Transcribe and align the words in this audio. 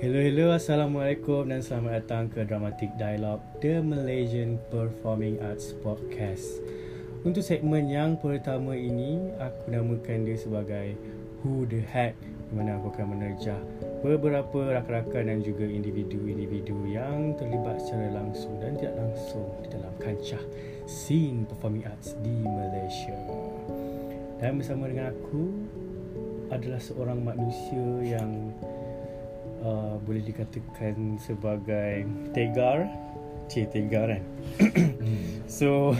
Hello, 0.00 0.16
hello, 0.16 0.56
Assalamualaikum 0.56 1.52
dan 1.52 1.60
selamat 1.60 1.92
datang 1.92 2.32
ke 2.32 2.40
Dramatic 2.48 2.88
Dialogue 2.96 3.44
The 3.60 3.84
Malaysian 3.84 4.56
Performing 4.72 5.36
Arts 5.44 5.76
Podcast. 5.76 6.64
Untuk 7.20 7.44
segmen 7.44 7.84
yang 7.84 8.16
pertama 8.16 8.72
ini, 8.72 9.28
aku 9.36 9.68
namakan 9.68 10.24
dia 10.24 10.40
sebagai 10.40 10.96
Who 11.44 11.68
The 11.68 11.84
Heck 11.84 12.16
Di 12.16 12.52
mana 12.56 12.80
aku 12.80 12.96
akan 12.96 13.12
menerjah 13.12 13.60
beberapa 14.00 14.80
rakan-rakan 14.80 15.36
dan 15.36 15.44
juga 15.44 15.68
individu-individu 15.68 16.80
yang 16.88 17.36
terlibat 17.36 17.84
secara 17.84 18.24
langsung 18.24 18.56
dan 18.56 18.80
tidak 18.80 18.96
langsung 18.96 19.52
di 19.60 19.68
dalam 19.68 19.92
kancah 20.00 20.40
scene 20.88 21.44
performing 21.44 21.84
arts 21.84 22.16
di 22.24 22.40
Malaysia. 22.40 23.20
Dan 24.40 24.64
bersama 24.64 24.88
dengan 24.88 25.12
aku 25.12 25.44
adalah 26.48 26.80
seorang 26.80 27.20
manusia 27.20 28.16
yang 28.16 28.56
uh, 29.64 29.96
boleh 30.02 30.24
dikatakan 30.24 31.20
sebagai 31.20 32.04
tegar. 32.32 32.88
Cik 33.50 33.74
tegar 33.74 34.06
kan 34.06 34.22
So 35.50 35.98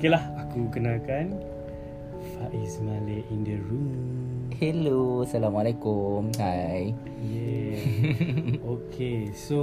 Okay 0.00 0.08
lah 0.10 0.24
aku 0.40 0.66
kenalkan 0.72 1.36
Faiz 2.34 2.82
Malik 2.82 3.22
in 3.30 3.46
the 3.46 3.54
room. 3.54 3.94
Hello, 4.58 5.22
Assalamualaikum. 5.22 6.34
Hai. 6.40 6.90
Yeah. 7.22 8.58
Okay 8.80 9.30
so 9.30 9.60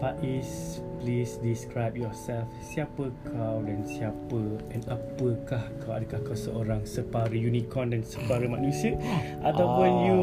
Faiz 0.00 0.80
please 1.00 1.40
describe 1.40 1.96
yourself 1.96 2.46
Siapa 2.60 3.08
kau 3.26 3.58
dan 3.64 3.80
siapa 3.88 4.40
and 4.70 4.84
apakah 4.86 5.64
kau 5.80 5.96
Adakah 5.96 6.20
kau 6.22 6.36
seorang 6.36 6.84
separa 6.84 7.32
unicorn 7.32 7.96
dan 7.96 8.04
separa 8.04 8.44
manusia 8.44 8.94
Ataupun 9.40 9.88
Ah. 9.90 10.04
you 10.06 10.18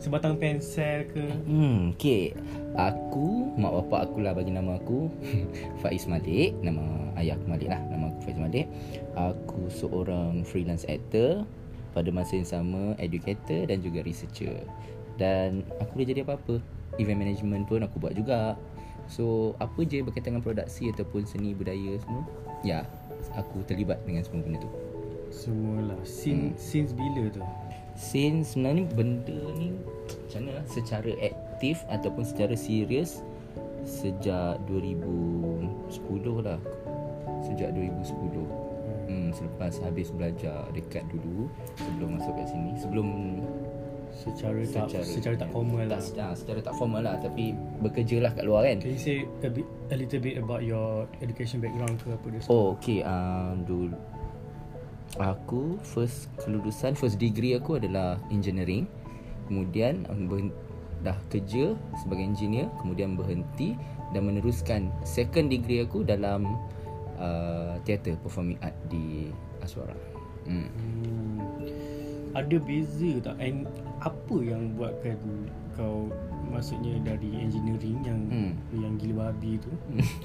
sebatang 0.00 0.36
pensel 0.36 1.04
ke 1.08 1.24
Hmm, 1.44 1.92
okay. 1.96 2.32
Aku, 2.74 3.54
mak 3.54 3.72
bapak 3.84 4.10
aku 4.10 4.18
lah 4.20 4.34
bagi 4.34 4.50
nama 4.50 4.76
aku 4.76 5.06
Faiz 5.80 6.10
Malik. 6.10 6.58
Nama 6.60 7.14
ayah 7.22 7.38
aku 7.38 7.46
Malik 7.46 7.70
lah. 7.70 7.80
Nama 7.86 8.10
aku 8.10 8.18
Faiz 8.26 8.36
Malik. 8.36 8.66
Aku 9.14 9.70
seorang 9.70 10.42
freelance 10.42 10.82
actor. 10.90 11.46
Pada 11.94 12.10
masa 12.10 12.34
yang 12.34 12.48
sama, 12.50 12.98
educator 12.98 13.70
dan 13.70 13.78
juga 13.78 14.02
researcher. 14.02 14.66
Dan 15.14 15.62
aku 15.78 16.02
boleh 16.02 16.08
jadi 16.10 16.20
apa-apa. 16.26 16.58
Event 16.98 17.18
management 17.22 17.64
pun 17.70 17.86
aku 17.86 17.96
buat 18.02 18.18
juga. 18.18 18.58
So, 19.06 19.54
apa 19.60 19.84
je 19.84 20.00
berkaitan 20.00 20.36
dengan 20.36 20.44
produksi 20.44 20.88
ataupun 20.90 21.28
seni 21.28 21.52
budaya 21.52 22.00
semua. 22.00 22.24
Ya, 22.64 22.88
aku 23.36 23.60
terlibat 23.68 24.00
dengan 24.08 24.24
semua 24.24 24.44
benda 24.44 24.64
tu. 24.64 24.70
Semualah 25.34 25.98
Sin, 26.06 26.54
Since 26.54 26.94
bila 26.94 27.26
tu 27.34 27.42
Since 27.98 28.54
sebenarnya 28.54 28.86
benda 28.94 29.40
ni 29.58 29.74
macam 30.26 30.50
mana 30.50 30.62
secara 30.66 31.10
aktif 31.22 31.82
ataupun 31.90 32.22
secara 32.26 32.54
serius 32.58 33.22
sejak 33.86 34.58
2010 34.66 36.42
lah. 36.42 36.58
Sejak 37.46 37.70
2010. 37.76 38.64
Hmm, 39.04 39.30
selepas 39.36 39.78
habis 39.84 40.08
belajar 40.10 40.64
dekat 40.72 41.04
dulu 41.12 41.46
sebelum 41.76 42.18
masuk 42.18 42.34
kat 42.34 42.48
sini. 42.50 42.72
Sebelum 42.80 43.08
Secara, 44.14 44.62
tak 44.70 45.04
secara 45.04 45.34
tak 45.36 45.50
formal 45.50 45.84
lah 45.90 45.98
tak, 45.98 46.22
ah, 46.22 46.34
secara 46.38 46.60
tak 46.62 46.74
formal 46.78 47.02
lah 47.02 47.18
tapi 47.18 47.52
bekerja 47.82 48.22
lah 48.22 48.30
kat 48.32 48.46
luar 48.46 48.62
kan. 48.64 48.78
Can 48.80 48.94
you 48.94 49.02
say 49.02 49.26
a, 49.42 49.50
bit, 49.50 49.66
a 49.90 49.96
little 49.98 50.22
bit 50.22 50.38
about 50.38 50.62
your 50.62 51.10
education 51.18 51.58
background 51.58 51.98
ke 51.98 52.14
apa 52.14 52.26
dia 52.30 52.40
Oh, 52.46 52.78
okay. 52.78 53.02
Um, 53.02 53.66
dulu 53.66 53.98
aku 55.18 55.78
first 55.82 56.26
kelulusan 56.42 56.98
first 56.98 57.22
degree 57.22 57.54
aku 57.54 57.78
adalah 57.78 58.18
engineering. 58.30 58.86
Kemudian 59.50 60.08
um, 60.08 60.26
ber- 60.26 60.54
dah 61.04 61.18
kerja 61.28 61.76
sebagai 62.00 62.24
engineer, 62.24 62.72
kemudian 62.80 63.12
berhenti 63.12 63.76
dan 64.16 64.24
meneruskan 64.24 64.88
second 65.04 65.52
degree 65.52 65.84
aku 65.84 66.00
dalam 66.00 66.48
uh, 67.20 67.76
teater 67.84 68.16
performing 68.24 68.56
art 68.64 68.72
di 68.88 69.28
Aswara. 69.60 69.92
Hmm. 70.48 70.68
Hmm. 70.72 71.93
Ada 72.34 72.56
beza 72.58 73.10
tak 73.22 73.38
and 73.38 73.70
apa 74.02 74.36
yang 74.42 74.74
buatkan 74.74 75.18
kau 75.74 76.06
maksudnya 76.50 77.02
dari 77.02 77.34
engineering 77.34 77.98
yang 78.06 78.20
Hmm. 78.30 78.52
yang 78.78 78.94
gila 78.94 79.30
babi 79.30 79.58
tu 79.58 79.70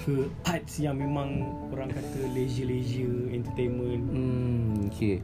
ke 0.05 0.29
arts 0.45 0.77
yang 0.77 0.97
memang 0.97 1.41
orang 1.73 1.89
kata 1.89 2.21
leisure-leisure 2.33 3.33
entertainment. 3.33 4.03
Hmm, 4.09 4.89
okay. 4.89 5.21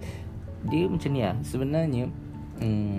Dia 0.66 0.90
macam 0.90 1.10
ni 1.14 1.22
lah. 1.22 1.38
Sebenarnya, 1.46 2.10
hmm, 2.58 2.98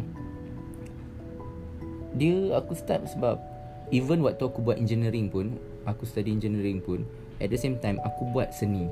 dia 2.14 2.36
aku 2.54 2.78
start 2.78 3.10
sebab 3.10 3.42
even 3.91 4.22
waktu 4.22 4.47
aku 4.47 4.62
buat 4.62 4.78
engineering 4.78 5.26
pun, 5.26 5.58
aku 5.82 6.06
study 6.06 6.30
engineering 6.30 6.78
pun, 6.78 7.03
at 7.42 7.50
the 7.50 7.58
same 7.58 7.74
time 7.82 7.98
aku 8.06 8.22
buat 8.30 8.54
seni. 8.54 8.86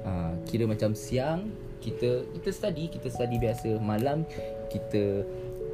Uh, 0.00 0.32
kira 0.48 0.64
macam 0.64 0.96
siang 0.96 1.50
kita 1.80 2.28
kita 2.36 2.50
study, 2.52 2.84
kita 2.92 3.08
study 3.08 3.36
biasa. 3.40 3.80
Malam 3.80 4.28
kita 4.68 5.24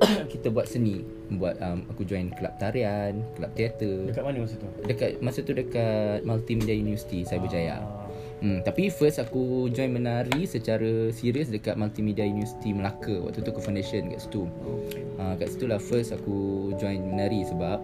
kita 0.33 0.49
buat 0.55 0.71
seni. 0.71 1.03
Buat 1.37 1.59
um, 1.61 1.85
aku 1.91 2.07
join 2.07 2.31
kelab 2.33 2.57
tarian, 2.63 3.21
kelab 3.35 3.53
teater. 3.59 4.07
Dekat 4.09 4.23
mana 4.23 4.47
masa 4.47 4.55
tu? 4.57 4.69
Dekat 4.87 5.11
masa 5.21 5.39
tu 5.43 5.53
dekat 5.53 6.23
Multimedia 6.23 6.75
University 6.79 7.27
Cyberjaya. 7.27 7.83
Ah. 7.83 8.07
Hmm, 8.37 8.61
tapi 8.61 8.93
first 8.93 9.17
aku 9.17 9.73
join 9.73 9.97
menari 9.97 10.45
secara 10.45 11.09
serius 11.09 11.49
dekat 11.49 11.73
Multimedia 11.81 12.29
University 12.29 12.69
Melaka 12.77 13.17
Waktu 13.25 13.41
tu 13.41 13.49
aku 13.49 13.65
foundation 13.65 14.13
kat 14.13 14.29
situ 14.29 14.45
Okay. 14.61 15.09
uh, 15.17 15.33
Kat 15.41 15.49
situ 15.57 15.65
lah 15.65 15.81
first 15.81 16.13
aku 16.13 16.69
join 16.77 17.01
menari 17.01 17.49
sebab 17.49 17.81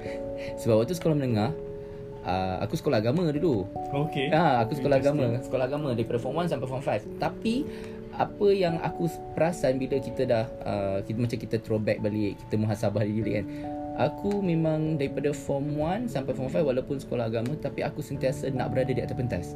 Sebab 0.62 0.86
waktu 0.86 0.94
sekolah 0.94 1.18
menengah 1.18 1.50
uh, 2.26 2.60
Aku 2.66 2.74
sekolah 2.74 2.98
agama 2.98 3.30
dulu 3.30 3.64
Okay. 3.94 4.28
Ah, 4.34 4.66
aku 4.66 4.76
sekolah 4.76 4.98
agama, 4.98 5.38
sekolah 5.40 5.64
agama 5.70 5.88
daripada 5.94 6.18
form 6.18 6.42
1 6.42 6.52
sampai 6.52 6.66
form 6.68 6.82
5. 6.82 7.22
Tapi 7.22 7.64
apa 8.16 8.48
yang 8.48 8.80
aku 8.80 9.08
perasan 9.36 9.76
bila 9.76 10.00
kita 10.00 10.24
dah 10.24 10.44
uh, 10.64 10.98
kita 11.04 11.18
macam 11.20 11.38
kita 11.38 11.56
throwback 11.60 12.00
balik, 12.00 12.36
kita 12.46 12.54
muhasabah 12.56 13.04
diri 13.04 13.42
kan. 13.42 13.46
Aku 13.96 14.44
memang 14.44 15.00
daripada 15.00 15.32
form 15.32 15.80
1 15.80 16.12
sampai 16.12 16.36
form 16.36 16.52
5 16.52 16.60
walaupun 16.60 16.96
sekolah 17.00 17.32
agama 17.32 17.56
tapi 17.56 17.80
aku 17.80 18.04
sentiasa 18.04 18.52
nak 18.52 18.72
berada 18.72 18.92
di 18.92 19.00
atas 19.00 19.16
pentas. 19.16 19.46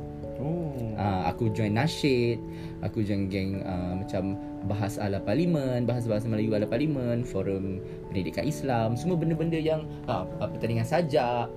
Oh. 0.40 0.72
Uh, 0.96 1.28
aku 1.28 1.52
join 1.52 1.76
nasyid, 1.76 2.40
aku 2.80 3.04
join 3.04 3.28
geng 3.28 3.60
uh, 3.64 3.96
macam 3.96 4.36
bahas 4.68 4.96
ala 5.00 5.20
parlimen, 5.20 5.88
bahas 5.88 6.04
bahasa 6.04 6.28
Melayu 6.28 6.52
ala 6.56 6.68
parlimen, 6.68 7.24
forum 7.24 7.80
pendidikan 8.08 8.44
Islam, 8.44 8.96
semua 8.96 9.16
benda-benda 9.16 9.56
yang 9.56 9.84
uh, 10.08 10.24
pertandingan 10.40 10.84
sajak, 10.84 11.48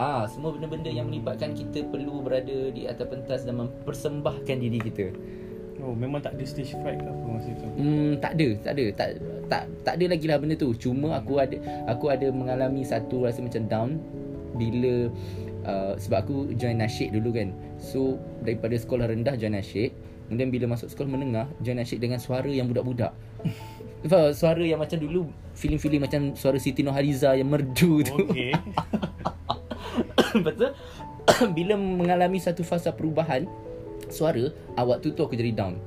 Ah, 0.00 0.24
semua 0.24 0.56
benda-benda 0.56 0.88
yang 0.88 1.12
melibatkan 1.12 1.52
kita 1.52 1.84
perlu 1.84 2.24
berada 2.24 2.72
di 2.72 2.88
atas 2.88 3.04
pentas 3.04 3.40
dan 3.44 3.60
mempersembahkan 3.60 4.56
diri 4.56 4.80
kita. 4.80 5.12
Oh, 5.82 5.92
memang 5.92 6.22
tak 6.22 6.38
ada 6.38 6.44
stage 6.46 6.72
fright 6.78 7.02
ke 7.02 7.08
apa 7.10 7.26
masa 7.26 7.50
tu? 7.58 7.66
Hmm, 7.76 8.16
tak 8.22 8.38
ada, 8.38 8.48
tak 8.62 8.72
ada, 8.78 8.84
tak 8.94 9.08
tak 9.50 9.62
tak 9.82 9.94
ada 9.98 10.04
lagi 10.14 10.26
lah 10.30 10.38
benda 10.38 10.54
tu. 10.56 10.70
Cuma 10.78 11.18
aku 11.18 11.42
ada 11.42 11.56
aku 11.90 12.08
ada 12.08 12.30
mengalami 12.30 12.86
satu 12.86 13.26
rasa 13.26 13.42
macam 13.42 13.66
down 13.66 13.90
bila 14.56 15.10
uh, 15.66 15.92
sebab 15.98 16.18
aku 16.24 16.36
join 16.54 16.78
nasyid 16.78 17.12
dulu 17.12 17.34
kan. 17.34 17.50
So 17.82 18.16
daripada 18.46 18.78
sekolah 18.78 19.10
rendah 19.10 19.34
join 19.34 19.58
nasyid, 19.58 19.90
kemudian 20.30 20.48
bila 20.54 20.72
masuk 20.72 20.88
sekolah 20.88 21.10
menengah 21.18 21.46
join 21.60 21.76
nasyid 21.76 21.98
dengan 21.98 22.22
suara 22.22 22.48
yang 22.48 22.70
budak-budak. 22.70 23.12
Suara 24.34 24.58
yang 24.58 24.82
macam 24.82 24.98
dulu 24.98 25.30
feeling-feeling 25.54 26.02
macam 26.02 26.34
suara 26.34 26.58
Siti 26.58 26.82
Nurhaliza 26.82 27.38
yang 27.38 27.54
merdu 27.54 28.02
tu. 28.02 28.34
Okay. 28.34 28.50
Betul 30.46 30.72
Bila 31.56 31.74
mengalami 31.76 32.40
satu 32.40 32.64
fasa 32.64 32.92
perubahan 32.92 33.46
Suara 34.08 34.50
uh, 34.50 34.84
Waktu 34.84 35.14
tu 35.14 35.20
aku 35.22 35.36
jadi 35.36 35.52
down. 35.54 35.78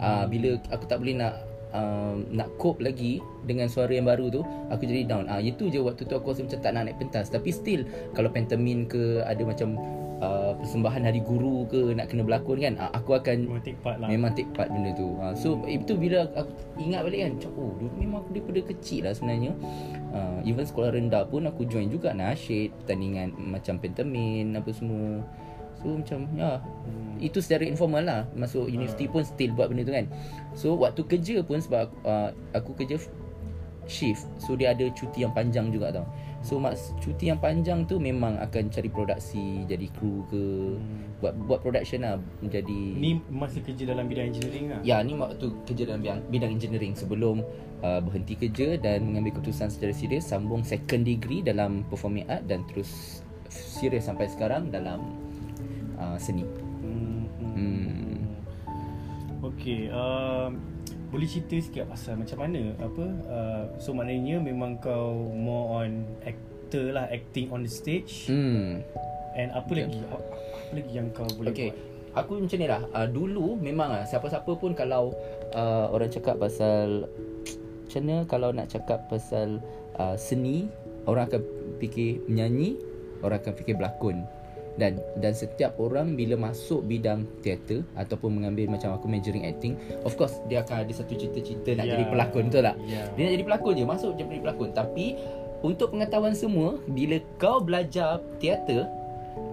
Uh, 0.00 0.24
Bila 0.30 0.56
aku 0.72 0.84
tak 0.88 1.02
boleh 1.02 1.18
nak 1.18 1.34
uh, 1.74 2.16
Nak 2.30 2.56
cope 2.56 2.80
lagi 2.80 3.20
Dengan 3.44 3.68
suara 3.68 3.92
yang 3.92 4.08
baru 4.08 4.30
tu 4.30 4.40
Aku 4.70 4.82
jadi 4.86 5.04
down. 5.06 5.28
Uh, 5.28 5.42
Itu 5.42 5.68
je 5.68 5.82
waktu 5.82 6.06
tu 6.06 6.14
aku 6.16 6.32
rasa 6.32 6.46
macam 6.46 6.58
tak 6.62 6.72
nak 6.74 6.82
naik 6.88 6.96
pentas. 7.02 7.28
Tapi 7.28 7.50
still 7.52 7.82
Kalau 8.16 8.30
pantomim 8.32 8.86
ke 8.86 9.22
Ada 9.26 9.42
macam 9.44 9.76
uh, 10.20 10.52
Persembahan 10.60 11.02
hari 11.02 11.20
guru 11.24 11.66
ke 11.66 11.96
Nak 11.96 12.12
kena 12.12 12.22
berlakon 12.22 12.60
kan 12.60 12.74
uh, 12.78 12.92
Aku 12.94 13.16
akan 13.16 13.48
Memang 13.48 13.64
take 13.64 13.80
part 13.80 13.96
lah. 13.98 14.08
Memang 14.08 14.32
take 14.36 14.50
part 14.54 14.68
benda 14.70 14.92
tu. 14.94 15.08
Ha, 15.18 15.34
So 15.34 15.64
itu 15.66 15.96
bila 15.96 16.28
aku 16.36 16.52
ingat 16.78 17.02
balik 17.04 17.20
kan 17.26 17.32
Oh 17.56 17.74
dulu 17.80 17.90
memang 17.98 18.22
aku 18.22 18.30
daripada 18.36 18.60
kecil 18.70 19.08
lah 19.08 19.12
sebenarnya. 19.16 19.52
Uh, 20.12 20.38
Even 20.46 20.64
sekolah 20.64 20.94
rendah 20.94 21.26
pun 21.26 21.48
aku 21.48 21.66
join 21.66 21.88
juga 21.88 22.12
nasyid 22.14 22.70
Pertandingan 22.84 23.34
macam 23.36 23.80
pentemin 23.80 24.54
apa 24.54 24.70
semua. 24.70 25.24
So 25.80 25.96
macam 25.96 26.28
ya 26.36 26.60
Hmm. 26.60 27.20
Itu 27.20 27.44
secara 27.44 27.68
informal 27.68 28.04
lah. 28.08 28.20
Masuk 28.32 28.64
universiti 28.64 29.04
pun 29.04 29.20
still 29.20 29.52
buat 29.52 29.68
benda 29.68 29.84
tu 29.84 29.92
kan. 29.92 30.08
So 30.56 30.72
waktu 30.80 31.04
kerja 31.04 31.44
pun 31.44 31.60
sebab 31.60 31.92
uh, 32.08 32.32
aku 32.56 32.72
kerja 32.72 32.96
shift 33.90 34.22
so 34.38 34.54
dia 34.54 34.70
ada 34.70 34.86
cuti 34.94 35.26
yang 35.26 35.34
panjang 35.34 35.74
juga 35.74 35.90
tau 35.90 36.06
so 36.40 36.56
mas 36.56 36.96
cuti 37.04 37.28
yang 37.28 37.36
panjang 37.36 37.84
tu 37.84 38.00
memang 38.00 38.40
akan 38.40 38.72
cari 38.72 38.88
produksi 38.88 39.64
jadi 39.68 39.86
kru 39.92 40.24
ke 40.32 40.42
Hmm. 40.80 41.20
buat 41.20 41.34
buat 41.44 41.60
production 41.60 42.00
lah 42.00 42.16
menjadi 42.40 42.80
Ni 42.96 43.20
masa 43.28 43.60
kerja 43.60 43.92
dalam 43.92 44.08
bidang 44.08 44.32
engineering 44.32 44.72
lah 44.72 44.80
Ya, 44.80 45.04
ni 45.04 45.12
waktu 45.12 45.52
kerja 45.68 45.82
dalam 45.84 46.00
bidang, 46.00 46.20
bidang 46.32 46.50
engineering 46.56 46.94
sebelum 46.96 47.44
uh, 47.84 48.00
berhenti 48.00 48.40
kerja 48.40 48.80
dan 48.80 49.04
mengambil 49.04 49.36
keputusan 49.36 49.68
secara 49.68 49.92
serius 49.92 50.24
sambung 50.24 50.64
second 50.64 51.04
degree 51.04 51.44
dalam 51.44 51.84
performing 51.92 52.24
art 52.30 52.48
dan 52.48 52.64
terus 52.72 53.20
serius 53.52 54.08
sampai 54.08 54.30
sekarang 54.32 54.72
dalam 54.72 55.02
uh, 56.00 56.16
seni. 56.16 56.46
Hmm. 56.80 57.28
Hmm. 57.40 57.54
hmm. 57.56 58.20
Okay, 59.40 59.92
um, 59.92 60.56
boleh 61.10 61.26
cerita 61.26 61.58
sikit 61.58 61.84
pasal 61.90 62.14
macam 62.16 62.38
mana 62.38 62.70
apa 62.78 63.04
uh, 63.26 63.62
so 63.76 63.90
maknanya 63.90 64.38
memang 64.38 64.78
kau 64.78 65.28
more 65.34 65.82
on 65.82 66.06
actor 66.22 66.94
lah 66.94 67.10
acting 67.10 67.50
on 67.50 67.66
the 67.66 67.70
stage 67.70 68.30
Hmm. 68.30 68.78
and 69.34 69.50
apa 69.50 69.66
Okay. 69.74 69.82
lagi 69.90 70.00
apa, 70.06 70.18
lagi 70.70 70.92
yang 70.94 71.08
kau 71.10 71.26
boleh 71.34 71.50
Okay. 71.50 71.70
buat 71.74 71.88
Aku 72.10 72.42
macam 72.42 72.58
ni 72.58 72.66
lah 72.66 72.82
uh, 72.90 73.06
Dulu 73.06 73.54
memang 73.62 73.86
lah 73.86 74.02
Siapa-siapa 74.02 74.58
pun 74.58 74.74
kalau 74.74 75.14
uh, 75.54 75.86
Orang 75.94 76.10
cakap 76.10 76.42
pasal 76.42 77.06
Macam 77.86 78.02
mana 78.02 78.26
Kalau 78.26 78.50
nak 78.50 78.66
cakap 78.66 79.06
pasal 79.06 79.62
uh, 79.94 80.18
Seni 80.18 80.66
Orang 81.06 81.30
akan 81.30 81.38
fikir 81.78 82.18
Menyanyi 82.26 82.82
Orang 83.22 83.38
akan 83.38 83.54
fikir 83.54 83.78
berlakon 83.78 84.26
dan 84.80 84.96
dan 85.20 85.36
setiap 85.36 85.76
orang 85.76 86.16
bila 86.16 86.40
masuk 86.40 86.80
bidang 86.88 87.28
teater 87.44 87.84
ataupun 88.00 88.40
mengambil 88.40 88.72
macam 88.72 88.96
aku 88.96 89.04
majoring 89.04 89.44
acting 89.44 89.76
of 90.08 90.16
course 90.16 90.40
dia 90.48 90.64
akan 90.64 90.88
ada 90.88 90.92
satu 90.96 91.12
cita-cita 91.14 91.76
nak 91.76 91.84
Ya. 91.84 92.00
jadi 92.00 92.04
pelakon 92.08 92.44
betul 92.48 92.62
tak 92.64 92.76
Ya. 92.88 93.04
dia 93.12 93.22
nak 93.28 93.32
jadi 93.36 93.44
pelakon 93.44 93.72
je 93.76 93.84
masuk 93.84 94.10
je 94.16 94.24
jadi 94.24 94.40
pelakon 94.40 94.70
tapi 94.72 95.06
untuk 95.60 95.92
pengetahuan 95.92 96.32
semua 96.32 96.80
bila 96.88 97.20
kau 97.36 97.60
belajar 97.60 98.24
teater 98.40 98.88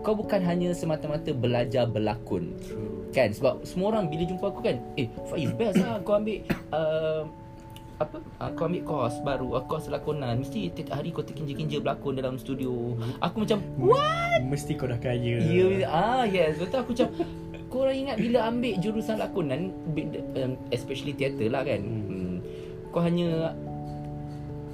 kau 0.02 0.16
bukan 0.16 0.40
hanya 0.40 0.72
semata-mata 0.72 1.36
belajar 1.36 1.84
berlakon 1.84 2.56
True. 2.64 3.12
kan 3.12 3.36
sebab 3.36 3.68
semua 3.68 3.92
orang 3.92 4.08
bila 4.08 4.24
jumpa 4.24 4.48
aku 4.48 4.64
kan 4.64 4.80
eh 4.96 5.12
Faiz 5.28 5.52
best 5.60 5.84
lah 5.84 6.00
kau 6.08 6.16
ambil 6.16 6.40
uh, 6.72 7.28
apa? 7.98 8.18
Uh, 8.38 8.50
kau 8.54 8.70
ambil 8.70 8.84
course 8.86 9.18
baru. 9.26 9.58
Uh, 9.58 9.64
course 9.66 9.90
lakonan. 9.90 10.46
Mesti 10.46 10.70
tiap 10.74 10.94
hari 10.94 11.10
kau 11.10 11.26
terkinja-kinja 11.26 11.82
berlakon 11.82 12.22
dalam 12.22 12.38
studio. 12.38 12.94
Aku 13.26 13.42
macam 13.42 13.60
what? 13.82 14.42
mesti 14.46 14.78
kau 14.78 14.86
dah 14.86 15.02
kaya. 15.02 15.42
Ya 15.42 15.90
ah 15.90 16.24
yes. 16.30 16.62
Betul 16.62 16.86
aku 16.86 16.92
macam 16.94 17.10
korang 17.74 17.98
ingat 17.98 18.16
bila 18.22 18.48
ambil 18.48 18.74
jurusan 18.80 19.18
lakonan 19.18 19.74
especially 20.70 21.18
teater 21.18 21.50
lah 21.50 21.66
kan? 21.66 21.82
Hmm. 21.82 22.06
hmm. 22.06 22.36
kau 22.94 23.02
hanya 23.04 23.52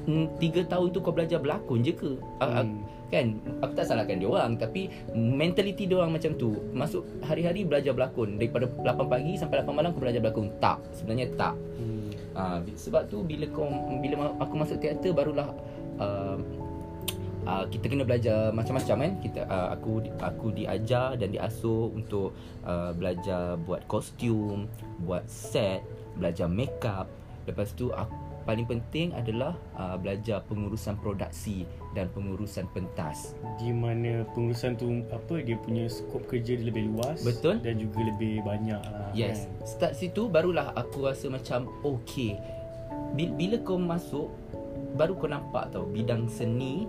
mm, 0.05 0.37
tiga 0.37 0.61
tahun 0.67 0.91
tu 0.91 0.99
kau 0.99 1.15
belajar 1.15 1.39
berlakon 1.39 1.81
je 1.81 1.93
ke? 1.95 2.11
Ah, 2.43 2.61
ah, 2.61 2.65
Hmm. 2.67 2.83
kan? 3.07 3.27
Aku 3.63 3.73
tak 3.77 3.87
salahkan 3.87 4.19
dia 4.19 4.27
orang 4.27 4.59
tapi 4.59 4.91
mentality 5.15 5.87
dia 5.87 6.03
orang 6.03 6.19
macam 6.19 6.35
tu. 6.35 6.59
Masuk 6.75 7.07
hari-hari 7.23 7.63
belajar 7.63 7.95
berlakon. 7.95 8.35
Daripada 8.35 8.67
8 8.67 9.07
pagi 9.07 9.33
sampai 9.39 9.63
8 9.63 9.71
malam 9.71 9.95
kau 9.95 10.03
belajar 10.03 10.19
berlakon. 10.19 10.51
Tak. 10.59 10.83
Sebenarnya 10.91 11.31
tak. 11.39 11.55
Hmm. 11.79 12.02
Uh, 12.35 12.59
sebab 12.75 13.09
tu 13.09 13.21
bila 13.25 13.45
kau 13.49 13.67
bila 14.01 14.33
aku 14.41 14.53
masuk 14.57 14.77
teater 14.81 15.13
barulah 15.13 15.49
uh, 16.01 16.37
uh, 17.45 17.65
kita 17.69 17.85
kena 17.91 18.03
belajar 18.07 18.51
macam-macam 18.51 18.97
kan? 19.07 19.13
Kita 19.21 19.41
uh, 19.47 19.67
aku 19.75 20.03
aku 20.19 20.47
diajar 20.55 21.15
dan 21.19 21.29
diasuh 21.31 21.91
untuk 21.93 22.35
uh, 22.65 22.91
belajar 22.95 23.59
buat 23.63 23.85
kostum 23.87 24.67
buat 25.03 25.23
set 25.27 25.83
belajar 26.17 26.47
makeup. 26.49 27.09
Lepas 27.43 27.75
tu 27.75 27.91
aku 27.91 28.32
paling 28.43 28.67
penting 28.67 29.15
adalah 29.15 29.55
uh, 29.73 29.95
belajar 29.95 30.43
pengurusan 30.45 30.99
produksi 30.99 31.63
dan 31.91 32.11
pengurusan 32.11 32.67
pentas 32.71 33.33
di 33.55 33.71
mana 33.71 34.27
pengurusan 34.31 34.75
tu 34.75 35.03
apa 35.09 35.39
dia 35.39 35.55
punya 35.55 35.87
skop 35.87 36.27
kerja 36.27 36.59
dia 36.59 36.67
lebih 36.67 36.91
luas 36.91 37.23
Betul. 37.23 37.63
dan 37.63 37.79
juga 37.79 38.03
lebih 38.03 38.43
banyak 38.43 38.79
lah 38.79 39.09
Yes. 39.15 39.45
kan? 39.45 39.65
Start 39.65 39.93
situ 39.95 40.27
barulah 40.27 40.73
aku 40.73 41.07
rasa 41.07 41.29
macam 41.29 41.71
okay. 41.81 42.35
Bila, 43.13 43.31
bila 43.37 43.55
kau 43.61 43.77
masuk 43.77 44.27
baru 44.93 45.13
kau 45.15 45.29
nampak 45.29 45.69
tau 45.71 45.85
bidang 45.85 46.25
seni 46.27 46.85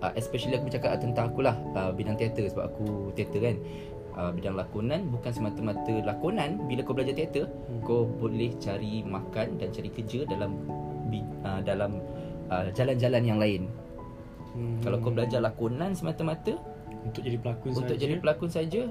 uh, 0.00 0.12
especially 0.14 0.54
aku 0.54 0.68
bercakap 0.68 1.00
tentang 1.00 1.32
aku 1.32 1.40
lah 1.42 1.56
uh, 1.74 1.90
bidang 1.90 2.14
teater 2.14 2.46
sebab 2.46 2.70
aku 2.70 3.10
teater 3.12 3.40
kan. 3.40 3.56
Uh, 4.12 4.28
bidang 4.28 4.52
lakonan 4.52 5.08
bukan 5.08 5.32
semata-mata 5.32 6.04
lakonan 6.04 6.60
bila 6.68 6.84
kau 6.84 6.92
belajar 6.92 7.16
teater 7.16 7.48
Hmm. 7.48 7.80
kau 7.80 8.04
boleh 8.04 8.52
cari 8.60 9.00
makan 9.00 9.56
dan 9.56 9.72
cari 9.72 9.88
kerja 9.88 10.28
dalam 10.28 10.52
uh, 11.42 11.60
dalam 11.60 12.00
uh, 12.48 12.64
jalan-jalan 12.70 13.22
yang 13.22 13.36
lain. 13.36 13.68
Hmm. 14.52 14.80
Kalau 14.80 14.96
kau 14.98 15.10
belajar 15.10 15.40
lakonan 15.40 15.92
semata-mata 15.92 16.56
untuk 17.02 17.20
jadi 17.20 17.36
pelakon 17.36 17.68
untuk 17.74 17.88
saja 17.90 17.98
jadi 17.98 18.14
pelakon 18.16 18.46
saja 18.48 18.82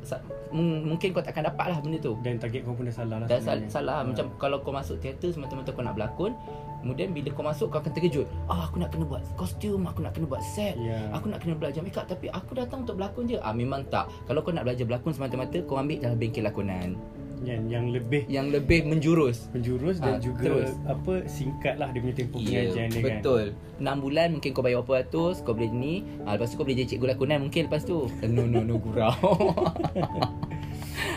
sa- 0.00 0.22
m- 0.48 0.86
mungkin 0.86 1.10
kau 1.10 1.20
takkan 1.20 1.44
dapat 1.44 1.70
lah 1.70 1.78
benda 1.78 1.98
tu. 1.98 2.16
dan 2.18 2.34
target 2.34 2.62
kau 2.62 2.72
pun 2.72 2.82
dah 2.82 2.94
salah 2.94 3.16
lah 3.18 3.26
Dah 3.26 3.38
sal- 3.38 3.68
salah 3.68 4.00
Ha. 4.00 4.06
Macam 4.06 4.26
kalau 4.36 4.58
kau 4.58 4.70
masuk 4.70 4.96
teater 4.96 5.28
Semata-mata 5.28 5.68
kau 5.68 5.82
nak 5.82 5.92
berlakon 5.92 6.32
Kemudian 6.78 7.10
bila 7.10 7.28
kau 7.30 7.42
masuk 7.42 7.68
Kau 7.68 7.78
akan 7.78 7.92
terkejut 7.92 8.22
Ah 8.46 8.64
aku 8.64 8.78
nak 8.78 8.90
kena 8.90 9.04
buat 9.04 9.22
kostum 9.34 9.82
Aku 9.84 10.00
nak 10.00 10.14
kena 10.14 10.24
buat 10.24 10.38
set 10.40 10.78
Ya. 10.78 10.98
Aku 11.12 11.26
nak 11.26 11.42
kena 11.42 11.52
belajar 11.52 11.82
makeup 11.82 12.06
Tapi 12.06 12.30
aku 12.30 12.54
datang 12.54 12.82
untuk 12.82 12.94
berlakon 12.94 13.26
je 13.26 13.36
Ah 13.36 13.50
memang 13.50 13.82
tak 13.84 14.06
Kalau 14.24 14.40
kau 14.40 14.50
nak 14.50 14.62
belajar 14.62 14.82
berlakon 14.82 15.12
semata-mata 15.12 15.58
Kau 15.60 15.76
ambil 15.76 15.98
dalam 16.00 16.16
bengkel 16.16 16.42
lakonan 16.42 16.94
yang 17.40 17.62
yang 17.66 17.86
lebih 17.88 18.22
Yang 18.26 18.46
lebih 18.54 18.80
menjurus. 18.84 19.46
penjurus 19.48 19.98
dan 19.98 20.16
Ah, 20.16 20.20
juga 20.20 20.42
terus. 20.42 20.70
apa 20.84 21.14
singkat 21.24 21.74
lah 21.76 21.88
dia 21.90 22.00
punya 22.00 22.16
tempoh 22.16 22.38
Ya, 22.38 22.46
pengajian 22.64 22.88
dia 22.88 22.98
kan. 22.98 23.04
betul. 23.20 23.44
6 23.78 23.98
bulan 24.00 24.28
mungkin 24.30 24.50
kau 24.50 24.60
bayar 24.60 24.80
berapa 24.80 24.94
ratus 25.02 25.34
Kau 25.40 25.52
boleh 25.52 25.70
ni. 25.70 25.94
Ah, 26.22 26.34
Lepas 26.34 26.48
tu 26.48 26.54
kau 26.54 26.64
boleh 26.64 26.76
jadi 26.76 26.88
cikgu 26.90 27.06
lakonan 27.12 27.38
Mungkin 27.42 27.62
lepas 27.66 27.82
tu. 27.82 28.06
No 28.26 28.42
no 28.44 28.60
no 28.60 28.74
gurau. 28.76 29.12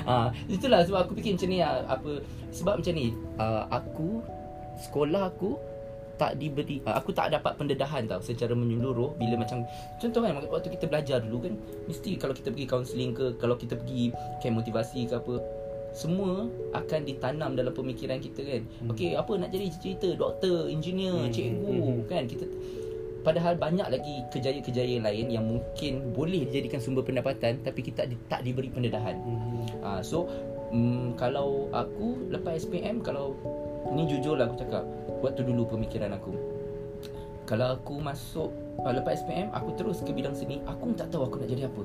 Ah, 0.04 0.30
Itulah 0.48 0.82
sebab 0.82 1.06
aku 1.06 1.14
fikir 1.16 1.36
macam 1.36 1.50
ni 1.50 1.60
apa 1.62 2.12
Sebab 2.50 2.74
macam 2.82 2.94
ni 2.94 3.14
Aku 3.72 4.22
Sekolah 4.78 5.28
aku 5.28 5.58
tak 6.14 6.38
diberi 6.38 6.78
aku 6.86 7.10
tak 7.10 7.34
dapat 7.34 7.58
pendedahan 7.58 8.06
tau 8.06 8.22
secara 8.22 8.54
menyeluruh 8.54 9.18
bila 9.18 9.42
macam 9.42 9.66
contoh 9.98 10.22
kan 10.22 10.38
waktu 10.38 10.70
kita 10.70 10.86
belajar 10.86 11.18
dulu 11.18 11.50
kan 11.50 11.58
mesti 11.90 12.14
kalau 12.14 12.30
kita 12.30 12.54
pergi 12.54 12.70
kaunseling 12.70 13.10
ke 13.10 13.42
kalau 13.42 13.58
kita 13.58 13.74
pergi 13.74 14.14
camp 14.38 14.62
motivasi 14.62 15.10
ke 15.10 15.18
apa 15.18 15.42
semua 15.92 16.48
akan 16.72 17.04
ditanam 17.04 17.52
dalam 17.56 17.76
pemikiran 17.76 18.20
kita 18.24 18.42
kan? 18.44 18.62
Hmm. 18.64 18.90
okey 18.96 19.16
apa 19.20 19.32
nak 19.36 19.50
jadi 19.52 19.68
cerita? 19.76 20.08
Doktor 20.16 20.72
engineer 20.72 21.28
Hmm, 21.28 21.32
cikgu 21.32 21.68
hmm, 21.68 21.84
hmm. 21.84 22.00
kan? 22.08 22.24
Kita 22.28 22.46
padahal 23.22 23.54
banyak 23.54 23.86
lagi 23.86 24.26
kejayaan-kejayaan 24.34 25.06
lain 25.06 25.28
yang 25.30 25.46
mungkin 25.46 26.10
boleh 26.16 26.50
dijadikan 26.50 26.82
sumber 26.82 27.06
pendapatan 27.06 27.62
tapi 27.62 27.86
kita 27.86 28.10
di, 28.10 28.18
tak 28.32 28.42
diberi 28.42 28.74
pendedahan. 28.74 29.20
Hmm. 29.20 29.68
Ah, 29.86 30.02
so 30.02 30.26
mm, 30.74 31.20
kalau 31.20 31.70
aku 31.76 32.32
lepas 32.34 32.66
SPM 32.66 33.04
kalau 33.04 33.38
ni 33.94 34.08
jujur 34.08 34.40
lah 34.40 34.50
aku 34.50 34.64
cakap 34.64 34.84
waktu 35.22 35.44
dulu 35.44 35.68
pemikiran 35.70 36.16
aku. 36.16 36.34
Kalau 37.46 37.76
aku 37.76 38.00
masuk 38.00 38.50
uh, 38.80 38.94
lepas 38.96 39.22
SPM 39.22 39.52
aku 39.52 39.76
terus 39.76 40.00
ke 40.00 40.12
bidang 40.16 40.32
seni 40.32 40.64
aku 40.64 40.96
tak 40.96 41.12
tahu 41.12 41.28
aku 41.28 41.44
nak 41.44 41.50
jadi 41.52 41.68
apa 41.68 41.84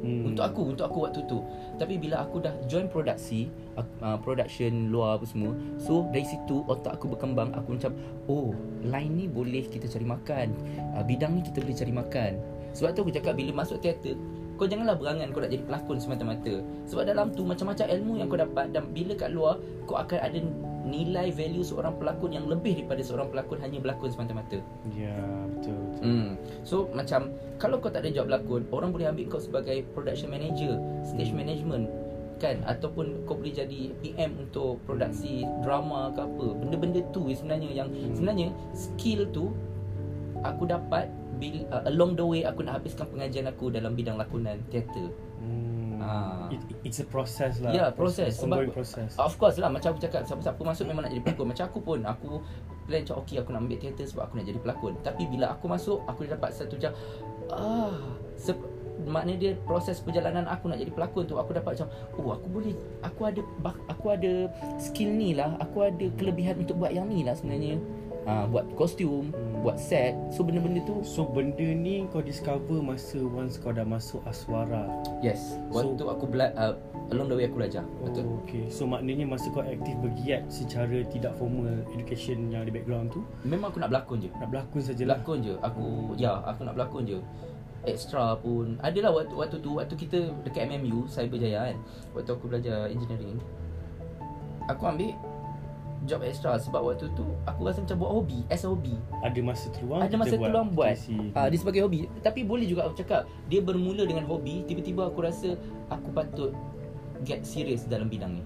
Hmm. 0.00 0.32
untuk 0.32 0.44
aku 0.48 0.62
untuk 0.72 0.84
aku 0.88 0.98
waktu 1.04 1.20
tu. 1.28 1.44
Tapi 1.76 2.00
bila 2.00 2.24
aku 2.24 2.40
dah 2.40 2.56
join 2.64 2.88
produksi 2.88 3.52
uh, 3.76 4.16
production 4.20 4.88
luar 4.88 5.20
apa 5.20 5.28
semua 5.28 5.52
so 5.76 6.08
dari 6.08 6.24
situ 6.24 6.64
otak 6.66 6.96
aku 6.96 7.12
berkembang. 7.12 7.52
Aku 7.52 7.76
macam 7.76 7.92
oh 8.26 8.56
line 8.80 9.12
ni 9.12 9.26
boleh 9.28 9.68
kita 9.68 9.86
cari 9.86 10.06
makan. 10.08 10.56
Uh, 10.96 11.04
bidang 11.04 11.36
ni 11.36 11.44
kita 11.44 11.60
boleh 11.60 11.76
cari 11.76 11.92
makan. 11.92 12.32
Sebab 12.72 12.96
tu 12.96 13.00
aku 13.04 13.12
cakap 13.12 13.34
bila 13.36 13.60
masuk 13.60 13.82
teater 13.82 14.16
kau 14.60 14.68
janganlah 14.68 14.92
berangan 14.92 15.32
kau 15.32 15.40
nak 15.40 15.56
jadi 15.56 15.64
pelakon 15.64 15.96
semata-mata 15.96 16.60
sebab 16.84 17.08
dalam 17.08 17.32
tu 17.32 17.48
macam-macam 17.48 17.86
ilmu 17.88 18.12
yang 18.20 18.28
kau 18.28 18.36
dapat 18.36 18.68
dan 18.76 18.92
bila 18.92 19.16
kat 19.16 19.32
luar 19.32 19.56
kau 19.88 19.96
akan 19.96 20.20
ada 20.20 20.36
nilai 20.84 21.32
value 21.32 21.64
seorang 21.64 21.96
pelakon 21.96 22.36
yang 22.36 22.44
lebih 22.44 22.84
daripada 22.84 23.00
seorang 23.00 23.32
pelakon 23.32 23.56
hanya 23.64 23.80
berlakon 23.80 24.12
semata-mata 24.12 24.60
ya 24.92 25.16
betul, 25.56 25.80
betul. 25.96 26.04
Hmm. 26.04 26.30
So 26.60 26.76
macam 26.92 27.32
kalau 27.60 27.76
kau 27.80 27.92
tak 27.92 28.04
ada 28.04 28.12
job 28.12 28.28
lakon, 28.28 28.64
orang 28.72 28.92
boleh 28.92 29.08
ambil 29.08 29.36
kau 29.36 29.40
sebagai 29.40 29.84
production 29.92 30.32
manager, 30.32 30.76
stage 31.04 31.32
management 31.32 31.88
kan 32.40 32.64
ataupun 32.64 33.28
kau 33.28 33.36
boleh 33.36 33.52
jadi 33.52 33.92
PM 34.00 34.40
untuk 34.40 34.80
produksi 34.88 35.44
drama 35.60 36.08
ke 36.16 36.24
apa. 36.24 36.46
Benda-benda 36.56 37.04
tu 37.12 37.28
sebenarnya 37.28 37.68
yang 37.84 37.88
Hmm. 37.92 38.16
sebenarnya 38.16 38.48
skill 38.72 39.28
tu 39.28 39.52
aku 40.40 40.64
dapat 40.64 41.12
bil, 41.40 41.64
uh, 41.72 41.82
along 41.88 42.14
the 42.14 42.22
way 42.22 42.44
aku 42.44 42.60
nak 42.60 42.78
habiskan 42.78 43.08
pengajian 43.08 43.48
aku 43.48 43.72
dalam 43.72 43.96
bidang 43.96 44.14
lakonan 44.14 44.60
teater. 44.68 45.08
Hmm. 45.40 45.80
Ah. 46.00 46.48
It, 46.48 46.60
it's 46.80 47.00
a 47.00 47.06
process 47.06 47.60
lah 47.60 47.76
Ya, 47.76 47.92
proses. 47.92 48.40
Sebab- 48.40 48.64
ongoing 48.64 48.72
process 48.72 49.20
Of 49.20 49.36
course 49.36 49.60
lah 49.60 49.68
Macam 49.68 49.92
aku 49.92 50.00
cakap 50.00 50.24
Siapa-siapa 50.24 50.56
masuk 50.56 50.88
memang 50.88 51.04
nak 51.04 51.12
jadi 51.12 51.22
pelakon 51.28 51.46
Macam 51.52 51.64
aku 51.68 51.78
pun 51.84 52.00
Aku 52.08 52.28
plan 52.88 53.04
macam 53.04 53.20
Okay 53.20 53.36
aku 53.36 53.52
nak 53.52 53.68
ambil 53.68 53.76
teater 53.76 54.08
Sebab 54.08 54.22
aku 54.24 54.40
nak 54.40 54.46
jadi 54.48 54.58
pelakon 54.64 54.92
Tapi 55.04 55.28
bila 55.28 55.52
aku 55.52 55.68
masuk 55.68 56.00
Aku 56.08 56.24
dah 56.24 56.40
dapat 56.40 56.56
satu 56.56 56.80
jam 56.80 56.96
Ah 57.52 58.16
sep- 58.32 58.64
Maknanya 59.04 59.38
dia 59.38 59.52
Proses 59.68 60.00
perjalanan 60.00 60.48
aku 60.48 60.72
Nak 60.72 60.80
jadi 60.80 60.88
pelakon 60.88 61.28
tu 61.28 61.36
Aku 61.36 61.52
dapat 61.52 61.76
macam 61.76 61.88
Oh 62.16 62.32
aku 62.32 62.48
boleh 62.48 62.72
Aku 63.04 63.20
ada 63.28 63.40
Aku 63.92 64.06
ada 64.08 64.32
skill 64.80 65.12
ni 65.12 65.36
lah 65.36 65.52
Aku 65.60 65.84
ada 65.84 66.06
kelebihan 66.16 66.56
untuk 66.64 66.80
buat 66.80 66.96
yang 66.96 67.12
ni 67.12 67.28
lah 67.28 67.36
sebenarnya 67.36 67.76
uh, 68.24 68.44
buat 68.46 68.68
kostum, 68.74 69.30
Hmm. 69.30 69.60
buat 69.60 69.76
set. 69.76 70.12
So 70.28 70.40
benda-benda 70.40 70.80
tu 70.82 71.00
So 71.02 71.24
benda 71.24 71.62
ni 71.62 72.08
kau 72.08 72.20
discover 72.20 72.80
masa 72.80 73.20
once 73.20 73.56
kau 73.56 73.70
dah 73.70 73.82
masuk 73.82 74.20
aswara. 74.24 74.88
yes. 75.20 75.56
Waktu 75.68 76.00
aku 76.02 76.24
bela- 76.26 76.52
uh, 76.54 76.74
along 77.10 77.28
the 77.28 77.36
way 77.36 77.44
aku 77.44 77.60
belajar. 77.60 77.84
Betul. 78.00 78.24
Oh, 78.24 78.40
okay. 78.40 78.64
So 78.68 78.84
maknanya 78.84 79.26
masa 79.26 79.48
kau 79.48 79.60
aktif 79.60 79.94
bergiat 79.98 80.46
secara 80.46 81.04
tidak 81.06 81.36
formal 81.36 81.68
education 81.90 82.48
yang 82.48 82.62
di 82.62 82.70
background 82.70 83.10
tu 83.10 83.20
Memang 83.42 83.70
aku 83.70 83.78
nak 83.78 83.90
berlakon 83.90 84.24
je. 84.24 84.30
nak 84.34 84.48
berlakon 84.48 84.80
sajalah. 84.80 85.16
Berlakon 85.18 85.38
je. 85.42 85.54
Aku 85.60 85.84
ya, 86.14 86.32
aku 86.42 86.60
nak 86.62 86.74
berlakon 86.74 87.04
je. 87.04 87.18
Extra 87.80 88.36
pun 88.36 88.76
Adalah 88.78 89.08
waktu 89.08 89.32
waktu 89.32 89.56
tu 89.56 89.80
Waktu 89.80 89.96
kita 89.96 90.28
dekat 90.44 90.68
MMU 90.68 91.08
Cyberjaya 91.08 91.72
kan 91.72 91.80
Waktu 92.12 92.28
aku 92.28 92.44
belajar 92.44 92.92
engineering 92.92 93.40
Aku 94.68 94.84
ambil 94.84 95.16
Job 96.08 96.24
extra 96.24 96.56
Sebab 96.56 96.80
waktu 96.80 97.12
tu 97.12 97.26
Aku 97.44 97.68
rasa 97.68 97.84
macam 97.84 97.96
buat 98.00 98.12
hobi 98.12 98.40
As 98.48 98.64
a 98.64 98.72
hobi 98.72 98.96
Ada 99.20 99.40
masa 99.44 99.66
terluang 99.68 100.00
Ada 100.00 100.16
masa 100.16 100.36
terluang 100.40 100.68
buat. 100.72 100.96
Aktivasi. 100.96 101.36
uh, 101.36 101.46
Dia 101.52 101.58
sebagai 101.60 101.80
hobi. 101.84 101.98
Tapi 102.24 102.40
boleh 102.44 102.64
juga 102.64 102.88
aku 102.88 102.96
cakap 102.96 103.28
Dia 103.52 103.60
bermula 103.60 104.08
dengan 104.08 104.24
hobi 104.24 104.64
Tiba-tiba 104.64 105.12
aku 105.12 105.20
rasa 105.20 105.60
Aku 105.92 106.08
patut 106.16 106.56
Get 107.28 107.44
serious 107.44 107.84
dalam 107.84 108.08
bidang 108.08 108.40
ni. 108.40 108.44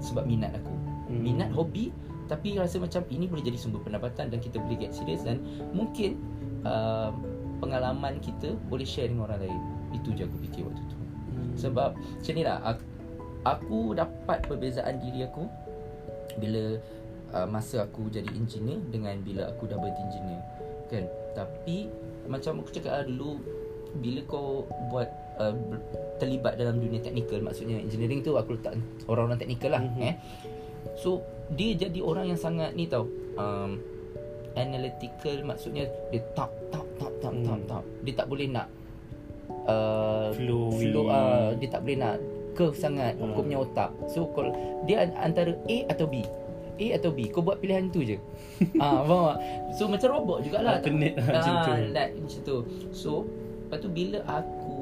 Sebab 0.00 0.24
minat 0.24 0.56
aku. 0.56 0.72
Hmm. 1.12 1.20
Minat 1.20 1.52
hobi 1.52 1.92
Tapi 2.32 2.56
rasa 2.56 2.80
macam 2.80 3.04
Ini 3.12 3.28
boleh 3.28 3.44
jadi 3.44 3.60
sumber 3.60 3.84
pendapatan 3.84 4.32
Dan 4.32 4.40
kita 4.40 4.56
boleh 4.56 4.80
get 4.80 4.96
serious 4.96 5.20
Dan 5.20 5.44
mungkin 5.76 6.16
uh, 6.64 7.12
Pengalaman 7.60 8.24
kita 8.24 8.56
Boleh 8.72 8.88
share 8.88 9.12
dengan 9.12 9.28
orang 9.28 9.44
lain. 9.44 9.60
Itu 9.92 10.16
je 10.16 10.24
aku 10.24 10.40
fikir 10.48 10.64
waktu 10.64 10.80
tu. 10.88 10.96
Hmm. 10.96 11.52
Sebab 11.60 11.92
Macam 11.92 12.32
ni 12.32 12.42
lah 12.42 12.56
Aku, 12.64 12.84
aku 13.44 13.78
dapat 13.92 14.40
perbezaan 14.48 14.96
diri 15.04 15.28
aku 15.28 15.44
Bila 16.34 16.78
uh, 17.30 17.46
Masa 17.46 17.82
aku 17.82 18.08
jadi 18.08 18.28
engineer 18.28 18.80
Dengan 18.86 19.18
bila 19.20 19.48
aku 19.48 19.64
dah 19.64 19.76
berhenti 19.76 20.02
engineer 20.02 20.40
Kan 20.86 21.04
Tapi 21.32 21.88
Macam 22.24 22.60
aku 22.60 22.70
cakap 22.70 22.92
lah 22.94 23.04
dulu 23.04 23.40
Bila 23.94 24.20
kau 24.24 24.46
buat 24.88 25.08
uh, 25.36 25.54
Terlibat 26.16 26.56
dalam 26.56 26.78
dunia 26.78 26.98
teknikal 26.98 27.40
Maksudnya 27.40 27.78
engineering 27.78 28.20
tu 28.20 28.34
Aku 28.34 28.54
letak 28.54 28.78
orang-orang 29.04 29.38
teknikal 29.38 29.74
lah 29.74 29.82
Mhm. 29.82 30.00
eh. 30.00 30.14
So 30.94 31.22
Dia 31.50 31.74
jadi 31.74 32.00
orang 32.00 32.26
yang 32.26 32.38
sangat 32.38 32.72
ni 32.72 32.86
tau 32.86 33.06
um, 33.34 33.78
Analytical 34.54 35.42
Maksudnya 35.42 35.84
Dia 36.08 36.22
tak 36.32 36.50
tak 36.70 36.86
tak 36.96 37.12
tak 37.18 37.32
Hmm. 37.32 37.42
tak 37.42 37.60
tak 37.66 37.82
Dia 38.04 38.14
tak 38.14 38.26
boleh 38.28 38.46
nak 38.46 38.68
uh, 39.64 40.30
Flowy. 40.32 40.92
flow 40.92 41.08
uh, 41.08 41.50
dia 41.56 41.68
tak 41.68 41.80
boleh 41.82 41.96
nak 41.96 42.16
curve 42.54 42.78
sangat 42.78 43.18
Hmm. 43.18 43.34
kau 43.34 43.42
punya 43.42 43.58
otak. 43.60 43.90
So 44.06 44.30
kalau 44.32 44.54
dia 44.86 45.04
an- 45.04 45.18
antara 45.18 45.52
A 45.68 45.76
atau 45.90 46.06
B. 46.06 46.22
A 46.74 46.86
atau 46.98 47.10
B. 47.14 47.30
Kau 47.30 47.42
buat 47.42 47.58
pilihan 47.58 47.90
tu 47.90 48.02
je. 48.02 48.18
ah, 48.82 49.02
faham 49.04 49.34
tak? 49.34 49.38
So 49.74 49.90
macam 49.90 50.08
robot 50.14 50.38
jugalah. 50.46 50.78
Alternate 50.78 51.14
lah 51.18 51.26
macam 51.28 51.52
tu. 51.66 51.70
Ah, 51.70 51.78
like, 51.90 52.12
macam 52.18 52.40
tu. 52.42 52.56
So 52.90 53.10
lepas 53.66 53.78
tu 53.82 53.88
bila 53.90 54.18
aku 54.24 54.78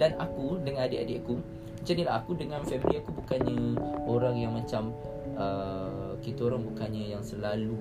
dan 0.00 0.16
aku 0.16 0.58
dengan 0.64 0.88
adik-adik 0.88 1.20
aku 1.20 1.36
macam 1.82 1.94
ni 1.98 2.02
lah 2.06 2.14
aku 2.22 2.30
dengan 2.38 2.60
family 2.62 2.94
aku 3.02 3.10
bukannya 3.10 3.58
orang 4.06 4.38
yang 4.38 4.54
macam 4.54 4.94
uh, 5.34 6.14
kita 6.22 6.46
orang 6.46 6.62
bukannya 6.62 7.10
yang 7.10 7.22
selalu 7.22 7.74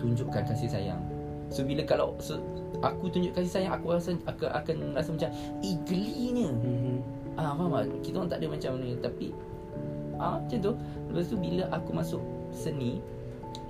tunjukkan 0.00 0.42
kasih 0.48 0.72
sayang. 0.72 1.00
So 1.52 1.62
bila 1.62 1.84
kalau 1.84 2.16
so, 2.16 2.40
aku 2.80 3.12
tunjuk 3.12 3.36
kasih 3.36 3.52
sayang 3.60 3.76
aku 3.76 3.92
rasa 3.92 4.16
aku 4.24 4.48
akan 4.48 4.96
rasa 4.96 5.12
macam 5.12 5.30
eh 5.60 5.76
gelinya. 5.84 6.48
Mhm. 6.48 6.96
Ah 7.36 7.52
faham 7.52 7.72
tak? 7.72 8.00
Kita 8.00 8.16
orang 8.20 8.30
tak 8.32 8.38
ada 8.40 8.46
macam 8.48 8.70
ni 8.80 8.90
tapi 8.98 9.26
ah 10.16 10.40
macam 10.40 10.58
tu. 10.60 10.72
Lepas 11.12 11.24
tu 11.28 11.36
bila 11.36 11.64
aku 11.72 11.90
masuk 11.92 12.22
seni, 12.52 13.00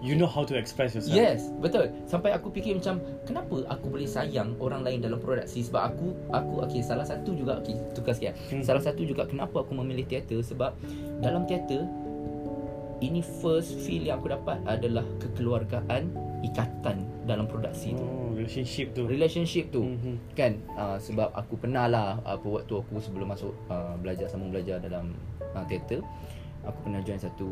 You 0.05 0.15
know 0.15 0.29
how 0.29 0.45
to 0.45 0.55
express 0.55 0.93
yourself. 0.93 1.17
yes, 1.17 1.49
betul. 1.59 1.89
Sampai 2.05 2.31
aku 2.37 2.53
fikir 2.53 2.77
macam 2.77 3.01
kenapa 3.25 3.65
aku 3.73 3.87
boleh 3.89 4.05
sayang 4.05 4.53
orang 4.61 4.85
lain 4.85 5.01
dalam 5.01 5.17
produksi 5.17 5.65
sebab 5.65 5.89
aku 5.95 6.13
aku 6.31 6.53
okey 6.69 6.85
salah 6.85 7.07
satu 7.07 7.33
juga 7.33 7.59
okey 7.65 7.75
tukar 7.97 8.13
sikit. 8.13 8.37
Hmm. 8.53 8.61
Salah 8.61 8.83
satu 8.85 9.03
juga 9.03 9.25
kenapa 9.25 9.65
aku 9.65 9.73
memilih 9.73 10.05
teater 10.05 10.45
sebab 10.45 10.77
dalam 11.25 11.49
teater 11.49 11.89
ini 13.01 13.25
first 13.43 13.77
feel 13.85 14.05
yang 14.05 14.21
aku 14.21 14.33
dapat 14.33 14.61
adalah 14.69 15.05
kekeluargaan 15.21 16.13
ikatan 16.45 17.09
dalam 17.25 17.49
produksi 17.49 17.97
tu. 17.97 18.05
Relationship 18.47 18.87
tu. 18.93 19.03
Relationship 19.05 19.65
tu 19.69 19.83
Mhm. 19.83 20.15
kan 20.33 20.53
uh, 20.73 20.97
sebab 20.97 21.29
aku 21.33 21.55
pernah 21.57 21.85
lah 21.85 22.09
apa 22.23 22.47
waktu 22.47 22.73
aku 22.73 22.97
sebelum 22.97 23.27
masuk 23.29 23.51
uh, 23.67 23.95
belajar 23.97 24.27
sama 24.27 24.47
belajar 24.47 24.79
dalam 24.79 25.19
uh, 25.51 25.65
teater 25.65 25.99
aku 26.63 26.79
pernah 26.83 26.99
join 27.01 27.19
satu 27.19 27.51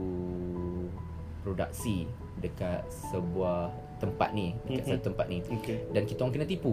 produksi 1.40 2.08
dekat 2.36 2.82
sebuah 2.88 3.68
tempat 3.98 4.32
ni 4.32 4.54
dekat 4.64 4.80
Mhm. 4.80 4.90
satu 4.90 5.02
tempat 5.08 5.26
ni 5.28 5.38
Okay. 5.42 5.78
dan 5.90 6.02
kita 6.04 6.22
orang 6.22 6.34
kena 6.34 6.46
tipu 6.46 6.72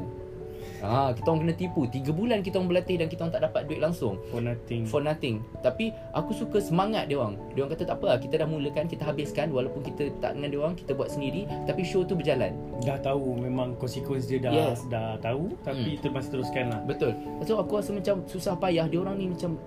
Ah, 0.79 1.11
kita 1.11 1.27
orang 1.27 1.45
kena 1.45 1.55
tipu 1.55 1.81
3 1.85 2.09
bulan 2.09 2.39
kita 2.41 2.57
orang 2.57 2.69
berlatih 2.71 2.95
dan 2.97 3.07
kita 3.11 3.27
orang 3.27 3.33
tak 3.35 3.43
dapat 3.45 3.61
duit 3.67 3.79
langsung 3.83 4.15
For 4.31 4.39
nothing. 4.39 4.81
for 4.87 5.01
nothing. 5.03 5.43
Tapi 5.59 5.91
aku 6.15 6.31
suka 6.31 6.57
semangat 6.57 7.05
dia 7.05 7.19
orang. 7.19 7.35
Dia 7.53 7.67
orang 7.67 7.73
kata 7.75 7.83
tak 7.85 7.97
apa 8.01 8.05
lah, 8.09 8.17
kita 8.17 8.35
dah 8.41 8.47
mulakan, 8.47 8.85
kita 8.89 9.03
habiskan 9.05 9.51
walaupun 9.51 9.81
kita 9.83 10.09
tak 10.17 10.39
dengan 10.39 10.49
dia 10.49 10.59
orang, 10.63 10.73
kita 10.73 10.91
buat 10.95 11.09
sendiri 11.09 11.45
tapi 11.67 11.81
show 11.83 12.01
tu 12.01 12.15
berjalan. 12.15 12.55
dah 12.81 12.97
tahu 12.97 13.37
memang 13.37 13.77
konsekuens 13.77 14.25
dia 14.25 14.41
dah 14.41 14.49
Yes. 14.49 14.87
dah 14.89 15.21
tahu 15.21 15.53
tapi 15.61 16.01
hmm. 16.01 16.09
masih 16.09 16.29
teruskan 16.33 16.65
lah. 16.73 16.81
Betul. 16.81 17.13
So 17.45 17.61
aku 17.61 17.77
rasa 17.77 17.93
macam 17.93 18.25
susah 18.25 18.57
payah 18.57 18.89
dia 18.89 18.99
orang 19.01 19.21
ni 19.21 19.29
macam 19.29 19.59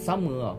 sama 0.00 0.32
lah. 0.32 0.56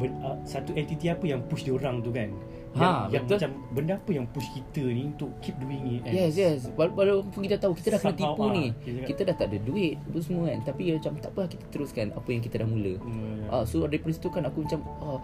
Ben, 0.00 0.12
uh, 0.24 0.36
satu 0.42 0.72
entiti 0.74 1.12
apa 1.12 1.24
yang 1.28 1.44
push 1.46 1.62
dia 1.62 1.76
orang 1.76 2.00
tu 2.00 2.08
kan? 2.10 2.32
Ha, 2.72 2.80
yang, 2.80 2.94
yang 3.10 3.22
betul. 3.24 3.36
macam 3.36 3.50
benda 3.72 3.94
apa 3.96 4.10
yang 4.12 4.26
push 4.30 4.48
kita 4.52 4.82
ni 4.84 5.02
untuk 5.08 5.30
keep 5.40 5.58
doing 5.58 5.82
it 5.90 6.00
kan? 6.02 6.12
Yes, 6.12 6.32
yes. 6.34 6.58
Wala- 6.72 6.94
Walaupun 6.94 7.42
kita 7.42 7.58
tahu 7.58 7.74
kita 7.74 7.88
dah 7.90 8.00
kena 8.00 8.14
tipu 8.14 8.42
ah, 8.42 8.50
ni. 8.50 8.64
kita- 8.76 9.06
Kita 9.06 9.20
dah 9.24 9.34
tak 9.34 9.46
ada 9.50 9.58
duit 9.60 9.98
apa 9.98 10.18
semua 10.20 10.44
kan. 10.46 10.58
Tapi 10.64 10.82
macam 10.92 11.12
tak 11.16 11.30
apa 11.30 11.42
kita 11.46 11.64
teruskan 11.68 12.06
apa 12.12 12.28
yang 12.28 12.38
kita 12.40 12.56
dah 12.56 12.68
mula. 12.68 12.94
Hmm, 12.96 13.42
Ah, 13.48 13.64
so 13.64 13.82
dari 13.82 13.98
situ 14.06 14.28
kan 14.28 14.44
aku 14.44 14.62
macam 14.62 14.80
oh, 15.00 15.18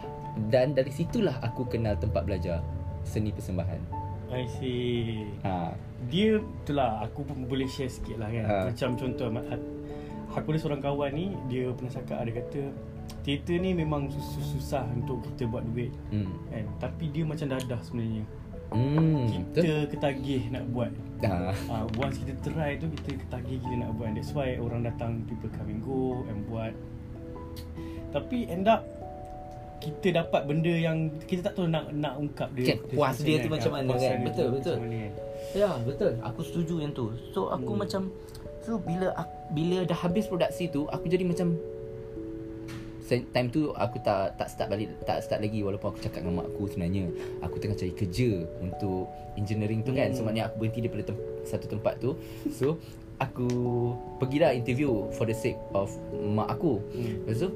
dan 0.47 0.75
dari 0.75 0.91
situlah 0.91 1.39
aku 1.39 1.63
kenal 1.65 1.95
tempat 1.95 2.23
belajar 2.23 2.59
seni 3.03 3.31
persembahan. 3.31 3.79
I 4.27 4.43
see. 4.53 5.23
Ha. 5.41 5.71
Dia 6.11 6.43
itulah 6.43 6.99
aku 7.01 7.23
pun 7.23 7.47
boleh 7.47 7.65
share 7.65 7.87
sikit 7.87 8.19
lah 8.19 8.27
kan. 8.27 8.43
Ha. 8.45 8.57
Macam 8.67 8.99
contoh 8.99 9.31
aku 10.37 10.53
ada 10.53 10.59
seorang 10.59 10.79
kawan 10.79 11.11
ni 11.11 11.27
dia 11.49 11.73
pernah 11.73 11.91
cakap 11.91 12.19
dia 12.23 12.35
kata 12.37 12.61
teater 13.23 13.57
ni 13.59 13.73
memang 13.73 14.07
sus- 14.07 14.47
susah 14.53 14.87
untuk 14.89 15.19
kita 15.25 15.49
buat 15.49 15.67
duit 15.67 15.91
Hmm. 16.09 16.31
kan. 16.47 16.65
Tapi 16.79 17.11
dia 17.11 17.25
macam 17.25 17.47
dadah 17.49 17.81
sebenarnya. 17.83 18.23
Hmm. 18.67 19.27
Kita 19.27 19.65
ketagih 19.89 20.51
nak 20.51 20.67
buat. 20.71 20.91
Ha. 21.23 21.55
Uh, 21.67 21.87
once 21.97 22.19
kita 22.19 22.35
try 22.45 22.75
tu 22.75 22.87
kita 22.93 23.15
ketagih 23.17 23.59
kita 23.59 23.75
nak 23.79 23.95
buat. 23.95 24.11
That's 24.13 24.31
why 24.31 24.55
orang 24.57 24.85
datang 24.85 25.23
people 25.25 25.49
come 25.49 25.71
and 25.71 25.81
go 25.81 26.23
and 26.25 26.45
buat. 26.45 26.75
Tapi 28.11 28.47
end 28.47 28.67
up 28.67 28.83
kita 29.77 30.09
dapat 30.17 30.47
benda 30.47 30.73
yang 30.73 30.97
kita 31.21 31.47
tak 31.47 31.53
tahu 31.55 31.69
nak 31.69 31.93
nak 31.93 32.17
ungkap 32.17 32.49
dia. 32.55 32.75
Kan, 32.75 32.79
puas 32.91 33.17
dia 33.19 33.39
tu 33.39 33.49
macam 33.49 33.71
mana 33.73 33.93
kan? 33.93 34.01
dia 34.01 34.25
Betul, 34.25 34.45
tu 34.45 34.55
betul. 34.57 34.77
Mana 34.79 34.97
kan? 34.97 35.13
Ya 35.55 35.71
betul 35.79 36.13
Aku 36.23 36.41
setuju 36.43 36.75
yang 36.81 36.93
tu 36.93 37.07
So 37.31 37.49
aku 37.49 37.71
Hmm. 37.71 37.81
macam 37.81 38.03
So 38.67 38.83
bila 38.83 39.15
aku, 39.15 39.35
bila 39.55 39.87
dah 39.87 39.95
habis 39.95 40.27
produksi 40.27 40.67
tu 40.67 40.91
Aku 40.91 41.07
jadi 41.07 41.23
macam 41.23 41.55
Time 43.07 43.47
tu 43.55 43.71
aku 43.71 44.03
tak 44.03 44.35
tak 44.35 44.51
start 44.51 44.67
balik 44.67 44.91
Tak 45.07 45.23
start 45.23 45.39
lagi 45.39 45.63
Walaupun 45.63 45.95
aku 45.95 46.03
cakap 46.03 46.27
dengan 46.27 46.43
mak 46.43 46.51
aku 46.51 46.67
sebenarnya. 46.67 47.07
Aku 47.47 47.63
tengah 47.63 47.79
cari 47.79 47.95
kerja 47.95 48.43
Untuk 48.59 49.07
engineering 49.39 49.87
tu 49.87 49.95
kan. 49.95 50.11
So 50.11 50.27
Hmm. 50.27 50.35
maknanya 50.35 50.51
aku 50.51 50.67
berhenti 50.67 50.83
daripada 50.83 51.15
tem- 51.15 51.25
satu 51.47 51.71
tempat 51.71 52.03
tu. 52.03 52.19
So 52.51 52.83
Aku 53.23 53.47
Pergilah 54.19 54.51
interview 54.51 55.07
For 55.15 55.23
the 55.23 55.39
sake 55.39 55.63
of 55.71 55.87
Mak 56.11 56.59
aku. 56.59 56.83
Hmm. 56.91 57.23
Lepas 57.23 57.47
tu 57.47 57.55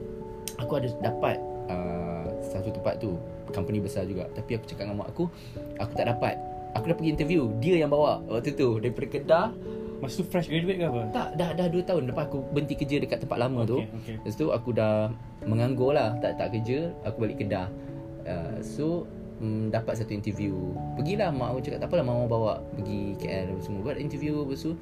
Aku 0.63 0.73
ada 0.79 0.87
dapat 1.03 1.43
uh, 1.67 2.31
Satu 2.47 2.71
tempat 2.71 3.03
tu. 3.03 3.19
Company 3.51 3.83
besar 3.83 4.07
juga. 4.07 4.31
Tapi 4.31 4.55
aku 4.55 4.71
cakap 4.71 4.87
dengan 4.87 5.03
mak 5.03 5.11
aku 5.11 5.27
Aku 5.83 5.93
tak 5.99 6.07
dapat. 6.07 6.39
Aku 6.79 6.87
dah 6.87 6.95
pergi 6.95 7.11
interview. 7.11 7.51
Dia 7.59 7.83
yang 7.83 7.91
bawa 7.91 8.23
Waktu 8.31 8.55
tu. 8.55 8.79
Daripada 8.79 9.11
Kedah 9.11 9.47
Masa 10.01 10.15
tu 10.21 10.25
fresh 10.25 10.49
graduate 10.49 10.79
ke 10.81 10.87
apa? 10.89 11.03
Tak 11.13 11.29
dah 11.37 11.51
dah 11.53 11.67
2 11.69 11.85
tahun 11.85 12.03
Lepas 12.09 12.25
aku 12.33 12.41
berhenti 12.57 12.75
kerja 12.75 12.97
Dekat 13.05 13.21
tempat 13.29 13.37
lama 13.37 13.69
tu. 13.69 13.85
Okay, 13.85 14.17
okay. 14.17 14.17
Lepas 14.25 14.35
tu 14.41 14.47
aku 14.49 14.71
dah 14.73 15.13
Menganggur 15.45 15.93
lah. 15.93 16.17
Tak 16.25 16.41
tak 16.41 16.57
kerja 16.57 16.89
Aku 17.05 17.17
balik 17.21 17.45
Kedah. 17.45 17.69
Uh, 18.25 18.57
So 18.65 19.05
mm, 19.45 19.69
Dapat 19.69 20.01
satu 20.01 20.17
interview. 20.17 20.73
Pergilah 20.97 21.29
mak 21.29 21.53
aku 21.53 21.61
cakap 21.69 21.79
Tak 21.85 21.89
apalah 21.93 22.05
mama 22.09 22.25
bawa 22.25 22.53
Pergi 22.81 23.15
KL 23.21 23.53
apa 23.53 23.61
semua. 23.61 23.81
Buat 23.85 24.01
interview 24.01 24.41
Lepas 24.41 24.65
tu 24.65 24.73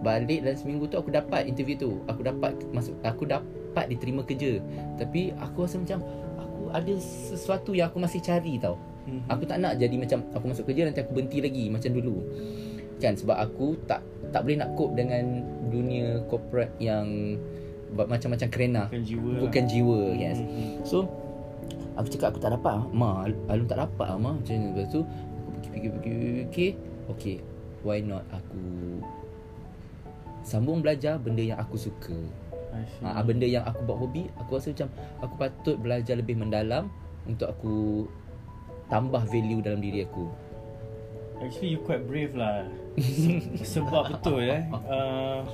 Balik 0.00 0.40
dalam 0.44 0.56
seminggu 0.56 0.84
tu 0.88 0.96
Aku 0.96 1.12
dapat 1.12 1.44
interview 1.44 1.76
tu. 1.76 1.90
Aku 2.08 2.24
dapat 2.24 2.56
masuk 2.72 2.96
Aku 3.04 3.28
dapat 3.28 3.84
diterima 3.92 4.24
kerja. 4.24 4.64
Tapi 4.96 5.36
aku 5.36 5.68
rasa 5.68 5.76
macam 5.76 6.00
Aku 6.40 6.72
ada 6.72 6.92
sesuatu 6.98 7.76
yang 7.76 7.92
aku 7.92 8.00
masih 8.00 8.24
cari 8.24 8.56
tau. 8.56 8.80
Mhm. 9.06 9.28
Aku 9.30 9.44
tak 9.46 9.60
nak 9.60 9.76
jadi 9.76 9.92
macam 9.94 10.24
Aku 10.32 10.50
masuk 10.50 10.64
kerja 10.66 10.88
nanti 10.88 11.04
aku 11.04 11.12
berhenti 11.12 11.38
lagi. 11.44 11.68
Macam 11.68 11.92
dulu 11.92 12.16
Kan? 12.96 13.14
Sebab 13.16 13.36
aku 13.36 13.76
tak 13.84 14.00
Tak 14.32 14.44
boleh 14.46 14.58
nak 14.60 14.72
cope 14.74 14.96
dengan 14.96 15.44
Dunia 15.68 16.22
corporate 16.30 16.72
yang 16.80 17.36
Macam-macam 17.92 18.48
kerena. 18.50 18.82
Bukan 18.90 19.02
jiwa 19.04 19.30
Bukan 19.46 19.62
lah. 19.64 19.70
jiwa 19.70 20.00
yes. 20.16 20.38
Mhm. 20.40 20.82
So 20.84 21.06
Aku 21.96 22.12
cakap 22.12 22.36
aku 22.36 22.40
tak 22.44 22.52
dapat. 22.52 22.76
Ma 22.92 23.24
Alun 23.48 23.66
tak 23.68 23.80
dapat 23.80 24.06
lah 24.12 24.18
Ma. 24.20 24.30
Macam 24.36 24.52
ni 24.52 24.66
Lepas 24.72 24.88
tu 24.92 25.00
Aku 25.02 25.56
pergi 25.72 25.88
fikir-fikir 25.88 26.70
Okay 27.12 27.36
Why 27.86 28.02
not 28.02 28.24
aku 28.32 28.60
Sambung 30.42 30.84
belajar 30.84 31.18
Benda 31.18 31.42
yang 31.42 31.58
aku 31.58 31.76
suka? 31.78 32.16
Ha, 33.00 33.24
Benda 33.24 33.48
yang 33.48 33.64
aku 33.64 33.88
buat 33.88 33.98
hobi 33.98 34.28
Aku 34.44 34.60
rasa 34.60 34.76
macam 34.76 34.88
Aku 35.24 35.34
patut 35.40 35.76
belajar 35.80 36.14
lebih 36.20 36.36
mendalam 36.36 36.92
Untuk 37.24 37.48
aku 37.48 38.04
Tambah 38.86 39.24
value 39.26 39.64
dalam 39.64 39.80
diri 39.80 40.04
aku 40.04 40.28
Actually 41.38 41.68
you 41.70 41.80
quite 41.80 42.02
brave 42.02 42.32
lah. 42.32 42.64
Se- 42.96 43.44
Sebab 43.76 44.08
betul 44.10 44.40
eh. 44.42 44.64
Uh, 44.86 45.44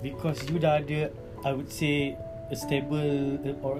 Because 0.00 0.42
you 0.46 0.58
dah 0.58 0.78
ada 0.78 1.14
I 1.40 1.50
would 1.50 1.70
say 1.70 2.18
A 2.50 2.56
stable 2.56 3.38
uh, 3.38 3.54
Or 3.62 3.78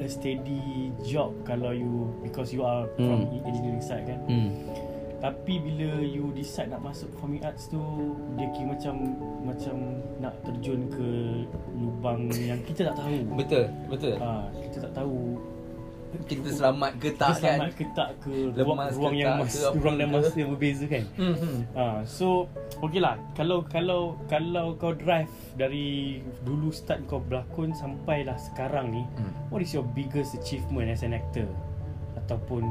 a, 0.00 0.06
steady 0.06 0.88
job 1.02 1.36
Kalau 1.44 1.70
you 1.70 2.08
Because 2.20 2.50
you 2.50 2.64
are 2.64 2.88
From 2.96 3.28
Hmm. 3.28 3.44
engineering 3.44 3.80
side 3.80 4.08
kan. 4.08 4.20
Hmm. 4.24 4.48
Tapi 5.20 5.54
bila 5.56 6.00
you 6.00 6.32
decide 6.32 6.66
nak 6.66 6.82
masuk 6.82 7.06
performing 7.12 7.44
arts 7.44 7.68
tu 7.68 7.78
Dia 8.34 8.48
kira 8.50 8.72
macam 8.72 8.94
Macam 9.44 9.76
Nak 10.18 10.34
terjun 10.42 10.88
ke 10.88 11.08
Lubang 11.70 12.26
yang 12.34 12.58
kita 12.64 12.88
tak 12.88 12.96
tahu. 12.96 13.28
Betul 13.36 13.64
Betul. 13.86 14.16
Ha, 14.18 14.48
Kita 14.56 14.88
tak 14.88 14.92
tahu 14.96 15.36
Kita 16.12 16.48
selamat 16.52 16.90
ke 17.00 17.08
Kita 17.12 17.20
tak 17.20 17.32
kan 17.40 17.58
selamat 17.58 17.70
ke 17.72 17.84
tak 17.96 18.10
ke 18.20 18.32
Ruang, 18.52 18.76
Lemas 18.76 18.92
ke 18.92 18.98
ruang 19.00 19.14
yang 19.16 19.32
tak 19.32 19.40
mas, 19.40 19.54
ke 19.56 19.78
Ruang 19.80 19.96
dan 19.96 20.06
ke. 20.06 20.12
masa 20.12 20.36
yang 20.36 20.50
berbeza 20.52 20.84
kan 20.84 21.04
hmm. 21.16 21.36
hmm. 21.40 21.58
Ha, 21.72 21.84
so 22.04 22.26
okay 22.84 23.00
lah 23.00 23.16
kalau 23.32 23.64
kalau 23.64 24.20
kalau 24.28 24.76
kau 24.76 24.92
drive 24.92 25.32
dari 25.56 26.20
dulu 26.44 26.68
start 26.68 27.00
kau 27.08 27.20
berlakon 27.24 27.72
sampailah 27.72 28.36
sekarang 28.36 28.92
ni 28.92 29.02
Hmm. 29.16 29.32
what 29.52 29.60
is 29.60 29.72
your 29.72 29.84
biggest 29.92 30.36
achievement 30.36 30.88
as 30.88 31.04
an 31.04 31.12
actor 31.12 31.48
ataupun 32.16 32.64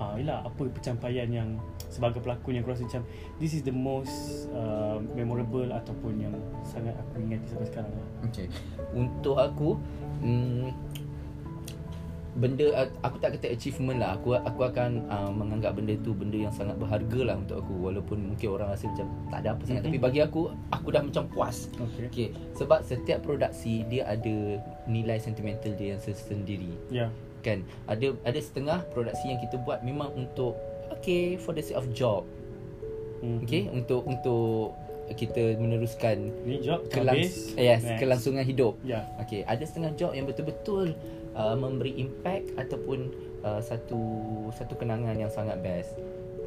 ah 0.00 0.18
yalah 0.18 0.42
apa 0.42 0.66
pencapaian 0.66 1.30
yang 1.30 1.48
sebagai 1.86 2.18
pelakon 2.24 2.56
yang 2.58 2.64
kau 2.66 2.72
rasa 2.74 2.88
macam 2.88 3.04
this 3.38 3.52
is 3.54 3.62
the 3.62 3.70
most 3.70 4.48
uh, 4.50 4.98
memorable 5.14 5.68
ataupun 5.70 6.18
yang 6.18 6.34
sangat 6.66 6.96
aku 6.96 7.20
ingat 7.22 7.38
sampai 7.46 7.66
sekarang 7.68 7.92
lah. 7.92 8.08
Okay 8.26 8.46
Untuk 8.96 9.36
aku 9.38 9.76
hmm, 10.24 10.72
Benda 12.32 12.64
Aku 13.00 13.16
tak 13.18 13.36
kata 13.36 13.46
achievement 13.46 13.96
lah 13.96 14.16
Aku 14.16 14.32
aku 14.32 14.60
akan 14.62 15.04
uh, 15.06 15.28
Menganggap 15.28 15.76
benda 15.76 15.92
tu 15.98 16.12
Benda 16.12 16.38
yang 16.38 16.50
sangat 16.50 16.74
berharga 16.74 17.20
lah 17.22 17.36
Untuk 17.36 17.60
aku 17.60 17.74
Walaupun 17.82 18.24
mungkin 18.26 18.48
orang 18.50 18.72
rasa 18.72 18.88
macam 18.88 19.04
Tak 19.28 19.38
ada 19.38 19.48
apa 19.50 19.62
sangat 19.62 19.80
Mhm. 19.80 19.86
Tapi 19.86 19.98
bagi 20.00 20.20
aku 20.20 20.42
Aku 20.70 20.88
dah 20.88 21.02
macam 21.02 21.28
puas 21.28 21.68
Okay. 21.74 22.04
Okay 22.06 22.28
Sebab 22.54 22.80
setiap 22.80 23.20
produksi 23.20 23.84
Dia 23.86 24.08
ada 24.08 24.36
Nilai 24.84 25.18
sentimental 25.18 25.72
dia 25.72 25.92
yang 25.92 26.00
sendiri 26.00 26.72
Ya. 26.88 27.06
Yeah. 27.06 27.10
Kan 27.42 27.58
Ada 27.84 28.16
ada 28.22 28.38
setengah 28.38 28.80
produksi 28.88 29.28
yang 29.28 29.36
kita 29.38 29.58
buat 29.58 29.80
Memang 29.80 30.14
untuk 30.14 30.56
Okay 30.90 31.36
For 31.36 31.52
the 31.52 31.60
sake 31.60 31.76
of 31.76 31.92
job 31.92 32.24
Mhm. 33.20 33.44
Okay 33.44 33.68
Untuk 33.68 34.02
Untuk 34.02 34.72
Kita 35.10 35.52
meneruskan 35.54 36.32
Ni 36.42 36.58
job 36.58 36.88
kelangs- 36.88 37.52
habis. 37.52 37.60
yes, 37.60 37.84
Next. 37.84 38.00
Kelangsungan 38.00 38.42
hidup 38.42 38.80
Ya. 38.80 39.04
Okey, 39.18 39.44
ada 39.44 39.60
setengah 39.60 39.92
job 39.92 40.16
yang 40.16 40.24
betul-betul 40.24 40.96
uh, 41.36 41.56
memberi 41.56 41.96
impact 41.96 42.52
ataupun 42.56 43.12
uh, 43.44 43.60
satu 43.60 44.00
satu 44.54 44.74
kenangan 44.76 45.16
yang 45.16 45.30
sangat 45.32 45.60
best. 45.60 45.96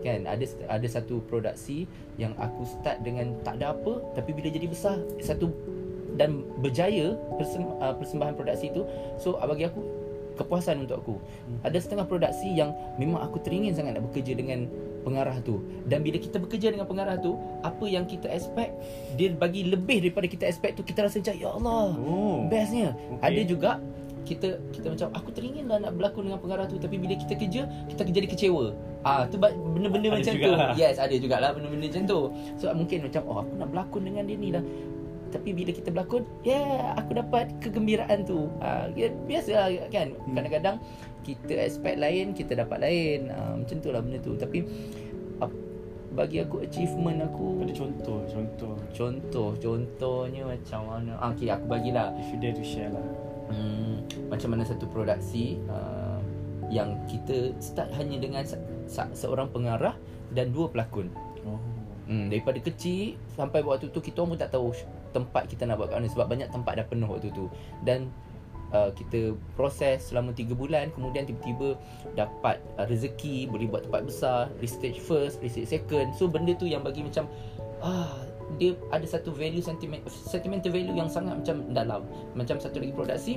Kan, 0.06 0.30
ada 0.30 0.46
ada 0.70 0.86
satu 0.86 1.18
produksi 1.26 1.90
yang 2.22 2.38
aku 2.38 2.62
start 2.62 3.02
dengan 3.02 3.34
tak 3.42 3.58
ada 3.58 3.74
apa 3.74 4.06
tapi 4.14 4.38
bila 4.38 4.54
jadi 4.54 4.70
besar 4.70 5.02
satu 5.18 5.50
dan 6.16 6.46
berjaya 6.62 7.18
persem, 7.42 7.66
uh, 7.82 7.98
persembahan 7.98 8.38
produksi 8.38 8.70
itu 8.70 8.86
so 9.18 9.34
uh, 9.42 9.50
bagi 9.50 9.66
aku 9.66 9.82
kepuasan 10.36 10.86
untuk 10.86 11.02
aku. 11.02 11.16
Hmm. 11.18 11.60
Ada 11.66 11.78
setengah 11.82 12.06
produksi 12.06 12.54
yang 12.54 12.76
memang 13.02 13.24
aku 13.24 13.42
teringin 13.42 13.74
sangat 13.74 13.98
nak 13.98 14.06
bekerja 14.12 14.36
dengan 14.38 14.68
pengarah 15.06 15.38
tu 15.46 15.62
dan 15.86 16.02
bila 16.02 16.18
kita 16.18 16.42
bekerja 16.42 16.74
dengan 16.74 16.90
pengarah 16.90 17.22
tu 17.22 17.38
apa 17.62 17.86
yang 17.86 18.10
kita 18.10 18.26
expect 18.26 18.74
dia 19.14 19.30
bagi 19.38 19.70
lebih 19.70 20.02
daripada 20.02 20.26
kita 20.26 20.50
expect 20.50 20.82
tu 20.82 20.84
kita 20.84 21.06
rasa 21.06 21.22
macam 21.22 21.36
ya 21.38 21.50
Allah 21.54 21.88
Oh. 22.02 22.50
Bestnya 22.50 22.98
okay. 22.98 23.22
Ada 23.22 23.42
juga 23.46 23.72
kita 24.26 24.58
kita 24.74 24.92
macam 24.92 25.08
aku 25.14 25.30
teringin 25.32 25.70
lah 25.70 25.78
nak 25.78 25.94
berlakon 25.96 26.28
dengan 26.28 26.42
pengarah 26.42 26.66
tu 26.66 26.82
tapi 26.82 26.98
bila 26.98 27.14
kita 27.14 27.38
kerja 27.38 27.62
kita 27.88 28.02
jadi 28.10 28.28
kecewa. 28.28 28.74
Ah 29.06 29.30
tu 29.30 29.38
benda-benda 29.38 30.10
Ada 30.12 30.18
macam 30.18 30.34
tu. 30.34 30.42
jugalah. 30.42 30.70
Yes, 30.74 30.98
ada 30.98 31.16
jugalah 31.16 31.50
benda-benda 31.54 31.86
macam 31.94 32.04
tu. 32.10 32.20
So 32.58 32.74
mungkin 32.74 33.06
macam 33.06 33.22
oh 33.30 33.38
aku 33.46 33.54
nak 33.56 33.68
berlakon 33.70 34.02
dengan 34.10 34.24
dia 34.26 34.38
ni 34.38 34.50
lah. 34.50 34.64
Tapi 35.30 35.52
bila 35.52 35.72
kita 35.76 35.92
berlakon, 35.92 36.24
yeah, 36.48 36.96
aku 36.96 37.12
dapat 37.18 37.52
kegembiraan 37.62 38.26
tu. 38.26 38.50
Ah 38.60 38.90
ya, 38.98 39.14
biasa 39.14 39.70
kan. 39.94 40.10
Hmm. 40.12 40.34
Kadang-kadang 40.34 40.76
kita 41.22 41.54
expect 41.62 41.98
lain, 42.02 42.34
kita 42.34 42.58
dapat 42.58 42.82
lain. 42.82 43.30
Ah 43.30 43.54
macam 43.54 43.78
tu 43.78 43.90
lah 43.94 44.02
benda 44.02 44.18
tu. 44.26 44.34
Tapi 44.34 44.66
bagi 46.16 46.40
aku 46.40 46.64
achievement 46.64 47.20
aku 47.28 47.68
Ada 47.68 47.74
contoh, 47.76 48.20
contoh. 48.32 48.76
contoh 48.96 49.50
contohnya 49.60 50.48
macam 50.48 50.80
mana 50.88 51.20
ah, 51.20 51.36
okay 51.36 51.52
aku 51.52 51.68
bagilah 51.68 52.16
If 52.16 52.32
you 52.32 52.40
dare 52.40 52.56
to 52.56 52.64
share 52.64 52.88
lah. 52.90 53.04
Hmm, 53.52 54.30
macam 54.30 54.56
mana 54.56 54.64
satu 54.66 54.86
produksi 54.90 55.60
uh, 55.70 56.20
yang 56.74 56.98
kita 57.06 57.54
start 57.62 57.94
hanya 57.98 58.18
dengan 58.18 58.44
se- 58.46 58.62
se- 58.90 59.14
seorang 59.14 59.50
pengarah 59.54 59.94
dan 60.34 60.50
dua 60.50 60.70
pelakon. 60.70 61.10
Oh. 61.46 61.62
Hmm, 62.06 62.30
daripada 62.30 62.62
kecil 62.62 63.18
sampai 63.34 63.66
waktu 63.66 63.90
tu 63.90 63.98
kita 64.02 64.22
pun 64.22 64.38
tak 64.38 64.54
tahu 64.54 64.74
tempat 65.10 65.50
kita 65.50 65.66
nak 65.66 65.82
buat 65.82 65.90
kat 65.90 65.98
mana 66.04 66.10
sebab 66.12 66.28
banyak 66.30 66.50
tempat 66.54 66.74
dah 66.78 66.86
penuh 66.86 67.10
waktu 67.10 67.30
tu. 67.34 67.50
Dan 67.82 68.10
uh, 68.74 68.90
kita 68.94 69.34
proses 69.54 70.10
selama 70.10 70.34
3 70.34 70.54
bulan 70.54 70.90
kemudian 70.94 71.26
tiba-tiba 71.26 71.78
dapat 72.14 72.62
uh, 72.78 72.86
rezeki 72.86 73.50
boleh 73.50 73.70
buat 73.70 73.86
tempat 73.86 74.02
besar, 74.06 74.42
restage 74.62 75.02
first, 75.02 75.42
restage 75.42 75.70
second. 75.70 76.14
So 76.18 76.30
benda 76.30 76.54
tu 76.58 76.66
yang 76.66 76.82
bagi 76.82 77.06
macam 77.06 77.30
ah 77.82 78.25
dia 78.56 78.78
ada 78.94 79.04
satu 79.04 79.34
value 79.34 79.62
sentiment 79.62 80.02
sentimental 80.10 80.72
value 80.72 80.96
yang 80.96 81.10
sangat 81.10 81.36
macam 81.36 81.66
dalam. 81.74 82.02
Macam 82.38 82.62
satu 82.62 82.80
lagi 82.80 82.94
produksi 82.94 83.34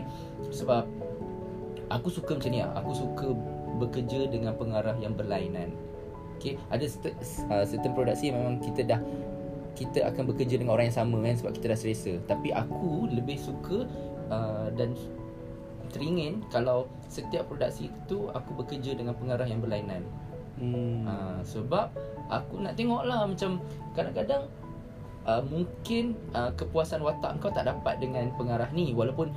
sebab 0.52 0.86
aku 1.88 2.08
suka 2.12 2.36
macam 2.38 2.50
ni 2.52 2.60
lah. 2.60 2.70
Aku 2.78 2.92
suka 2.94 3.28
bekerja 3.78 4.28
dengan 4.28 4.54
pengarah 4.54 4.94
yang 5.00 5.14
berlainan. 5.16 5.72
Okay, 6.38 6.54
ada 6.70 6.86
certain, 6.86 7.18
uh, 7.50 7.66
certain 7.66 7.92
produksi 7.98 8.30
yang 8.30 8.38
memang 8.38 8.62
kita 8.62 8.86
dah 8.86 9.00
kita 9.74 10.06
akan 10.10 10.34
bekerja 10.34 10.58
dengan 10.58 10.74
orang 10.74 10.90
yang 10.90 10.98
sama 11.02 11.18
kan 11.22 11.34
sebab 11.38 11.50
kita 11.54 11.66
dah 11.74 11.78
selesa. 11.78 12.12
Tapi 12.26 12.54
aku 12.54 13.10
lebih 13.10 13.38
suka 13.38 13.86
uh, 14.30 14.70
dan 14.74 14.94
teringin 15.90 16.44
kalau 16.52 16.86
setiap 17.08 17.48
produksi 17.48 17.88
itu 17.90 18.28
aku 18.30 18.54
bekerja 18.54 18.94
dengan 18.94 19.16
pengarah 19.18 19.48
yang 19.48 19.58
berlainan. 19.58 20.04
Hmm. 20.58 21.06
Uh, 21.06 21.40
sebab 21.46 21.90
aku 22.26 22.58
nak 22.58 22.74
tengok 22.74 23.06
lah 23.06 23.24
macam 23.26 23.62
kadang-kadang 23.94 24.50
uh, 25.28 25.42
mungkin 25.44 26.16
uh, 26.32 26.50
kepuasan 26.56 27.04
watak 27.04 27.36
kau 27.38 27.52
tak 27.52 27.68
dapat 27.68 28.00
dengan 28.00 28.32
pengarah 28.40 28.72
ni 28.72 28.96
walaupun 28.96 29.30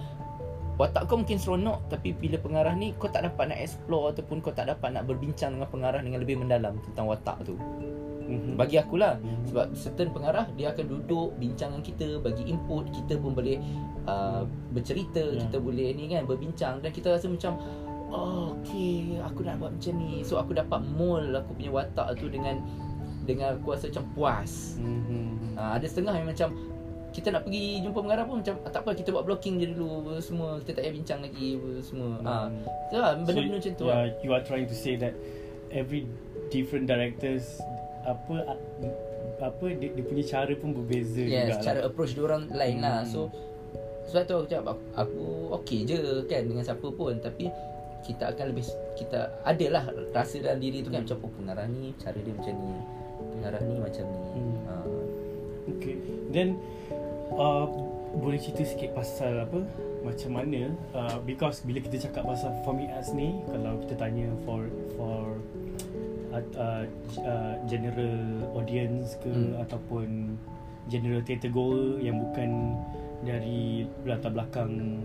watak 0.80 1.06
kau 1.12 1.20
mungkin 1.20 1.38
seronok 1.38 1.84
tapi 1.92 2.16
bila 2.16 2.40
pengarah 2.40 2.74
ni 2.74 2.96
kau 2.96 3.12
tak 3.12 3.28
dapat 3.28 3.52
nak 3.54 3.60
explore 3.60 4.16
ataupun 4.16 4.40
kau 4.40 4.56
tak 4.56 4.72
dapat 4.72 4.96
nak 4.96 5.06
berbincang 5.06 5.60
dengan 5.60 5.70
pengarah 5.70 6.00
dengan 6.02 6.24
lebih 6.24 6.40
mendalam 6.40 6.80
tentang 6.82 7.06
watak 7.06 7.38
tu. 7.46 7.60
Mhm. 8.26 8.56
Bagi 8.56 8.80
akulah 8.80 9.20
Mhm. 9.20 9.52
sebab 9.52 9.66
certain 9.76 10.10
pengarah 10.16 10.48
dia 10.56 10.72
akan 10.72 10.86
duduk 10.88 11.36
bincang 11.36 11.76
dengan 11.76 11.84
kita 11.84 12.08
bagi 12.24 12.44
input 12.48 12.88
kita 12.96 13.20
pun 13.20 13.36
boleh 13.36 13.60
uh, 14.08 14.48
bercerita 14.72 15.20
Ya. 15.22 15.46
kita 15.46 15.60
boleh 15.60 15.92
ni 15.94 16.08
kan 16.08 16.24
berbincang 16.24 16.80
dan 16.80 16.90
kita 16.96 17.12
rasa 17.20 17.28
macam 17.28 17.60
oh, 18.12 18.56
okay 18.56 19.20
aku 19.20 19.44
nak 19.44 19.60
buat 19.60 19.72
macam 19.76 19.94
ni 20.00 20.24
so 20.24 20.40
aku 20.40 20.56
dapat 20.56 20.80
mold 20.96 21.36
aku 21.36 21.60
punya 21.60 21.72
watak 21.76 22.16
tu 22.18 22.32
dengan 22.32 22.64
dengan 23.22 23.56
aku 23.56 23.72
rasa 23.72 23.88
macam 23.88 24.06
puas 24.12 24.76
Mhm. 24.78 25.56
uh, 25.56 25.72
ada 25.76 25.86
setengah 25.86 26.14
yang 26.14 26.28
macam 26.28 26.50
kita 27.12 27.28
nak 27.28 27.44
pergi 27.44 27.84
jumpa 27.84 28.00
pengarah 28.00 28.24
pun 28.24 28.40
macam 28.40 28.56
"Ah, 28.62 28.72
tak 28.72 28.82
apa 28.82 28.96
kita 28.96 29.12
buat 29.12 29.26
blocking 29.26 29.60
je 29.60 29.68
dulu 29.70 29.90
semua 30.18 30.58
kita 30.60 30.80
tak 30.80 30.82
payah 30.82 30.96
bincang 30.96 31.20
lagi 31.20 31.48
apa 31.54 31.70
semua 31.82 32.10
ah 32.24 32.46
Hmm. 32.48 32.64
so, 32.88 32.96
lah, 32.96 33.12
benda-benda 33.18 33.56
macam 33.60 33.74
tu 33.74 33.86
yeah, 33.86 33.96
lah 34.00 34.04
you 34.20 34.30
are 34.30 34.42
trying 34.42 34.64
to 34.64 34.74
say 34.74 34.96
that 34.96 35.12
every 35.70 36.08
different 36.48 36.86
directors 36.86 37.60
apa 38.04 38.56
apa 39.40 39.66
dia, 39.74 39.90
dia 39.92 40.04
punya 40.04 40.24
cara 40.24 40.54
pun 40.54 40.70
berbeza 40.72 41.20
Yes, 41.20 41.52
juga 41.52 41.56
cara 41.62 41.80
approach 41.84 42.14
dia 42.14 42.24
orang 42.24 42.46
lain 42.48 42.78
lah. 42.80 43.02
Hmm. 43.02 43.10
So 43.10 43.20
sebab 44.08 44.24
tu 44.24 44.34
aku 44.36 44.48
cakap 44.48 44.66
aku, 44.68 44.80
aku 44.96 45.24
okey 45.60 45.80
je 45.84 45.98
kan 46.26 46.44
dengan 46.44 46.62
siapa 46.62 46.88
pun 46.88 47.18
tapi 47.18 47.50
kita 48.02 48.34
akan 48.34 48.46
lebih 48.50 48.66
kita 48.96 49.20
adalah 49.44 49.84
rasa 50.12 50.40
dalam 50.40 50.58
diri 50.58 50.82
tu 50.82 50.90
kan 50.90 51.04
macam 51.04 51.22
oh 51.22 51.32
pengarah 51.32 51.66
ni 51.66 51.94
cara 51.98 52.18
dia 52.18 52.32
macam 52.32 52.54
ni. 52.56 52.76
Pengarah 53.38 53.62
ni 53.64 53.76
macam 53.80 54.06
ni. 54.06 54.20
Hmm. 54.36 54.56
Ha. 54.68 54.76
Okay 55.78 55.96
Then 56.34 56.58
uh, 57.32 57.66
Boleh 58.12 58.42
cerita 58.42 58.66
sikit 58.66 58.92
pasal 58.92 59.46
apa 59.46 59.62
Macam 60.02 60.30
mana 60.36 60.74
uh, 60.92 61.18
Because 61.24 61.62
bila 61.64 61.80
kita 61.80 62.02
cakap 62.10 62.26
pasal 62.28 62.50
performing 62.60 62.90
arts 62.92 63.14
ni 63.14 63.40
Kalau 63.48 63.78
kita 63.86 63.94
tanya 63.96 64.28
for 64.44 64.66
For 64.98 65.38
uh, 66.34 66.44
uh, 66.58 66.84
uh, 67.22 67.56
General 67.70 68.18
audience 68.58 69.16
ke 69.22 69.30
Hmm. 69.32 69.62
Ataupun 69.62 70.36
General 70.90 71.22
theatre 71.24 71.54
goer 71.54 72.02
Yang 72.02 72.18
bukan 72.26 72.50
Dari 73.22 73.86
latar 74.04 74.34
belakang 74.34 74.98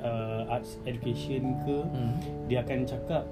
uh, 0.00 0.48
Arts 0.48 0.80
education 0.88 1.54
ke 1.68 1.76
Hmm. 1.92 2.16
Dia 2.48 2.64
akan 2.64 2.88
cakap 2.88 3.28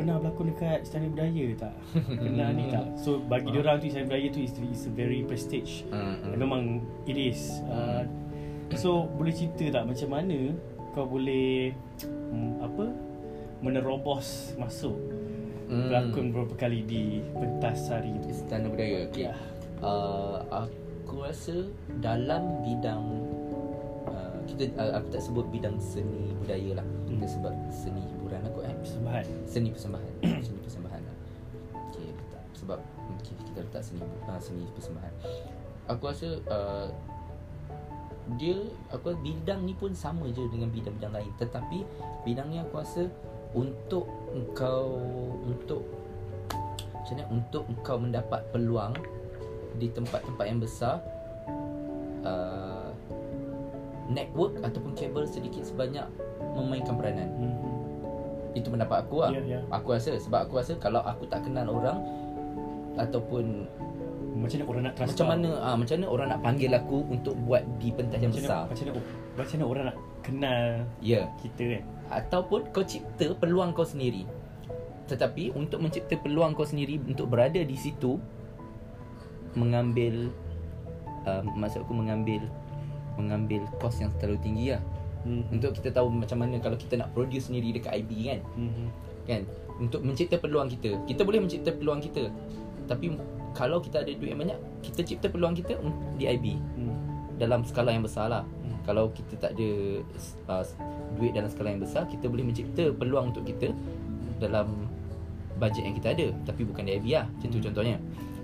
pernah 0.00 0.16
berlakon 0.16 0.46
dekat 0.48 0.78
Istana 0.80 1.12
Budaya 1.12 1.46
tak? 1.60 1.74
pernah 2.24 2.48
ni 2.50 2.64
tak? 2.72 2.86
So 2.96 3.20
bagi 3.20 3.52
dia 3.52 3.60
orang 3.60 3.78
tu 3.78 3.86
Istana 3.86 4.08
Budaya 4.08 4.26
tu 4.32 4.40
is, 4.40 4.52
is 4.56 4.88
a 4.88 4.92
very 4.92 5.20
prestige. 5.22 5.84
Hmm. 5.92 6.24
Uh, 6.24 6.36
Memang 6.40 6.62
it 7.04 7.20
is. 7.20 7.60
Uh, 7.68 8.08
so 8.72 9.04
boleh 9.12 9.30
cerita 9.30 9.80
tak 9.80 9.84
macam 9.84 10.08
mana 10.08 10.56
kau 10.90 11.04
boleh 11.04 11.70
um, 12.32 12.64
apa 12.64 12.84
menerobos 13.60 14.56
masuk 14.56 14.96
Hmm. 15.70 15.86
berlakon 15.86 16.34
beberapa 16.34 16.66
kali 16.66 16.82
di 16.82 17.22
pentas 17.30 17.86
hari 17.86 18.10
tu. 18.18 18.34
Istana 18.34 18.66
Budaya. 18.66 19.06
Okey. 19.06 19.30
Ya. 19.30 19.38
Uh, 19.78 20.42
aku 20.50 21.22
rasa 21.22 21.70
dalam 22.02 22.58
bidang 22.66 23.06
uh, 24.10 24.34
kita 24.50 24.66
uh, 24.74 24.98
aku 24.98 25.14
tak 25.14 25.22
sebut 25.22 25.46
bidang 25.46 25.78
seni 25.78 26.34
budaya 26.42 26.82
lah. 26.82 26.86
Kita 27.06 27.22
Hmm. 27.22 27.34
sebut 27.38 27.54
seni 27.70 28.02
Persembahan. 28.80 29.24
Seni 29.44 29.68
persembahan. 29.70 30.12
seni 30.46 30.58
persembahan 30.64 31.00
lah. 31.04 31.16
Okey, 31.90 32.06
letak 32.10 32.42
sebab 32.56 32.78
okay, 33.20 33.34
kita 33.46 33.58
letak 33.64 33.82
seni 33.84 34.00
uh, 34.02 34.40
seni 34.40 34.64
persembahan. 34.72 35.12
Aku 35.90 36.02
rasa 36.06 36.28
uh, 36.48 36.88
dia 38.38 38.56
aku 38.94 39.10
rasa 39.10 39.18
bidang 39.24 39.66
ni 39.66 39.74
pun 39.74 39.90
sama 39.90 40.30
je 40.30 40.46
dengan 40.46 40.70
bidang-bidang 40.70 41.10
lain 41.10 41.32
tetapi 41.40 41.82
bidang 42.22 42.46
ni 42.52 42.62
aku 42.62 42.78
rasa 42.78 43.10
untuk 43.56 44.06
engkau 44.30 45.02
untuk 45.42 45.82
macam 46.94 47.14
mana 47.18 47.24
untuk 47.34 47.64
engkau 47.66 47.96
mendapat 47.98 48.40
peluang 48.54 48.94
di 49.82 49.90
tempat-tempat 49.90 50.44
yang 50.46 50.60
besar 50.62 51.02
uh, 52.22 52.94
network 54.06 54.62
ataupun 54.62 54.94
kabel 54.94 55.26
sedikit 55.26 55.66
sebanyak 55.66 56.06
memainkan 56.54 56.94
peranan 56.94 57.30
Hmm. 57.34 57.69
Itu 58.54 58.66
pendapat 58.66 59.06
aku 59.06 59.16
lah 59.22 59.30
Ya, 59.34 59.42
ya. 59.46 59.60
aku 59.70 59.94
rasa 59.94 60.18
sebab 60.18 60.48
aku 60.48 60.58
rasa 60.58 60.74
kalau 60.78 61.00
aku 61.02 61.26
tak 61.30 61.46
kenal 61.46 61.70
orang 61.70 61.98
ataupun 62.98 63.66
Macam 64.40 64.56
mana 64.62 64.66
orang 64.70 64.82
nak 64.88 64.94
transfer? 64.96 65.14
macam 65.20 65.26
mana 65.36 65.48
ah 65.60 65.74
macam 65.76 65.94
mana 66.00 66.06
orang 66.08 66.26
nak 66.32 66.40
panggil 66.40 66.70
aku 66.72 66.98
untuk 67.10 67.34
buat 67.44 67.62
di 67.78 67.88
pentas 67.92 68.18
yang 68.22 68.32
macam 68.32 68.42
besar 68.46 68.60
mana, 68.64 68.70
macam 68.72 68.84
mana 68.86 69.00
macam 69.36 69.54
mana 69.54 69.66
orang 69.66 69.84
nak 69.86 69.96
kenal 70.20 70.64
ya 71.00 71.20
kita 71.40 71.62
kan? 71.78 71.82
ataupun 72.10 72.60
kau 72.74 72.84
cipta 72.86 73.26
peluang 73.38 73.70
kau 73.70 73.86
sendiri 73.86 74.24
tetapi 75.10 75.50
untuk 75.54 75.82
mencipta 75.82 76.14
peluang 76.14 76.54
kau 76.54 76.62
sendiri 76.62 77.02
untuk 77.02 77.26
berada 77.26 77.58
di 77.58 77.74
situ 77.74 78.18
mengambil 79.58 80.30
uh, 81.26 81.42
maksud 81.42 81.82
aku 81.82 81.94
mengambil 81.94 82.46
mengambil 83.18 83.66
kos 83.82 83.98
yang 83.98 84.14
terlalu 84.22 84.38
tinggi 84.40 84.66
lah 84.78 84.82
Hmm. 85.20 85.44
untuk 85.52 85.76
kita 85.76 85.92
tahu 85.92 86.08
macam 86.08 86.40
mana 86.40 86.56
kalau 86.58 86.80
kita 86.80 86.96
nak 86.96 87.12
produce 87.12 87.52
sendiri 87.52 87.76
dekat 87.76 87.92
IB 88.00 88.10
kan 88.32 88.40
Hmm. 88.56 88.88
kan 89.28 89.42
untuk 89.76 90.00
mencipta 90.00 90.40
peluang 90.40 90.68
kita 90.68 90.96
kita 91.04 91.22
boleh 91.24 91.40
mencipta 91.44 91.70
peluang 91.76 92.00
kita 92.00 92.32
tapi 92.88 93.12
kalau 93.52 93.82
kita 93.82 94.00
ada 94.00 94.10
duit 94.16 94.32
yang 94.32 94.40
banyak 94.40 94.58
kita 94.80 95.04
cipta 95.04 95.28
peluang 95.28 95.52
kita 95.52 95.76
di 96.16 96.24
IB 96.24 96.56
Hmm. 96.56 96.96
dalam 97.36 97.60
skala 97.68 97.92
yang 97.92 98.04
besar 98.04 98.32
lah 98.32 98.44
Hmm. 98.64 98.80
kalau 98.88 99.12
kita 99.12 99.36
tak 99.36 99.52
ada 99.60 99.70
uh, 100.48 100.64
duit 101.20 101.36
dalam 101.36 101.52
skala 101.52 101.68
yang 101.72 101.82
besar 101.84 102.08
kita 102.08 102.24
boleh 102.24 102.44
mencipta 102.48 102.88
peluang 102.96 103.36
untuk 103.36 103.44
kita 103.44 103.76
dalam 104.40 104.88
bajet 105.60 105.84
yang 105.84 105.92
kita 105.92 106.16
ada 106.16 106.26
tapi 106.48 106.64
bukan 106.64 106.88
di 106.88 106.96
IB 106.96 107.06
lah 107.12 107.28
macam 107.28 107.48
tu 107.52 107.58
Hmm. 107.60 107.66
contohnya 107.68 107.96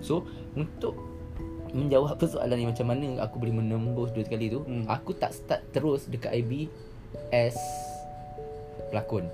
so 0.04 0.28
untuk 0.52 0.92
menjawab 1.72 2.18
persoalan 2.20 2.56
ni 2.58 2.66
macam 2.68 2.86
mana 2.90 3.06
aku 3.22 3.40
boleh 3.40 3.54
menembus 3.54 4.12
dua 4.12 4.26
kali 4.26 4.52
tu? 4.52 4.62
Hmm. 4.62 4.84
aku 4.86 5.16
tak 5.16 5.32
start 5.34 5.62
terus 5.70 6.06
dekat 6.06 6.34
IB 6.34 6.70
as 7.32 7.56
pelakon. 8.92 9.26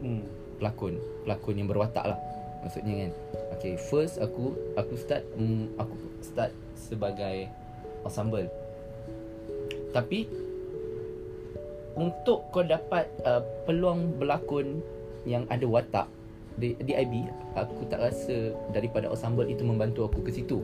Hmm. 0.00 0.22
pelakon. 0.62 0.96
Pelakon 1.26 1.54
yang 1.58 1.68
berwatak 1.68 2.04
lah 2.14 2.18
maksudnya 2.62 3.06
kan. 3.06 3.12
Okay 3.58 3.74
first 3.78 4.18
aku 4.22 4.54
aku 4.78 4.94
start 4.94 5.24
mm, 5.34 5.74
aku 5.80 5.94
start 6.22 6.52
sebagai 6.78 7.50
ensemble. 8.06 8.46
Tapi 9.90 10.28
untuk 11.98 12.46
kau 12.54 12.62
dapat 12.62 13.10
uh, 13.26 13.42
peluang 13.66 14.14
berlakon 14.22 14.78
yang 15.26 15.42
ada 15.50 15.66
watak 15.66 16.06
di, 16.58 16.74
di 16.82 16.92
IB 16.94 17.26
aku 17.54 17.86
tak 17.86 18.02
rasa 18.02 18.54
daripada 18.74 19.10
ensemble 19.10 19.46
itu 19.46 19.62
membantu 19.62 20.06
aku 20.06 20.22
ke 20.26 20.30
situ 20.34 20.62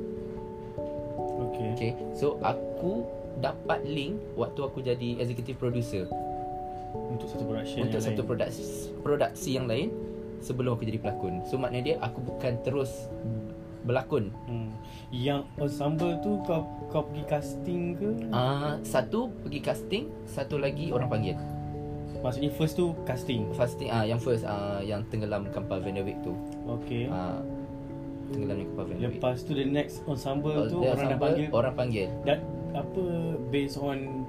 Okay. 1.55 1.71
okay 1.75 1.93
so 2.13 2.43
aku 2.43 3.07
dapat 3.39 3.83
link 3.87 4.19
waktu 4.35 4.61
aku 4.63 4.83
jadi 4.83 5.19
executive 5.23 5.59
producer 5.59 6.07
Untuk 6.95 7.27
satu 7.27 7.43
production 7.47 7.87
untuk 7.87 7.99
yang 7.99 8.07
satu 8.07 8.23
lain. 8.23 8.29
produksi 8.31 8.63
produksi 9.03 9.51
yang 9.59 9.67
lain 9.67 9.89
sebelum 10.45 10.77
aku 10.77 10.85
jadi 10.85 11.01
pelakon. 11.01 11.41
So 11.49 11.57
maknanya 11.57 11.85
dia 11.85 11.97
aku 12.05 12.21
bukan 12.21 12.61
terus 12.61 13.09
berlakon. 13.89 14.29
Hmm. 14.45 14.77
Yang 15.09 15.49
ensemble 15.57 16.21
tu 16.21 16.41
kau 16.45 16.69
kau 16.93 17.09
pergi 17.09 17.25
casting 17.25 17.83
ke? 17.97 18.11
Ah 18.29 18.37
uh, 18.37 18.73
satu 18.85 19.33
pergi 19.41 19.61
casting, 19.65 20.05
satu 20.29 20.61
lagi 20.61 20.93
orang 20.93 21.09
panggil. 21.09 21.37
Maksudnya 22.21 22.53
first 22.53 22.77
tu 22.77 22.93
casting. 23.09 23.49
Fasting 23.57 23.89
ah 23.89 24.03
uh, 24.03 24.05
yang 24.05 24.21
first 24.21 24.45
ah 24.45 24.79
uh, 24.79 24.81
yang 24.85 25.05
tenggelam 25.09 25.49
kapal 25.53 25.81
Van 25.81 25.97
Wijk 25.97 26.21
tu. 26.21 26.33
Okay. 26.81 27.09
Ah 27.09 27.41
uh, 27.41 27.64
tenggelamnya 28.33 28.67
kapal 28.73 28.85
Van. 28.87 28.97
Lepas 29.01 29.37
tu 29.43 29.53
the 29.53 29.67
next 29.67 30.01
ensemble 30.05 30.55
Oh, 30.55 30.65
tu 30.67 30.79
orang 30.81 31.07
dah 31.11 31.19
panggil 31.19 31.47
orang 31.51 31.75
panggil. 31.75 32.09
dan 32.23 32.39
apa 32.73 33.03
based 33.49 33.77
on 33.77 34.25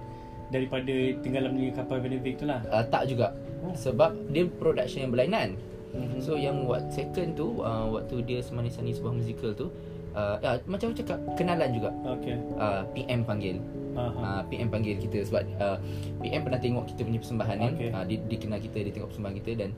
daripada 0.50 0.94
tenggelamnya 1.20 1.74
kapal 1.74 1.98
Van 2.00 2.12
tu 2.14 2.46
lah. 2.46 2.60
Uh, 2.68 2.84
tak 2.88 3.08
juga. 3.08 3.34
Oh. 3.64 3.74
Sebab 3.74 4.12
dia 4.30 4.46
production 4.48 5.08
yang 5.08 5.12
berlainan. 5.12 5.50
Mhm. 5.96 6.20
So 6.20 6.36
yang 6.36 6.68
what 6.68 6.92
second 6.92 7.40
tu 7.40 7.64
uh, 7.64 7.88
waktu 7.90 8.20
dia 8.22 8.44
semanisani 8.44 8.92
sebuah 8.92 9.16
musical 9.16 9.56
tu 9.56 9.72
uh, 10.12 10.36
uh, 10.38 10.60
macam 10.68 10.92
aku 10.92 11.02
cakap 11.02 11.18
kenalan 11.40 11.72
juga. 11.72 11.90
Okay. 12.20 12.36
Uh, 12.60 12.84
PM 12.92 13.24
panggil. 13.24 13.58
Uh, 13.96 14.44
PM 14.52 14.68
panggil 14.68 15.00
kita 15.00 15.24
sebab 15.24 15.48
uh, 15.56 15.80
PM 16.20 16.44
pernah 16.44 16.60
tengok 16.60 16.84
kita 16.84 17.08
punya 17.08 17.16
persembahan 17.16 17.58
kan 17.58 17.74
Okay. 17.80 17.90
uh, 17.96 18.04
dia, 18.04 18.20
dia 18.28 18.38
kenal 18.44 18.60
kita 18.60 18.78
dia 18.84 18.92
tengok 18.92 19.08
persembahan 19.08 19.36
kita 19.40 19.52
dan 19.56 19.70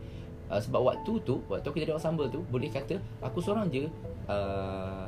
uh, 0.47 0.57
sebab 0.57 0.81
waktu 0.83 1.11
tu 1.21 1.39
waktu 1.47 1.65
aku 1.65 1.77
jadi 1.77 1.93
ensemble 1.93 2.27
tu 2.27 2.43
boleh 2.47 2.67
kata 2.67 2.97
aku 3.19 3.39
seorang 3.39 3.67
je 3.67 3.87
uh, 4.27 5.05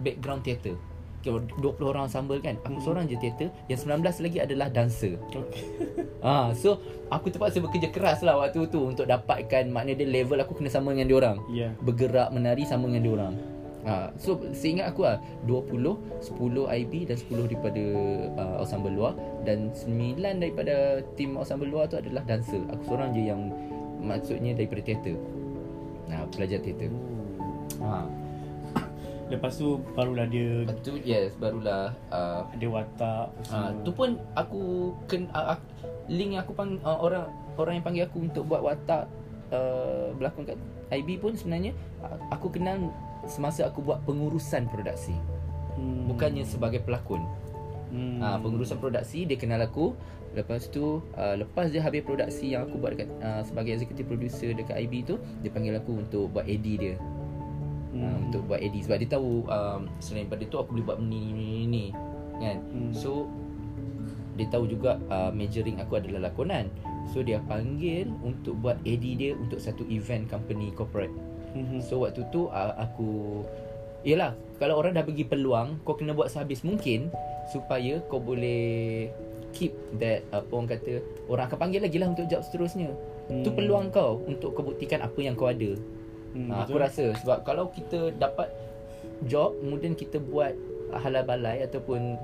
background 0.00 0.42
teater 0.42 0.76
Okay, 1.20 1.28
20 1.36 1.60
orang 1.84 2.08
ensemble 2.08 2.40
kan 2.40 2.56
Aku 2.64 2.80
Mhm. 2.80 2.80
seorang 2.80 3.04
je 3.04 3.12
teater 3.20 3.52
Yang 3.68 3.84
19 3.84 4.24
lagi 4.24 4.38
adalah 4.40 4.72
dancer 4.72 5.20
Okay. 5.28 5.64
Ah, 6.24 6.48
So 6.56 6.80
aku 7.12 7.28
terpaksa 7.28 7.60
bekerja 7.60 7.92
keras 7.92 8.24
lah 8.24 8.40
waktu 8.40 8.64
tu 8.72 8.88
Untuk 8.88 9.04
dapatkan 9.04 9.68
Maknanya 9.68 10.00
dia 10.00 10.08
level 10.08 10.40
aku 10.40 10.56
kena 10.56 10.72
sama 10.72 10.96
dengan 10.96 11.12
dia 11.12 11.16
orang. 11.20 11.36
Yeah. 11.52 11.76
bergerak 11.76 12.32
menari 12.32 12.64
sama 12.64 12.88
dengan 12.88 13.02
dia 13.04 13.12
orang. 13.12 13.34
Ha, 13.80 14.12
so 14.20 14.36
seingat 14.52 14.92
aku 14.92 15.08
lah 15.08 15.16
20, 15.48 15.80
10 16.20 16.36
IB 16.84 16.92
dan 17.08 17.16
10 17.16 17.48
daripada 17.48 17.84
uh, 18.36 18.56
ensemble 18.60 18.92
luar 18.92 19.16
dan 19.48 19.72
9 19.72 20.20
daripada 20.20 21.00
tim 21.16 21.40
ensemble 21.40 21.68
luar 21.72 21.88
tu 21.88 21.96
adalah 21.96 22.20
dancer. 22.28 22.60
Aku 22.76 22.92
seorang 22.92 23.16
je 23.16 23.32
yang 23.32 23.48
maksudnya 24.04 24.52
daripada 24.52 24.84
teater. 24.84 25.16
Nah, 26.12 26.28
pelajar 26.28 26.60
teater. 26.60 26.92
Ha. 27.80 28.04
Lepas 29.30 29.62
tu 29.62 29.78
barulah 29.94 30.26
dia 30.26 30.66
Lepas 30.66 30.82
tu 30.82 30.98
yes 31.06 31.38
barulah 31.38 31.94
uh, 32.10 32.50
ada 32.50 32.66
watak 32.66 33.26
semua. 33.46 33.78
tu 33.86 33.90
pun 33.94 34.18
aku 34.34 34.90
ken 35.06 35.30
uh, 35.30 35.54
aku, 35.54 35.64
link 36.10 36.34
yang 36.34 36.42
aku 36.42 36.52
pang, 36.52 36.82
uh, 36.82 36.98
orang 36.98 37.30
orang 37.54 37.78
yang 37.78 37.84
panggil 37.86 38.04
aku 38.10 38.26
untuk 38.26 38.50
buat 38.50 38.58
watak 38.58 39.06
uh, 39.54 40.10
berlakon 40.18 40.50
kat 40.50 40.58
IB 40.90 41.22
pun 41.22 41.38
sebenarnya 41.38 41.70
uh, 42.02 42.18
aku 42.34 42.50
kenal 42.50 42.90
semasa 43.28 43.68
aku 43.68 43.84
buat 43.84 44.00
pengurusan 44.08 44.68
produksi 44.70 45.16
hmm. 45.76 46.08
bukannya 46.08 46.44
sebagai 46.46 46.80
pelakon. 46.84 47.24
hmm. 47.92 48.22
Uh, 48.22 48.38
pengurusan 48.40 48.78
produksi 48.78 49.26
dia 49.26 49.36
kenal 49.36 49.60
aku 49.60 49.92
lepas 50.30 50.70
tu 50.70 51.02
uh, 51.18 51.34
lepas 51.34 51.74
dia 51.74 51.82
habis 51.82 52.06
produksi 52.06 52.54
yang 52.54 52.70
aku 52.70 52.78
buat 52.78 52.94
dekat 52.94 53.10
uh, 53.18 53.42
sebagai 53.42 53.74
executive 53.74 54.06
producer 54.06 54.54
dekat 54.54 54.78
IB 54.86 55.02
tu 55.02 55.18
dia 55.42 55.50
panggil 55.50 55.74
aku 55.74 55.98
untuk 55.98 56.30
buat 56.30 56.46
AD 56.46 56.66
dia 56.78 56.94
hmm. 56.94 57.98
uh, 57.98 58.16
untuk 58.30 58.46
buat 58.46 58.62
AD 58.62 58.76
sebab 58.86 58.96
dia 59.02 59.10
tahu 59.10 59.50
um, 59.50 59.90
selain 59.98 60.30
daripada 60.30 60.46
tu 60.46 60.56
aku 60.62 60.78
boleh 60.78 60.86
buat 60.86 60.98
ni 61.02 61.34
ni 61.34 61.46
ni, 61.50 61.60
ni 61.66 61.84
kan 62.40 62.56
Hmm. 62.72 62.94
So 62.96 63.28
dia 64.40 64.48
tahu 64.48 64.72
juga 64.72 64.96
uh, 65.12 65.28
majoring 65.28 65.84
aku 65.84 66.00
adalah 66.00 66.32
lakonan. 66.32 66.72
So 67.12 67.20
dia 67.20 67.44
panggil 67.44 68.08
untuk 68.24 68.56
buat 68.64 68.80
AD 68.88 69.04
dia 69.20 69.36
untuk 69.36 69.60
satu 69.60 69.84
event 69.92 70.32
company 70.32 70.72
corporate. 70.72 71.12
Mhm. 71.54 71.78
So 71.82 72.06
waktu 72.06 72.22
tu 72.30 72.46
uh, 72.46 72.74
aku 72.78 73.42
Yelah 74.06 74.32
Kalau 74.56 74.80
orang 74.80 74.96
dah 74.96 75.04
bagi 75.04 75.26
peluang 75.26 75.82
Kau 75.84 75.98
kena 75.98 76.14
buat 76.14 76.30
sehabis 76.30 76.62
mungkin 76.62 77.10
Supaya 77.50 78.00
kau 78.06 78.22
boleh 78.22 79.10
Keep 79.52 79.98
that 79.98 80.22
Apa 80.30 80.50
orang 80.54 80.70
kata 80.70 81.02
Orang 81.26 81.50
akan 81.50 81.58
panggil 81.58 81.82
lagi 81.82 81.98
lah 81.98 82.08
Untuk 82.12 82.26
job 82.30 82.42
seterusnya 82.44 82.92
Hmm. 83.30 83.46
Tu 83.46 83.50
peluang 83.54 83.94
kau 83.94 84.18
Untuk 84.26 84.58
kau 84.58 84.66
buktikan 84.66 85.06
Apa 85.06 85.22
yang 85.22 85.38
kau 85.38 85.46
ada 85.46 85.78
Hmm, 86.34 86.50
ha, 86.50 86.66
Aku 86.66 86.82
rasa 86.82 87.14
Sebab 87.22 87.46
kalau 87.46 87.70
kita 87.70 88.10
dapat 88.18 88.50
Job 89.30 89.54
Kemudian 89.62 89.94
kita 89.94 90.18
buat 90.18 90.50
Halal 90.90 91.22
balai 91.22 91.62
Ataupun 91.62 92.18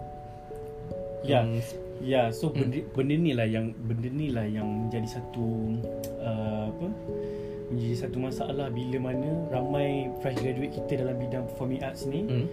Ya. 1.22 1.46
Hmm, 1.46 1.62
Ya, 2.04 2.28
so 2.28 2.52
benda, 2.52 2.84
benda 2.92 3.16
ni 3.16 3.32
lah 3.32 3.48
yang 3.48 3.72
benda 3.72 4.12
ni 4.12 4.28
lah 4.28 4.44
yang 4.44 4.68
menjadi 4.68 5.16
satu 5.16 5.80
uh, 6.20 6.68
apa? 6.68 6.86
Menjadi 7.72 7.96
satu 8.06 8.18
masalah 8.22 8.70
bila 8.70 9.10
mana 9.10 9.30
ramai 9.50 10.10
fresh 10.22 10.38
graduate 10.38 10.74
kita 10.74 11.02
dalam 11.02 11.18
bidang 11.18 11.44
performing 11.50 11.82
arts 11.82 12.06
ni 12.06 12.22
hmm. 12.22 12.46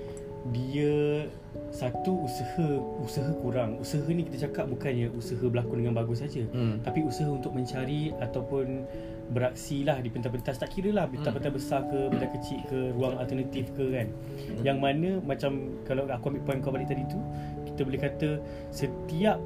dia 0.49 1.30
satu 1.69 2.26
usaha 2.26 2.67
usaha 3.02 3.32
kurang. 3.41 3.78
Usaha 3.78 4.06
ni 4.10 4.26
kita 4.26 4.49
cakap 4.49 4.69
bukannya 4.69 5.13
usaha 5.13 5.41
berlakon 5.45 5.86
dengan 5.86 5.95
bagus 5.97 6.26
saja. 6.26 6.43
Hmm. 6.49 6.82
Tapi 6.82 7.06
usaha 7.06 7.30
untuk 7.30 7.54
mencari 7.54 8.10
ataupun 8.17 8.86
beraksi 9.32 9.88
lah 9.88 10.04
di 10.04 10.12
pentas-pentas 10.12 10.60
tak 10.60 10.69
kira 10.76 10.91
lah 10.91 11.08
pentas-pentas 11.08 11.52
besar 11.56 11.88
ke 11.88 12.12
pentas 12.12 12.30
kecil 12.39 12.60
ke 12.67 12.80
ruang 12.91 13.15
alternatif 13.15 13.71
ke 13.71 13.86
kan 13.95 14.08
yang 14.67 14.84
mana 14.84 15.23
macam 15.23 15.80
kalau 15.88 16.04
aku 16.12 16.36
ambil 16.36 16.43
point 16.43 16.60
kau 16.60 16.76
balik 16.76 16.91
tadi 16.91 17.08
tu 17.08 17.19
kita 17.71 17.88
boleh 17.88 17.99
kata 18.04 18.30
setiap 18.69 19.39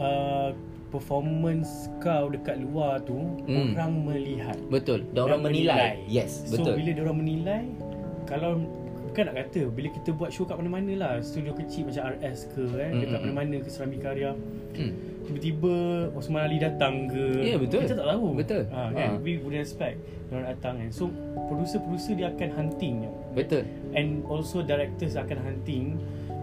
uh, 0.00 0.56
performance 0.90 1.70
kau 1.98 2.28
dekat 2.28 2.60
luar 2.60 3.00
tu 3.00 3.16
Hmm. 3.46 3.72
orang 3.72 3.92
melihat 4.04 4.58
Betul. 4.66 5.06
Dan 5.10 5.20
orang 5.24 5.40
Dan 5.40 5.48
menilai. 5.48 5.94
Yes, 6.06 6.44
So 6.44 6.58
betul. 6.58 6.74
bila 6.76 6.90
dia 6.92 7.02
orang 7.02 7.18
menilai 7.18 7.62
Kalau 8.26 8.50
Bukan 9.02 9.26
nak 9.26 9.42
kata 9.42 9.66
Bila 9.68 9.88
kita 9.90 10.10
buat 10.12 10.30
show 10.30 10.44
kat 10.44 10.54
mana-mana 10.54 10.92
lah 10.94 11.12
Studio 11.18 11.50
kecil 11.50 11.90
macam 11.90 12.14
RS 12.14 12.46
ke 12.48 12.62
kan 12.68 12.90
Mm, 12.90 13.00
Dekat 13.00 13.16
mm, 13.16 13.24
mana-mana 13.24 13.54
ke 13.58 13.68
Serambi 13.68 13.98
Karya 13.98 14.30
Hmm. 14.70 14.94
Tiba-tiba 15.20 15.74
Osman 16.12 16.42
Ali 16.42 16.58
datang 16.58 17.06
ke 17.06 17.42
Ya, 17.42 17.54
betul. 17.54 17.82
Kita 17.82 17.98
tak 17.98 18.06
tahu 18.08 18.26
Betul. 18.34 18.62
ha, 18.70 18.90
kan? 18.90 19.08
Ha. 19.10 19.18
We 19.18 19.38
wouldn't 19.38 19.62
expect 19.62 19.98
Dia 20.26 20.32
orang 20.32 20.46
datang 20.48 20.74
kan 20.78 20.90
So 20.90 21.10
producer-producer 21.46 22.14
dia 22.14 22.30
akan 22.30 22.48
hunting. 22.52 23.06
Betul. 23.30 23.66
And 23.92 24.22
also 24.26 24.62
directors 24.62 25.14
akan 25.14 25.38
hunting 25.40 25.98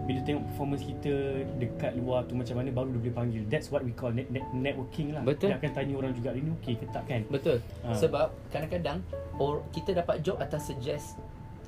bila 0.08 0.24
tengok 0.24 0.42
performance 0.48 0.82
kita 0.88 1.44
dekat 1.60 1.92
luar 2.00 2.24
tu 2.24 2.32
macam 2.32 2.56
mana 2.56 2.72
baru 2.72 2.96
dia 2.96 3.00
boleh 3.04 3.14
panggil. 3.14 3.42
That's 3.52 3.68
what 3.68 3.84
we 3.84 3.92
call 3.92 4.08
net, 4.08 4.32
net, 4.32 4.48
networking 4.56 5.12
lah. 5.12 5.20
Betul. 5.20 5.52
Dia 5.52 5.60
akan 5.60 5.70
tanya 5.76 5.94
orang 6.00 6.12
juga 6.16 6.32
ini 6.32 6.48
okey 6.56 6.80
ke 6.80 6.88
tak 6.88 7.04
kan? 7.04 7.28
Betul. 7.28 7.60
Ha. 7.84 7.92
Sebab 7.92 8.32
kadang-kadang 8.48 9.04
or 9.36 9.60
kita 9.76 9.92
dapat 9.92 10.24
job 10.24 10.40
atas 10.40 10.72
suggest 10.72 11.20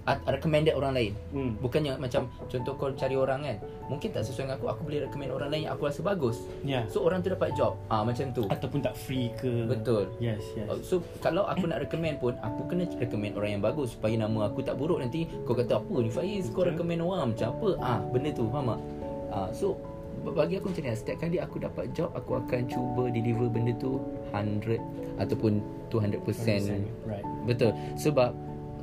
recommended 0.07 0.75
orang 0.77 0.93
lain. 0.97 1.13
Hmm. 1.33 1.53
Bukannya 1.61 1.97
macam 2.01 2.29
contoh 2.49 2.73
kau 2.77 2.91
cari 2.93 3.17
orang 3.17 3.41
kan. 3.45 3.57
Mungkin 3.91 4.09
tak 4.15 4.23
sesuai 4.23 4.47
dengan 4.47 4.57
aku, 4.63 4.67
aku 4.71 4.81
boleh 4.87 5.01
recommend 5.07 5.31
orang 5.35 5.51
lain 5.51 5.63
yang 5.67 5.75
aku 5.75 5.91
rasa 5.91 6.01
bagus. 6.01 6.47
Ya. 6.63 6.87
So 6.87 7.03
orang 7.03 7.27
tu 7.27 7.31
dapat 7.31 7.55
job. 7.59 7.75
Ah 7.91 8.07
macam 8.07 8.31
tu. 8.31 8.47
Ataupun 8.47 8.81
tak 8.81 8.95
free 8.95 9.35
ke. 9.39 9.67
Betul. 9.67 10.11
Yes, 10.23 10.43
yes. 10.55 10.69
Oh, 10.71 10.79
So 10.81 10.95
kalau 11.23 11.47
aku 11.47 11.71
nak 11.71 11.81
recommend 11.87 12.19
pun 12.19 12.35
Aku 12.43 12.67
kena 12.67 12.85
recommend 12.99 13.39
orang 13.39 13.59
yang 13.59 13.63
bagus 13.63 13.95
Supaya 13.95 14.19
nama 14.19 14.51
aku 14.51 14.61
tak 14.67 14.75
buruk 14.75 14.99
Nanti 14.99 15.29
kau 15.47 15.55
kata 15.55 15.79
apa 15.79 15.97
ni 16.03 16.11
Faiz 16.11 16.51
Kau 16.51 16.67
recommend 16.67 17.01
orang 17.05 17.33
macam 17.33 17.55
apa 17.55 17.69
Ah 17.81 17.99
Benda 18.11 18.31
tu 18.35 18.51
faham 18.51 18.75
tak 18.75 18.81
ah, 19.33 19.49
So 19.55 19.79
bagi 20.21 20.61
aku 20.61 20.69
macam 20.75 20.83
ni 20.85 20.93
Setiap 20.93 21.17
kali 21.25 21.37
aku 21.41 21.57
dapat 21.63 21.95
job 21.97 22.13
Aku 22.13 22.43
akan 22.43 22.69
cuba 22.69 23.09
deliver 23.09 23.49
benda 23.49 23.73
tu 23.81 24.03
100 24.35 24.77
Ataupun 25.17 25.65
200% 25.89 26.27
Right. 27.09 27.25
Betul 27.49 27.73
Sebab 27.97 28.35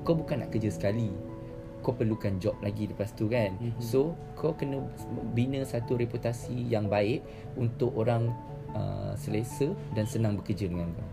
Kau 0.08 0.16
bukan 0.16 0.40
nak 0.40 0.56
kerja 0.56 0.72
sekali. 0.72 1.12
Kau 1.84 1.92
perlukan 1.92 2.40
job 2.40 2.56
lagi 2.64 2.88
lepas 2.88 3.12
tu 3.12 3.28
kan. 3.28 3.52
Mhm. 3.60 3.76
So 3.84 4.16
Kau 4.40 4.56
kena 4.56 4.80
bina 5.36 5.68
satu 5.68 6.00
reputasi 6.00 6.56
yang 6.72 6.88
baik 6.88 7.28
Untuk 7.60 7.92
orang 7.94 8.32
uh, 8.72 9.12
selesa 9.20 9.68
Dan 9.92 10.08
senang 10.08 10.40
bekerja 10.40 10.72
dengan 10.72 10.88
kau. 10.96 11.08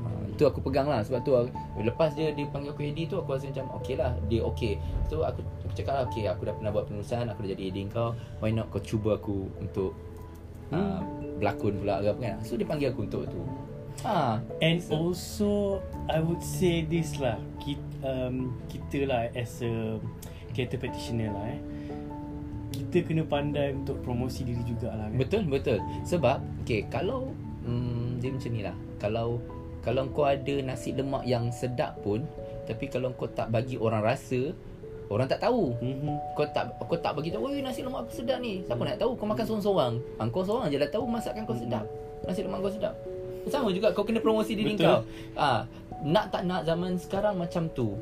Uh, 0.00 0.24
Itu 0.32 0.48
aku 0.48 0.64
pegang 0.64 0.88
lah. 0.88 1.04
Sebab 1.04 1.20
tu 1.20 1.36
aku- 1.36 1.52
Lepas 1.76 2.16
dia 2.16 2.32
dipanggil 2.32 2.72
aku 2.72 2.80
AD 2.80 2.98
tu 3.04 3.16
Aku 3.20 3.36
rasa 3.36 3.52
macam 3.52 3.68
Okay 3.84 4.00
lah 4.00 4.16
Dia 4.32 4.40
okay. 4.40 4.80
So 5.12 5.20
aku, 5.20 5.44
aku 5.68 5.72
cakap 5.76 5.92
lah 5.92 6.04
Okay 6.08 6.24
aku 6.24 6.48
dah 6.48 6.54
pernah 6.56 6.72
buat 6.72 6.88
penulisan 6.88 7.28
Aku 7.28 7.44
dah 7.44 7.52
jadi 7.52 7.62
AD 7.68 7.78
kau. 7.92 8.16
Why 8.40 8.56
not 8.56 8.72
kau 8.72 8.80
cuba 8.80 9.20
aku 9.20 9.52
Untuk 9.60 9.92
uh, 10.72 11.04
Berlakon 11.40 11.80
pula 11.80 12.04
ke 12.04 12.08
apa 12.12 12.20
kan? 12.20 12.36
So 12.44 12.56
dia 12.56 12.68
panggil 12.68 12.92
aku 12.92 13.08
untuk 13.08 13.24
tu. 13.32 13.40
Ah, 14.04 14.40
And 14.60 14.80
also 14.92 15.80
I 16.08 16.20
would 16.20 16.40
say 16.44 16.84
this 16.84 17.16
lah. 17.16 17.36
Kita, 17.60 17.80
um, 18.04 18.54
kita 18.68 19.06
lah 19.08 19.28
as 19.32 19.60
a 19.64 19.96
theatre 20.52 20.80
practitioner 20.80 21.30
lah 21.30 21.44
eh 21.50 21.60
kita 22.70 23.06
kena 23.06 23.22
pandai 23.26 23.74
untuk 23.74 23.98
promosi 24.02 24.46
diri 24.46 24.62
jugalah 24.62 25.10
kan 25.10 25.18
Betul 25.18 25.42
betul. 25.46 25.78
Sebab 26.06 26.38
okay 26.62 26.86
kalau 26.86 27.34
hmm, 27.66 28.22
dia 28.22 28.30
macam 28.30 28.50
ni 28.50 28.62
lah. 28.62 28.76
Kalau 29.02 29.28
kalau 29.80 30.06
kau 30.12 30.28
ada 30.28 30.54
nasi 30.62 30.94
lemak 30.94 31.26
yang 31.26 31.50
sedap 31.50 31.98
pun 32.02 32.22
tapi 32.68 32.86
kalau 32.86 33.10
kau 33.18 33.26
tak 33.26 33.50
bagi 33.50 33.74
orang 33.74 34.02
rasa 34.02 34.54
orang 35.10 35.26
tak 35.26 35.42
tahu. 35.42 35.74
mm-hmm. 35.82 36.16
Kau 36.38 36.46
tak 36.54 36.70
kau 36.78 36.94
tak 36.94 37.18
bagi 37.18 37.34
tahu, 37.34 37.50
"Oi, 37.50 37.58
nasi 37.58 37.82
lemak 37.82 38.06
aku 38.06 38.22
sedap 38.22 38.38
ni." 38.38 38.62
Siapa 38.62 38.78
nak 38.78 38.98
tahu 39.02 39.18
kau 39.18 39.26
makan 39.26 39.42
seorang-seorang? 39.42 39.92
Ha, 40.22 40.22
kau 40.30 40.46
seorang 40.46 40.70
je 40.70 40.78
dah 40.78 40.90
tahu 40.90 41.04
masakan 41.10 41.42
kau 41.42 41.58
sedap. 41.58 41.84
Nasi 42.22 42.46
lemak 42.46 42.62
kau 42.62 42.70
sedap. 42.70 42.94
Sama 43.48 43.72
juga 43.72 43.94
kau 43.94 44.04
kena 44.04 44.20
promosi 44.20 44.52
diri 44.52 44.76
Betul. 44.76 44.84
kau. 44.84 45.00
Ah, 45.32 45.64
nak 46.04 46.28
tak 46.34 46.44
nak 46.44 46.68
zaman 46.68 47.00
sekarang 47.00 47.40
macam 47.40 47.68
tu. 47.72 47.96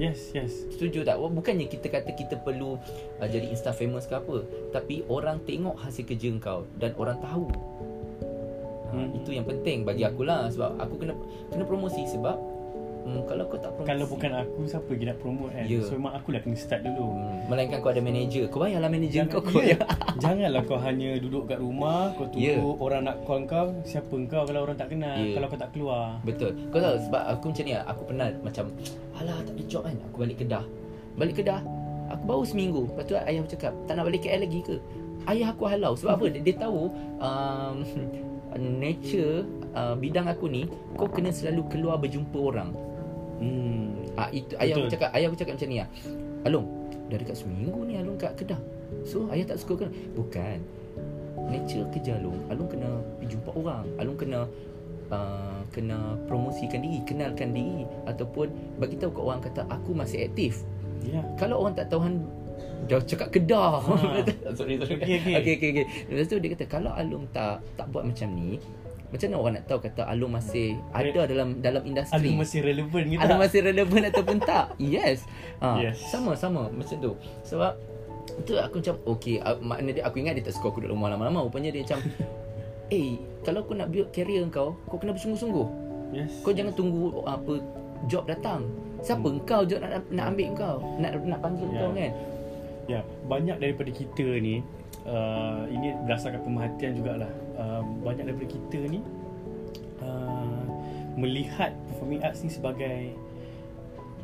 yes 0.00 0.32
yes 0.32 0.64
Setuju 0.72 1.04
tak? 1.04 1.20
Bukannya 1.20 1.68
kita 1.68 1.92
kata 1.92 2.16
kita 2.16 2.40
perlu 2.40 2.80
uh, 3.20 3.28
jadi 3.28 3.44
insta 3.52 3.68
famous 3.68 4.08
ke 4.08 4.16
apa 4.16 4.48
Tapi 4.72 5.04
orang 5.12 5.44
tengok 5.44 5.76
hasil 5.76 6.08
kerja 6.08 6.32
kau 6.40 6.64
Dan 6.80 6.96
orang 6.96 7.20
tahu 7.20 7.44
ha, 7.52 8.96
Hmm. 8.96 9.12
Itu 9.14 9.30
yang 9.30 9.44
penting 9.44 9.84
bagi 9.84 10.02
akulah 10.02 10.48
Sebab 10.48 10.80
aku 10.80 11.04
kena 11.04 11.12
kena 11.52 11.62
promosi 11.62 12.08
Sebab 12.08 12.34
hmm, 13.10 13.26
kalau 13.26 13.44
kau 13.46 13.58
tak 13.58 13.70
promosi. 13.74 13.88
kalau 13.90 14.04
bukan 14.06 14.30
aku 14.32 14.60
siapa 14.64 14.88
lagi 14.90 15.04
nak 15.04 15.18
promote 15.18 15.50
kan? 15.50 15.64
Ya. 15.66 15.78
so 15.82 15.92
memang 15.98 16.12
aku 16.14 16.28
lah 16.30 16.40
kena 16.40 16.56
start 16.56 16.80
dulu. 16.82 17.06
Hmm, 17.10 17.38
Melainkan 17.50 17.78
kau 17.80 17.90
ada 17.90 18.02
manager. 18.02 18.44
Kau 18.46 18.58
bayarlah 18.62 18.86
manager 18.86 19.26
Jangan, 19.26 19.32
kau 19.34 19.42
kau 19.42 19.60
ya. 19.60 19.78
Janganlah 20.22 20.62
kau 20.64 20.78
hanya 20.78 21.10
duduk 21.18 21.42
kat 21.46 21.58
rumah 21.58 22.12
Kau 22.14 22.26
tunggu 22.30 22.46
Ya. 22.46 22.56
orang 22.60 23.02
nak 23.04 23.16
call 23.24 23.42
kau 23.44 23.66
Siapa 23.82 24.14
kau 24.26 24.42
kalau 24.44 24.60
orang 24.62 24.76
tak 24.78 24.88
kenal 24.92 25.16
Ya. 25.18 25.34
Kalau 25.34 25.46
kau 25.50 25.58
tak 25.58 25.70
keluar. 25.74 26.20
Betul. 26.22 26.52
Kau 26.70 26.78
tahu 26.78 26.96
sebab 27.08 27.22
aku 27.26 27.44
macam 27.50 27.64
ni 27.66 27.72
lah 27.74 27.84
Aku 27.88 28.02
pernah 28.06 28.26
macam 28.40 28.64
Alah 29.18 29.36
tak 29.42 29.54
ada 29.56 29.62
job 29.66 29.82
kan? 29.82 29.96
Aku 30.10 30.16
balik 30.22 30.36
Kedah. 30.38 30.64
Balik 31.16 31.34
Kedah 31.42 31.60
Aku 32.10 32.22
baru 32.26 32.42
seminggu. 32.44 32.82
Lepas 32.90 33.04
tu 33.06 33.14
ayah 33.16 33.40
aku 33.40 33.50
cakap 33.50 33.72
Tak 33.86 33.94
nak 33.96 34.04
balik 34.06 34.20
KL 34.22 34.40
lagi 34.44 34.60
ke? 34.62 34.76
Ayah 35.26 35.48
aku 35.52 35.64
halau. 35.68 35.92
Sebab 35.94 36.12
apa? 36.16 36.26
Dia, 36.32 36.40
dia 36.42 36.54
tahu 36.58 36.90
um, 37.18 37.76
Nature 38.82 39.46
uh, 39.72 39.94
Bidang 39.94 40.26
aku 40.26 40.46
ni 40.46 40.66
Kau 40.94 41.06
kena 41.06 41.30
selalu 41.30 41.64
keluar 41.70 41.96
berjumpa 41.96 42.36
orang 42.36 42.70
hmm. 43.40 44.14
Ah 44.14 44.28
itu 44.30 44.52
ayah 44.60 44.74
aku 44.76 44.88
cakap 44.92 45.10
ayah 45.16 45.26
aku 45.32 45.38
cakap 45.40 45.54
macam 45.56 45.68
ni 45.68 45.78
ah. 45.80 45.88
Along, 46.48 46.66
dah 47.12 47.16
dekat 47.20 47.36
seminggu 47.36 47.80
ni 47.84 48.00
Along 48.00 48.16
kat 48.16 48.32
Kedah. 48.36 48.60
So 49.04 49.28
ayah 49.32 49.56
tak 49.56 49.58
suka 49.60 49.86
kan? 49.86 49.90
Bukan. 50.16 50.58
Nature 51.50 51.88
kerja 51.92 52.20
Along, 52.20 52.40
Along 52.52 52.68
kena 52.68 52.90
pergi 53.18 53.36
jumpa 53.36 53.50
orang. 53.56 53.84
Along 53.96 54.16
kena 54.16 54.40
uh, 55.10 55.60
kena 55.74 56.16
promosikan 56.26 56.80
diri, 56.80 57.02
kenalkan 57.04 57.52
diri 57.52 57.84
ataupun 58.06 58.78
bagi 58.78 58.96
tahu 58.96 59.10
kat 59.14 59.22
orang 59.22 59.40
kata 59.42 59.62
aku 59.68 59.90
masih 59.92 60.26
aktif. 60.26 60.62
Ya 61.04 61.24
Kalau 61.40 61.64
orang 61.64 61.74
tak 61.76 61.88
tahu 61.88 62.04
Han 62.04 62.24
dah 62.88 63.00
cakap 63.04 63.28
Kedah. 63.32 63.80
Ha. 63.80 63.92
sorry 64.58 64.76
sorry. 64.80 65.00
Okey, 65.04 65.16
okey. 65.20 65.34
okey 65.36 65.54
okey 65.56 65.68
okey. 65.72 65.86
Lepas 66.08 66.26
tu 66.28 66.36
dia 66.40 66.50
kata 66.56 66.64
kalau 66.68 66.92
Along 66.96 67.24
tak 67.32 67.60
tak 67.76 67.86
buat 67.92 68.04
macam 68.04 68.28
ni, 68.32 68.60
macam 69.10 69.26
mana 69.26 69.36
orang 69.42 69.54
nak 69.58 69.64
tahu 69.66 69.80
kata 69.82 70.02
Along 70.06 70.32
masih 70.38 70.78
ada 70.94 71.26
dalam 71.26 71.58
dalam 71.58 71.82
industri? 71.82 72.30
Aku 72.30 72.38
masih 72.38 72.60
relevan 72.62 73.02
ke 73.10 73.16
Ada 73.18 73.34
tak? 73.34 73.38
masih 73.42 73.60
relevan 73.66 74.02
ataupun 74.06 74.36
tak 74.38 74.66
Yes, 74.94 75.26
ha, 75.58 75.82
Yes. 75.82 75.98
Sama 76.06 76.38
sama 76.38 76.70
Macam 76.70 76.96
tu 77.02 77.12
Sebab 77.42 77.72
Itu 78.38 78.54
aku 78.62 78.78
macam 78.78 78.94
Okay 79.18 79.42
uh, 79.42 79.58
Makna 79.58 79.90
dia 79.90 80.02
Aku 80.06 80.22
ingat 80.22 80.38
dia 80.38 80.46
tak 80.46 80.54
suka 80.54 80.70
aku 80.70 80.78
duduk 80.86 80.94
rumah 80.94 81.10
lama-lama 81.10 81.42
Rupanya 81.42 81.74
dia 81.74 81.82
macam 81.82 82.00
Eh 82.94 83.18
Kalau 83.42 83.66
kau 83.66 83.74
nak 83.74 83.90
build 83.90 84.14
career 84.14 84.46
kau 84.46 84.78
Kau 84.86 84.96
kena 85.02 85.10
bersungguh-sungguh 85.18 85.66
Yes 86.14 86.46
Kau 86.46 86.54
jangan 86.54 86.74
tunggu 86.78 87.10
Apa 87.26 87.58
Job 88.06 88.30
datang 88.30 88.70
Siapa 89.02 89.26
hmm. 89.26 89.42
kau 89.42 89.66
job 89.66 89.82
nak, 89.82 90.06
nak 90.12 90.24
ambil 90.30 90.48
kau 90.54 90.76
Nak 91.02 91.18
nak 91.26 91.40
panggil 91.42 91.66
Ya. 91.70 91.80
kau 91.82 91.92
kan 91.94 92.12
Ya, 92.90 93.06
banyak 93.30 93.62
daripada 93.62 93.86
kita 93.94 94.42
ni 94.42 94.66
uh, 95.06 95.62
ini 95.70 95.94
berdasarkan 96.04 96.42
pemerhatian 96.42 96.98
jugalah. 96.98 97.30
Uh, 97.60 97.84
banyak 98.00 98.24
daripada 98.24 98.48
kita 98.56 98.78
ni 98.88 99.04
uh, 100.00 100.64
melihat 101.20 101.76
performing 101.92 102.24
arts 102.24 102.40
ni 102.40 102.48
sebagai 102.48 103.12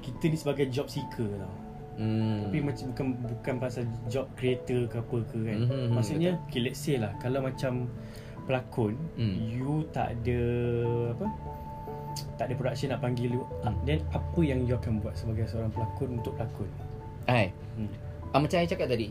kita 0.00 0.32
ni 0.32 0.36
sebagai 0.40 0.72
job 0.72 0.88
seeker 0.88 1.28
tau. 1.28 1.54
hmm. 2.00 2.48
Tapi 2.48 2.58
macam 2.64 2.84
bukan 2.96 3.06
bukan 3.36 3.54
pasal 3.60 3.84
job 4.08 4.24
creator 4.40 4.88
ke 4.88 4.96
apa 4.96 5.18
ke 5.28 5.38
kan. 5.44 5.58
Mhm, 5.68 5.92
Maksudnya 5.92 6.40
okay, 6.48 6.64
let's 6.64 6.80
say 6.80 6.96
lah 6.96 7.12
kalau 7.20 7.44
macam 7.44 7.92
pelakon 8.46 8.94
Hmm. 9.18 9.36
you 9.36 9.84
tak 9.90 10.14
ada 10.16 10.40
apa 11.12 11.26
tak 12.38 12.44
ada 12.48 12.54
production 12.56 12.88
nak 12.94 13.02
panggil 13.02 13.36
you 13.36 13.42
Hmm. 13.66 13.74
then 13.84 14.00
apa 14.14 14.40
yang 14.40 14.64
you 14.64 14.78
akan 14.78 15.02
buat 15.02 15.18
sebagai 15.18 15.50
seorang 15.50 15.74
pelakon 15.74 16.22
untuk 16.22 16.32
pelakon 16.38 16.70
Hai 17.26 17.50
hmm. 17.76 17.90
ah, 18.32 18.38
Macam 18.38 18.56
saya 18.62 18.70
cakap 18.70 18.86
tadi 18.86 19.10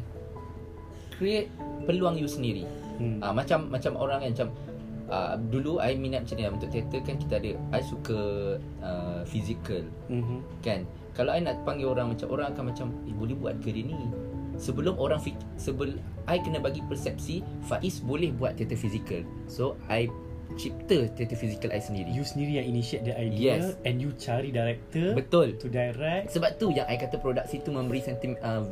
Create 1.19 1.51
peluang 1.83 2.15
you 2.15 2.31
sendiri 2.31 2.63
Hmm. 2.95 3.19
Ah 3.19 3.31
macam 3.31 3.67
macam 3.67 3.93
orang 3.95 4.23
kan 4.23 4.29
macam 4.31 4.49
uh, 5.07 5.33
dulu 5.49 5.77
I 5.77 5.95
minat 5.95 6.25
macam 6.25 6.35
ni 6.35 6.43
lah 6.43 6.53
untuk 6.55 6.69
teater 6.69 6.99
kan 7.01 7.15
kita 7.15 7.33
ada 7.37 7.51
I 7.71 7.81
suka 7.81 8.19
uh, 8.81 9.21
physical 9.23 9.83
Mhm. 10.07 10.39
kan. 10.61 10.83
Kalau 11.11 11.31
I 11.31 11.39
nak 11.39 11.63
panggil 11.63 11.87
orang 11.87 12.11
macam 12.11 12.27
orang 12.27 12.51
akan 12.51 12.63
macam 12.71 12.87
eh 13.03 13.15
boleh 13.15 13.35
buat 13.35 13.55
ke 13.59 13.71
dia 13.71 13.85
ni? 13.85 13.95
sebelum 14.55 14.95
orang 14.95 15.19
fik, 15.19 15.35
sebelum 15.59 15.99
I 16.25 16.39
kena 16.39 16.57
bagi 16.57 16.79
persepsi 16.81 17.43
Faiz 17.61 17.99
boleh 17.99 18.31
buat 18.31 18.55
teater 18.55 18.79
fizikal. 18.79 19.19
So 19.45 19.75
I 19.85 20.07
cipta 20.55 21.11
teater 21.11 21.35
fizikal 21.35 21.75
I 21.75 21.83
sendiri. 21.83 22.07
You 22.07 22.23
sendiri 22.23 22.63
yang 22.63 22.67
initiate 22.69 23.03
the 23.03 23.11
idea 23.11 23.59
Yes. 23.59 23.75
and 23.83 23.99
you 23.99 24.15
cari 24.15 24.55
director 24.55 25.11
Betul. 25.11 25.59
to 25.59 25.67
direct. 25.67 26.31
Sebab 26.31 26.55
tu 26.55 26.71
yang 26.71 26.87
I 26.87 26.95
kata 26.95 27.19
produksi 27.19 27.59
tu 27.59 27.75
memberi 27.75 27.99
sentim, 27.99 28.39
uh, 28.39 28.63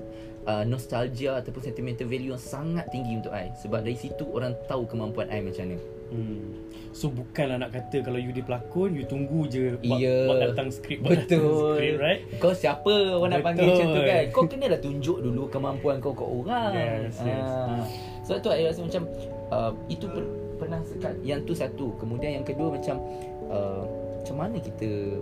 uh, 0.47 0.63
nostalgia 0.67 1.39
ataupun 1.39 1.61
sentimental 1.63 2.07
value 2.07 2.35
yang 2.35 2.41
sangat 2.41 2.87
tinggi 2.91 3.19
untuk 3.19 3.33
I. 3.33 3.51
Sebab 3.59 3.83
dari 3.83 3.97
situ 3.97 4.23
orang 4.31 4.55
tahu 4.67 4.87
kemampuan 4.87 5.31
I 5.31 5.39
macam 5.43 5.71
mana. 5.71 5.77
Hmm. 6.13 6.69
So 6.93 7.09
bukanlah 7.09 7.57
nak 7.57 7.73
kata 7.73 8.05
kalau 8.05 8.21
you 8.21 8.29
di 8.29 8.45
pelakon, 8.45 8.93
you 8.93 9.01
tunggu 9.09 9.49
je 9.49 9.81
buat, 9.81 9.97
buat 9.97 10.39
datang 10.53 10.69
skrip, 10.69 11.01
buat 11.01 11.25
datang 11.25 11.41
Betul. 11.41 11.73
skrip, 11.73 11.95
right? 11.97 12.21
Kau 12.37 12.53
siapa 12.53 12.93
orang 13.17 13.29
nak 13.33 13.41
panggil 13.41 13.65
macam 13.65 13.87
tu 13.89 14.01
kan? 14.05 14.23
Kau 14.29 14.45
kenalah 14.45 14.79
tunjuk 14.79 15.17
dulu 15.25 15.49
kemampuan 15.49 15.97
kau 15.97 16.13
kat 16.13 16.29
orang. 16.29 16.71
Yes, 16.77 17.17
yes. 17.25 17.49
Ah. 17.49 17.81
Sebab 18.29 18.37
tu 18.45 18.49
I 18.53 18.69
rasa 18.69 18.81
macam 18.85 19.03
uh, 19.49 19.71
itu 19.89 20.05
per, 20.05 20.23
pernah 20.61 20.79
sekat 20.85 21.13
yang 21.25 21.41
tu 21.49 21.57
satu. 21.57 21.97
Kemudian 21.97 22.37
yang 22.37 22.45
kedua 22.45 22.77
macam 22.77 23.01
uh, 23.49 23.81
macam 24.21 24.35
mana 24.37 24.57
kita 24.61 25.17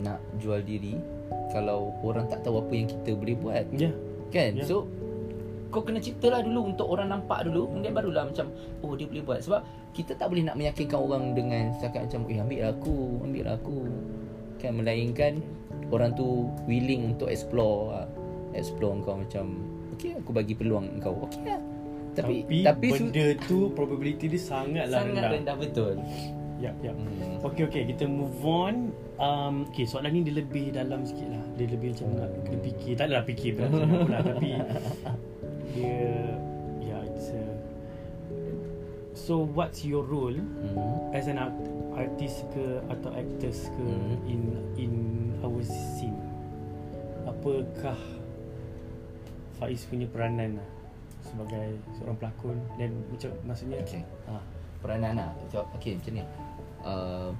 nak 0.00 0.24
jual 0.40 0.64
diri 0.64 0.96
kalau 1.52 1.92
orang 2.00 2.24
tak 2.32 2.40
tahu 2.40 2.64
apa 2.64 2.72
yang 2.72 2.88
kita 2.88 3.12
boleh 3.12 3.36
buat. 3.36 3.64
Ya. 3.76 3.92
Kan? 4.32 4.58
Ya. 4.58 4.64
So 4.64 4.88
kau 5.72 5.80
kena 5.80 6.04
ciptalah 6.04 6.44
dulu 6.44 6.72
untuk 6.72 6.88
orang 6.88 7.12
nampak 7.12 7.48
dulu. 7.48 7.68
Kemudian 7.68 7.92
barulah 7.96 8.24
macam 8.28 8.48
oh 8.80 8.92
dia 8.96 9.06
boleh 9.08 9.24
buat. 9.24 9.40
Sebab 9.44 9.60
kita 9.92 10.16
tak 10.16 10.32
boleh 10.32 10.44
nak 10.48 10.56
meyakinkan 10.56 10.98
orang 10.98 11.36
dengan 11.36 11.72
setakat 11.76 12.08
macam 12.08 12.20
eh 12.32 12.38
ambil 12.40 12.60
aku 12.72 12.96
ambil 13.24 13.44
aku. 13.52 13.78
Kan? 14.60 14.72
Melainkan 14.80 15.32
orang 15.92 16.16
tu 16.16 16.48
willing 16.64 17.16
untuk 17.16 17.28
explore 17.28 17.92
ah, 17.92 18.08
explore 18.56 18.96
kau 19.04 19.20
macam 19.20 19.60
okey 19.96 20.16
aku 20.16 20.30
bagi 20.32 20.56
peluang 20.56 20.96
kau. 21.00 21.28
Okey 21.28 21.44
lah. 21.44 21.60
Tapi 22.12 22.44
tapi, 22.44 22.56
tapi 22.60 22.86
su- 22.92 23.08
benda 23.08 23.26
tu 23.48 23.72
probability 23.72 24.28
dia 24.28 24.40
sangatlah 24.40 25.00
sangat 25.00 25.16
rendah. 25.16 25.32
rendah 25.32 25.56
betul 25.56 25.94
Yap, 26.62 26.78
yap. 26.78 26.94
hmm. 26.94 27.42
Okey 27.42 27.62
okey 27.66 27.82
kita 27.90 28.06
move 28.06 28.38
on. 28.40 28.94
Um, 29.18 29.66
okay 29.66 29.82
soalan 29.82 30.14
ni 30.14 30.20
dia 30.22 30.38
lebih 30.38 30.70
dalam 30.70 31.02
sikit 31.02 31.26
lah. 31.26 31.42
Dia 31.58 31.66
lebih 31.66 31.90
macam 31.90 32.06
nak 32.14 32.30
kena 32.46 32.58
fikir. 32.62 32.92
Tak 32.94 33.04
adalah 33.10 33.24
fikir 33.26 33.50
pula, 33.58 33.66
pula 34.06 34.18
tapi 34.22 34.50
dia 35.74 35.98
ya 36.78 36.94
yeah, 36.94 37.00
it's 37.02 37.34
a 37.34 37.42
So 39.12 39.42
what's 39.44 39.82
your 39.82 40.06
role 40.06 40.34
Hmm. 40.34 41.12
as 41.12 41.26
an 41.26 41.36
art, 41.36 41.54
artist 41.92 42.46
ke 42.54 42.78
atau 42.88 43.10
actors 43.12 43.66
ke 43.68 43.82
Hmm. 43.82 44.16
in 44.30 44.42
in 44.78 44.92
our 45.42 45.60
scene? 45.62 46.16
Apakah 47.22 47.98
Faiz 49.58 49.86
punya 49.86 50.06
peranan 50.06 50.58
lah 50.58 50.68
sebagai 51.22 51.78
seorang 51.94 52.16
pelakon 52.18 52.56
dan 52.74 52.90
macam 53.06 53.30
maksudnya 53.46 53.78
okey 53.78 54.02
ah, 54.26 54.42
peranan 54.82 55.14
lah 55.14 55.30
okay 55.70 55.94
macam 55.94 56.18
ni 56.18 56.22
uh, 56.84 57.30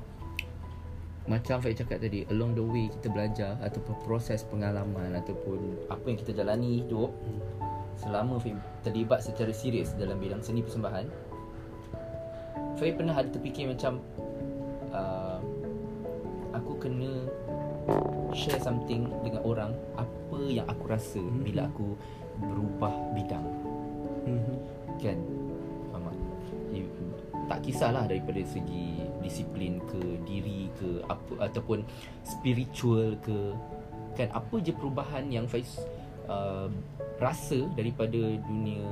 macam 1.30 1.62
Faiz 1.62 1.78
cakap 1.78 2.02
tadi 2.02 2.26
along 2.34 2.58
the 2.58 2.64
way 2.66 2.90
kita 2.90 3.06
belajar 3.06 3.54
ataupun 3.62 3.94
proses 4.02 4.42
pengalaman 4.42 5.14
ataupun 5.14 5.86
apa 5.86 6.02
yang 6.10 6.18
kita 6.18 6.34
jalani 6.34 6.82
hidup 6.82 7.14
selama 7.94 8.42
Faiz 8.42 8.58
terlibat 8.82 9.22
secara 9.22 9.54
serius 9.54 9.94
dalam 9.94 10.18
bidang 10.18 10.42
seni 10.42 10.66
persembahan 10.66 11.06
Faiz 12.74 12.92
pernah 12.98 13.14
ada 13.14 13.30
terfikir 13.30 13.70
macam 13.70 14.02
uh, 14.90 15.38
aku 16.50 16.72
kena 16.82 17.30
share 18.34 18.58
something 18.58 19.06
dengan 19.22 19.42
orang 19.46 19.72
apa 19.94 20.38
yang 20.48 20.66
aku 20.66 20.84
rasa 20.90 21.22
Mhm. 21.22 21.42
bila 21.46 21.62
aku 21.70 21.94
berubah 22.42 22.94
bidang 23.14 23.46
mhm. 24.26 24.56
Kan 25.02 25.18
Faham 25.90 26.08
tak 26.08 26.16
You, 26.72 26.86
Tak 27.50 27.58
kisahlah 27.66 28.06
daripada 28.06 28.38
segi 28.46 29.01
Disiplin 29.22 29.78
ke 29.88 30.00
Diri 30.26 30.68
ke 30.76 31.00
apa 31.06 31.48
Ataupun 31.48 31.86
Spiritual 32.26 33.16
ke. 33.22 33.54
Kan 34.18 34.28
apa 34.34 34.54
je 34.60 34.76
perubahan 34.76 35.24
yang 35.32 35.48
Faiz 35.48 35.80
uh, 36.28 36.68
Rasa 37.16 37.64
daripada 37.78 38.18
dunia 38.44 38.82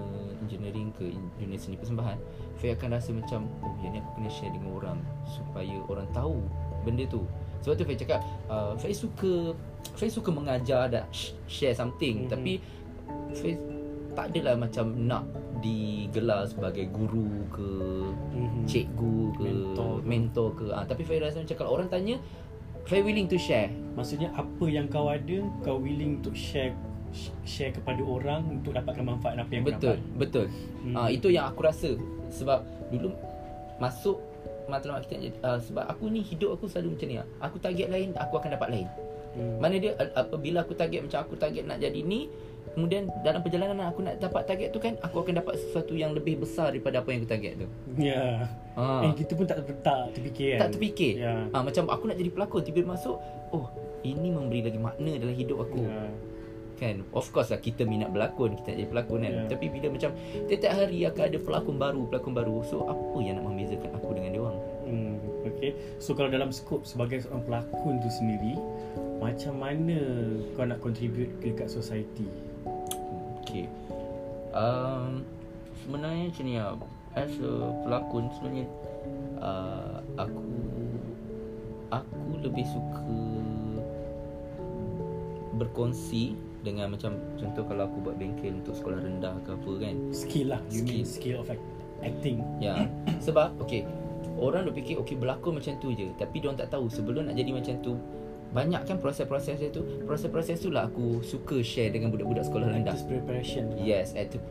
Engineering 0.40 0.94
ke 0.96 1.12
dunia 1.36 1.58
seni 1.60 1.76
persembahan? 1.76 2.16
Faiz 2.56 2.78
akan 2.78 2.88
rasa 2.96 3.10
macam 3.12 3.44
Oh 3.60 3.74
yang 3.84 3.92
ni 3.92 4.00
aku 4.00 4.10
kena 4.16 4.30
share 4.32 4.54
dengan 4.54 4.70
orang 4.78 4.98
Supaya 5.28 5.76
orang 5.90 6.08
tahu 6.14 6.40
Benda 6.80 7.04
tu. 7.04 7.20
Sebab 7.60 7.76
tu 7.76 7.84
Faiz 7.84 7.98
cakap 8.00 8.24
uh, 8.48 8.72
Faiz 8.80 8.96
suka 8.96 9.52
Faiz 9.96 10.12
suka 10.16 10.32
mengajar 10.32 10.88
dan 10.88 11.04
sh- 11.12 11.36
share 11.44 11.76
something. 11.76 12.24
Mhm. 12.24 12.30
Tapi 12.32 12.52
Faiz 13.36 13.58
tak 14.14 14.34
adalah 14.34 14.58
macam 14.58 14.90
nak 15.06 15.22
digelar 15.60 16.44
sebagai 16.44 16.88
guru 16.88 17.28
ke 17.48 17.70
Mhm. 18.32 18.64
cikgu 18.64 19.16
ke 19.32 19.42
Mentor. 19.44 19.94
mentor 20.02 20.48
ke 20.54 20.66
ah 20.70 20.82
tapi 20.82 21.02
Faiz 21.02 21.20
rasa 21.20 21.40
macam 21.40 21.56
kalau 21.56 21.72
orang 21.76 21.88
tanya 21.88 22.16
Faiz 22.84 23.04
willing 23.04 23.28
to 23.28 23.36
share 23.36 23.68
Maksudnya 23.92 24.32
apa 24.32 24.64
yang 24.64 24.88
kau 24.88 25.06
ada 25.06 25.38
Kau 25.60 25.76
willing 25.76 26.18
untuk 26.18 26.32
share 26.32 26.72
Share 27.44 27.70
kepada 27.70 28.00
orang 28.00 28.46
Untuk 28.48 28.72
dapatkan 28.72 29.04
manfaat 29.04 29.36
Apa 29.36 29.52
yang 29.52 29.64
betul 29.68 29.94
kau 29.94 30.00
dapat 30.00 30.16
betul 30.16 30.46
Hmm. 30.80 30.94
ah 30.96 31.08
itu 31.08 31.28
yang 31.28 31.44
aku 31.44 31.60
rasa 31.60 31.92
sebab 32.32 32.64
dulu 32.88 33.12
masuk 33.76 34.16
matlamat 34.64 35.04
kita 35.04 35.28
uh, 35.42 35.60
sebab 35.60 35.84
aku 35.84 36.08
ni 36.08 36.22
hidup 36.22 36.56
aku 36.56 36.64
selalu 36.64 36.96
macam 36.96 37.06
ni 37.06 37.16
ah. 37.18 37.26
aku 37.38 37.56
target 37.58 37.90
lain 37.90 38.16
aku 38.16 38.38
akan 38.38 38.50
dapat 38.54 38.68
lain 38.70 38.88
hmm. 39.34 39.58
mana 39.60 39.76
dia 39.76 39.92
apabila 40.14 40.62
aku 40.62 40.72
target 40.72 41.04
macam 41.04 41.20
aku 41.20 41.36
target 41.36 41.68
nak 41.68 41.82
jadi 41.82 42.00
ni 42.00 42.30
kemudian 42.76 43.10
dalam 43.26 43.42
perjalanan 43.42 43.90
aku 43.90 44.06
nak 44.06 44.22
dapat 44.22 44.46
target 44.46 44.70
tu 44.70 44.78
kan 44.78 44.94
aku 45.02 45.26
akan 45.26 45.42
dapat 45.42 45.58
sesuatu 45.58 45.94
yang 45.98 46.14
lebih 46.14 46.38
besar 46.38 46.70
daripada 46.70 47.02
apa 47.02 47.08
yang 47.10 47.26
aku 47.26 47.30
target 47.30 47.52
tu 47.58 47.68
Ya 47.98 48.46
ah 48.78 49.02
Eh 49.02 49.12
kita 49.18 49.34
pun 49.34 49.44
tak, 49.44 49.62
tak 49.82 50.14
terfikir 50.14 50.56
kan 50.56 50.60
tak 50.66 50.68
terfikir 50.78 51.18
Ya 51.18 51.50
Ah 51.50 51.66
macam 51.66 51.90
aku 51.90 52.06
nak 52.06 52.16
jadi 52.16 52.30
pelakon 52.30 52.62
tiba-tiba 52.62 52.94
masuk, 52.94 53.18
oh 53.50 53.66
ini 54.04 54.28
memberi 54.32 54.64
lagi 54.64 54.80
makna 54.80 55.12
dalam 55.20 55.36
hidup 55.36 55.68
aku. 55.68 55.84
Ya. 55.84 56.08
Kan? 56.80 57.04
Of 57.12 57.28
course 57.36 57.52
lah 57.52 57.60
kita 57.60 57.84
minat 57.84 58.08
berlakon, 58.08 58.56
kita 58.56 58.72
nak 58.72 58.78
jadi 58.80 58.88
pelakon 58.88 59.18
kan. 59.20 59.32
Ya. 59.36 59.42
Tapi 59.52 59.66
bila 59.68 59.86
macam 59.92 60.10
tiap-tiap 60.48 60.72
hari 60.72 60.98
akan 61.04 61.24
ada 61.28 61.38
pelakon 61.38 61.76
baru, 61.76 62.02
pelakon 62.08 62.32
baru. 62.32 62.56
So 62.64 62.88
apa 62.88 63.16
yang 63.20 63.36
nak 63.40 63.44
membezakan 63.52 63.90
aku 64.00 64.10
dengan 64.16 64.30
dia 64.32 64.40
orang? 64.40 64.58
Hmm, 64.88 65.14
okay. 65.44 65.70
So 66.00 66.16
kalau 66.16 66.32
dalam 66.32 66.48
skop 66.48 66.88
sebagai 66.88 67.20
seorang 67.20 67.44
pelakon 67.44 68.00
tu 68.00 68.08
sendiri, 68.08 68.56
macam 69.20 69.60
mana 69.60 69.98
kau 70.56 70.64
nak 70.64 70.80
contribute 70.80 71.28
dekat 71.44 71.68
society? 71.68 72.24
Okay. 73.50 73.66
Um, 74.54 75.26
sebenarnya 75.82 76.30
macam 76.30 76.44
ni 76.46 76.54
lah. 76.54 76.78
As 77.18 77.34
a 77.42 77.52
pelakon 77.82 78.30
sebenarnya 78.38 78.70
uh, 79.42 79.98
aku 80.14 80.46
aku 81.90 82.30
lebih 82.38 82.62
suka 82.70 83.02
berkongsi 85.58 86.38
dengan 86.62 86.94
macam 86.94 87.18
contoh 87.34 87.66
kalau 87.66 87.90
aku 87.90 87.98
buat 87.98 88.14
bengkel 88.14 88.62
untuk 88.62 88.78
sekolah 88.78 89.02
rendah 89.02 89.34
ke 89.42 89.50
apa 89.58 89.70
kan 89.82 89.94
Skill 90.14 90.46
lah. 90.54 90.60
You 90.70 90.86
mean 90.86 91.02
Skill. 91.02 91.42
skill 91.42 91.42
of 91.42 91.48
act- 91.50 91.72
acting. 92.06 92.46
Ya 92.62 92.86
Sebab 93.26 93.58
Okay 93.66 93.82
Orang 94.38 94.68
dah 94.68 94.72
fikir 94.72 95.00
Okay 95.02 95.16
berlakon 95.18 95.58
macam 95.58 95.74
tu 95.82 95.90
je 95.92 96.12
Tapi 96.16 96.36
diorang 96.38 96.56
tak 96.56 96.72
tahu 96.72 96.86
Sebelum 96.88 97.28
nak 97.28 97.36
jadi 97.36 97.50
macam 97.52 97.74
tu 97.82 97.96
Banyak 98.50 98.82
kan 98.82 98.96
proses-proses 98.96 99.56
dia 99.56 99.68
tu 99.68 99.82
Proses-proses 100.02 100.58
tu 100.58 100.68
lah 100.68 100.86
Aku 100.86 101.20
suka 101.20 101.58
share 101.60 101.88
Dengan 101.88 102.10
budak-budak 102.10 102.44
sekolah 102.44 102.66
rendah 102.68 102.92
Actors 102.92 103.06
preparation. 103.06 103.70
lah. 103.70 103.78
Yes 103.80 104.12
Active 104.12 104.42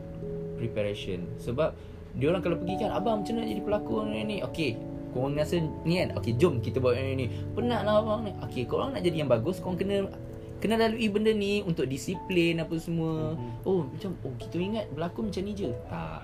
preparation 0.56 1.28
Sebab 1.36 1.76
Diorang 2.12 2.40
kalau 2.40 2.56
pergi 2.56 2.80
kan 2.80 2.90
Abang 2.90 3.22
macam 3.22 3.34
mana 3.34 3.46
jadi 3.46 3.60
pelakon 3.60 4.04
ni 4.10 4.20
ni 4.22 4.36
Okay 4.42 4.74
Korang 5.10 5.34
rasa 5.34 5.56
ni 5.82 5.94
kan 5.96 6.16
Okay 6.16 6.32
jom 6.34 6.58
kita 6.58 6.78
buat 6.78 6.94
ni 6.94 7.14
ni 7.14 7.26
Penat 7.52 7.82
lah 7.82 7.98
abang 7.98 8.22
ni 8.22 8.32
Okay 8.42 8.64
korang 8.64 8.90
nak 8.90 9.02
jadi 9.02 9.20
yang 9.20 9.30
bagus 9.30 9.58
Korang 9.58 9.76
kena 9.76 10.08
Kena 10.58 10.76
lalui 10.76 11.08
benda 11.08 11.30
ni 11.30 11.60
Untuk 11.60 11.84
disiplin 11.84 12.56
Apa 12.56 12.76
semua 12.76 13.32
Mhm. 13.32 13.64
Oh 13.64 13.84
macam 13.84 14.10
Oh 14.22 14.32
kita 14.36 14.56
ingat 14.56 14.86
Berlakon 14.88 15.28
macam 15.28 15.42
ni 15.42 15.52
je 15.52 15.70
Tak 15.86 16.20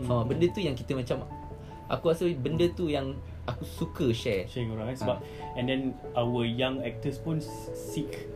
Hmm. 0.00 0.08
Ha, 0.08 0.24
benda 0.24 0.48
tu 0.48 0.60
yang 0.60 0.72
kita 0.72 0.96
macam 0.96 1.28
aku 1.84 2.08
rasa 2.08 2.24
benda 2.32 2.64
tu 2.72 2.88
yang 2.88 3.12
aku 3.50 3.64
suka 3.66 4.06
share. 4.14 4.46
Share 4.46 4.64
dengan 4.64 4.80
orang 4.80 4.94
kan 4.94 4.98
sebab 4.98 5.18
and 5.54 5.64
then 5.66 5.80
our 6.14 6.42
young 6.42 6.80
actors 6.80 7.18
pun 7.18 7.42
seek 7.74 8.30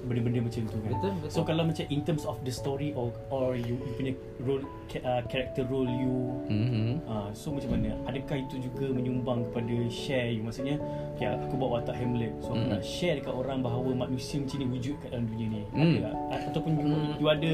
benda-benda 0.00 0.40
macam 0.40 0.64
tu 0.64 0.78
kan. 0.80 0.90
Betul, 0.96 1.10
betul. 1.20 1.28
So 1.28 1.40
kalau 1.44 1.62
macam 1.68 1.84
in 1.92 2.00
terms 2.02 2.24
of 2.24 2.40
the 2.40 2.48
story 2.48 2.96
or 2.96 3.12
or 3.28 3.52
you, 3.52 3.76
you 3.76 3.92
punya 3.94 4.12
role 4.40 4.64
uh, 5.04 5.20
character 5.28 5.60
role 5.68 5.84
you 5.86 6.40
Mhm. 6.48 7.04
uh, 7.04 7.28
so 7.36 7.52
macam 7.52 7.76
mana? 7.76 7.92
Adakah 8.08 8.48
itu 8.48 8.64
juga 8.64 8.88
menyumbang 8.90 9.44
kepada 9.52 9.76
share 9.92 10.32
you? 10.32 10.40
Maksudnya 10.40 10.80
okay, 11.14 11.28
aku 11.28 11.54
buat 11.60 11.84
watak 11.84 12.00
Hamlet. 12.00 12.32
So 12.40 12.56
aku 12.56 12.64
Mm. 12.64 12.72
nak 12.72 12.82
share 12.82 13.14
dekat 13.20 13.34
orang 13.36 13.60
bahawa 13.60 13.92
manusia 13.92 14.40
macam 14.40 14.56
ni 14.56 14.66
wujud 14.72 14.94
kat 15.04 15.08
dalam 15.12 15.26
dunia 15.28 15.46
ni. 15.52 15.62
Mm. 15.68 15.78
Ada 15.78 15.98
tak? 16.00 16.14
Ataupun 16.48 16.70
you, 16.80 16.88
Mm. 16.88 17.12
you 17.20 17.26
ada 17.28 17.52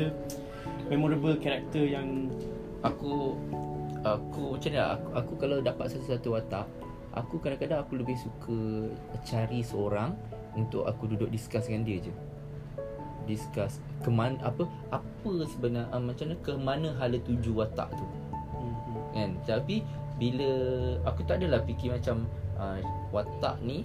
memorable 0.86 1.34
character 1.36 1.82
yang 1.82 2.30
Aku 2.84 3.34
aku 4.06 4.54
macam 4.54 4.70
ni 4.70 4.78
lah, 4.78 4.94
aku, 4.94 5.08
aku 5.18 5.32
kalau 5.42 5.58
dapat 5.58 5.90
satu-satu 5.90 6.38
watak, 6.38 6.66
aku 7.16 7.40
kadang-kadang 7.40 7.80
aku 7.80 7.98
lebih 7.98 8.14
suka 8.14 8.92
cari 9.24 9.64
seorang 9.64 10.12
untuk 10.54 10.84
aku 10.84 11.08
duduk 11.08 11.32
discuss 11.32 11.66
dengan 11.66 11.84
dia 11.84 11.98
je. 12.04 12.14
discuss 13.26 13.82
ke 14.06 14.10
mana 14.12 14.38
apa 14.46 14.62
apa 14.94 15.32
sebenarnya 15.50 15.90
uh, 15.90 15.98
macam 15.98 16.30
mana 16.30 16.36
ke 16.46 16.52
mana 16.54 16.88
hala 16.94 17.18
tuju 17.26 17.58
watak 17.58 17.90
tu 17.98 18.06
Mhm. 18.06 18.94
kan 19.10 19.30
tapi 19.42 19.82
bila 20.14 20.46
aku 21.02 21.26
tak 21.26 21.42
adalah 21.42 21.58
fikir 21.66 21.90
macam 21.90 22.30
uh, 22.54 22.78
watak 23.10 23.58
ni 23.66 23.82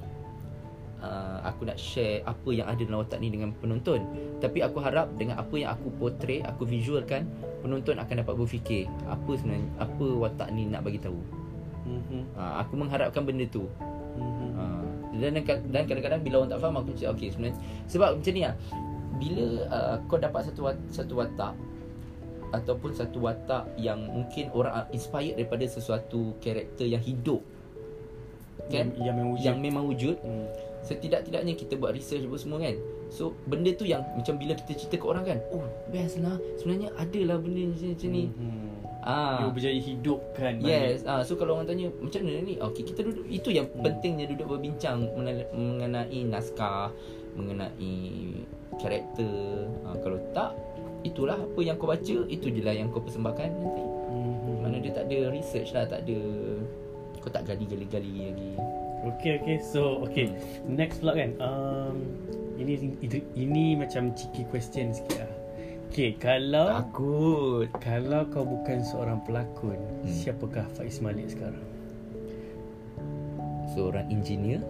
uh, 1.02 1.42
aku 1.42 1.66
nak 1.66 1.82
share 1.82 2.22
apa 2.30 2.50
yang 2.54 2.70
ada 2.70 2.86
dalam 2.86 3.02
watak 3.02 3.18
ni 3.18 3.34
dengan 3.34 3.50
penonton 3.58 4.06
tapi 4.38 4.62
aku 4.62 4.78
harap 4.78 5.10
dengan 5.18 5.42
apa 5.42 5.56
yang 5.58 5.74
aku 5.74 5.90
portray 5.98 6.46
aku 6.46 6.64
visualkan 6.70 7.26
penonton 7.66 7.98
akan 7.98 8.22
dapat 8.22 8.34
berfikir 8.38 8.86
apa 9.10 9.32
sebenarnya 9.42 9.66
apa 9.82 10.06
watak 10.22 10.54
ni 10.54 10.70
nak 10.70 10.86
bagi 10.86 11.02
tahu 11.02 11.18
Mhm. 11.84 12.22
uh, 12.34 12.54
aku 12.60 12.74
mengharapkan 12.76 13.22
benda 13.22 13.46
tu 13.46 13.66
Mhm. 14.12 14.50
uh, 14.56 14.86
dan 15.18 15.32
dan 15.68 15.84
kadang-kadang 15.86 16.22
bila 16.22 16.36
orang 16.40 16.52
tak 16.52 16.60
faham 16.60 16.76
aku 16.78 16.90
cakap 16.94 17.12
okey 17.16 17.30
sebenarnya 17.30 17.58
sebab 17.86 18.10
macam 18.18 18.32
ni 18.32 18.42
lah 18.42 18.56
bila 19.18 19.44
uh, 19.70 19.96
kau 20.06 20.18
dapat 20.18 20.42
satu 20.44 20.62
satu 20.88 21.14
watak 21.16 21.54
ataupun 22.52 22.92
satu 22.92 23.18
watak 23.22 23.64
yang 23.76 24.02
mungkin 24.04 24.52
orang 24.52 24.84
inspired 24.92 25.36
daripada 25.36 25.64
sesuatu 25.64 26.36
karakter 26.38 26.84
yang 26.86 27.00
hidup 27.00 27.40
kan 28.68 28.92
Yang, 28.92 29.04
yang 29.04 29.16
memang 29.16 29.30
wujud. 29.32 29.46
yang 29.46 29.58
memang 29.60 29.84
wujud 29.86 30.16
Hmm. 30.20 30.48
setidak-tidaknya 30.82 31.54
kita 31.54 31.78
buat 31.78 31.94
research 31.94 32.24
apa 32.24 32.38
semua 32.38 32.58
kan 32.58 32.76
so 33.08 33.36
benda 33.46 33.70
tu 33.72 33.84
yang 33.84 34.02
macam 34.12 34.36
bila 34.36 34.56
kita 34.56 34.74
cerita 34.76 34.96
ke 34.98 35.06
orang 35.06 35.24
kan 35.24 35.38
oh 35.52 35.64
best 35.88 36.20
lah 36.20 36.36
sebenarnya 36.58 36.90
ada 36.96 37.20
lah 37.24 37.38
benda 37.38 37.62
macam, 37.68 37.88
macam 37.90 38.10
ni 38.10 38.24
Mhm. 38.28 38.70
Ah 39.02 39.42
Dia 39.42 39.54
berjaya 39.54 39.80
hidupkan. 39.82 40.54
Yes, 40.62 41.04
ah 41.06 41.22
so 41.26 41.36
kalau 41.36 41.58
orang 41.58 41.68
tanya 41.68 41.90
macam 41.98 42.22
mana 42.26 42.40
ni? 42.42 42.56
Okey, 42.58 42.84
kita 42.86 43.02
duduk 43.06 43.26
itu 43.28 43.50
yang 43.50 43.68
Hmm. 43.72 43.82
pentingnya 43.82 44.26
duduk 44.30 44.58
berbincang 44.58 45.10
mengenai, 45.54 46.20
naskah, 46.26 46.94
mengenai 47.34 47.96
karakter. 48.78 49.68
Ah, 49.86 49.98
kalau 50.00 50.18
tak 50.32 50.54
itulah 51.02 51.38
apa 51.38 51.60
yang 51.66 51.76
kau 51.82 51.90
baca, 51.90 52.18
itu 52.30 52.48
je 52.54 52.62
lah 52.62 52.78
yang 52.78 52.94
kau 52.94 53.02
persembahkan 53.02 53.50
nanti. 53.50 53.84
Mhm. 54.14 54.56
Mana 54.62 54.78
dia 54.78 54.94
tak 54.94 55.10
ada 55.10 55.34
research 55.34 55.74
lah, 55.74 55.90
tak 55.90 56.06
ada 56.06 56.20
kau 57.22 57.30
tak 57.30 57.46
gali-gali 57.46 57.86
lagi. 57.90 58.54
Okay 59.02 59.42
okay 59.42 59.58
So 59.58 60.06
okay 60.06 60.30
Next 60.70 61.02
pula 61.02 61.18
kan 61.18 61.34
um, 61.42 62.06
Ini 62.62 63.02
ini, 63.02 63.18
ini 63.34 63.66
macam 63.74 64.14
cheeky 64.14 64.46
question 64.54 64.94
sikit 64.94 65.26
lah 65.26 65.31
Okay 65.92 66.16
kalau 66.16 66.72
Takut. 66.72 67.68
Kalau 67.84 68.24
kau 68.32 68.48
bukan 68.48 68.80
seorang 68.80 69.20
pelakon 69.28 69.76
Hmm. 69.76 70.08
Siapakah 70.08 70.64
Faiz 70.72 71.04
Malik 71.04 71.36
sekarang? 71.36 71.68
Seorang 73.76 74.08
engineer 74.08 74.64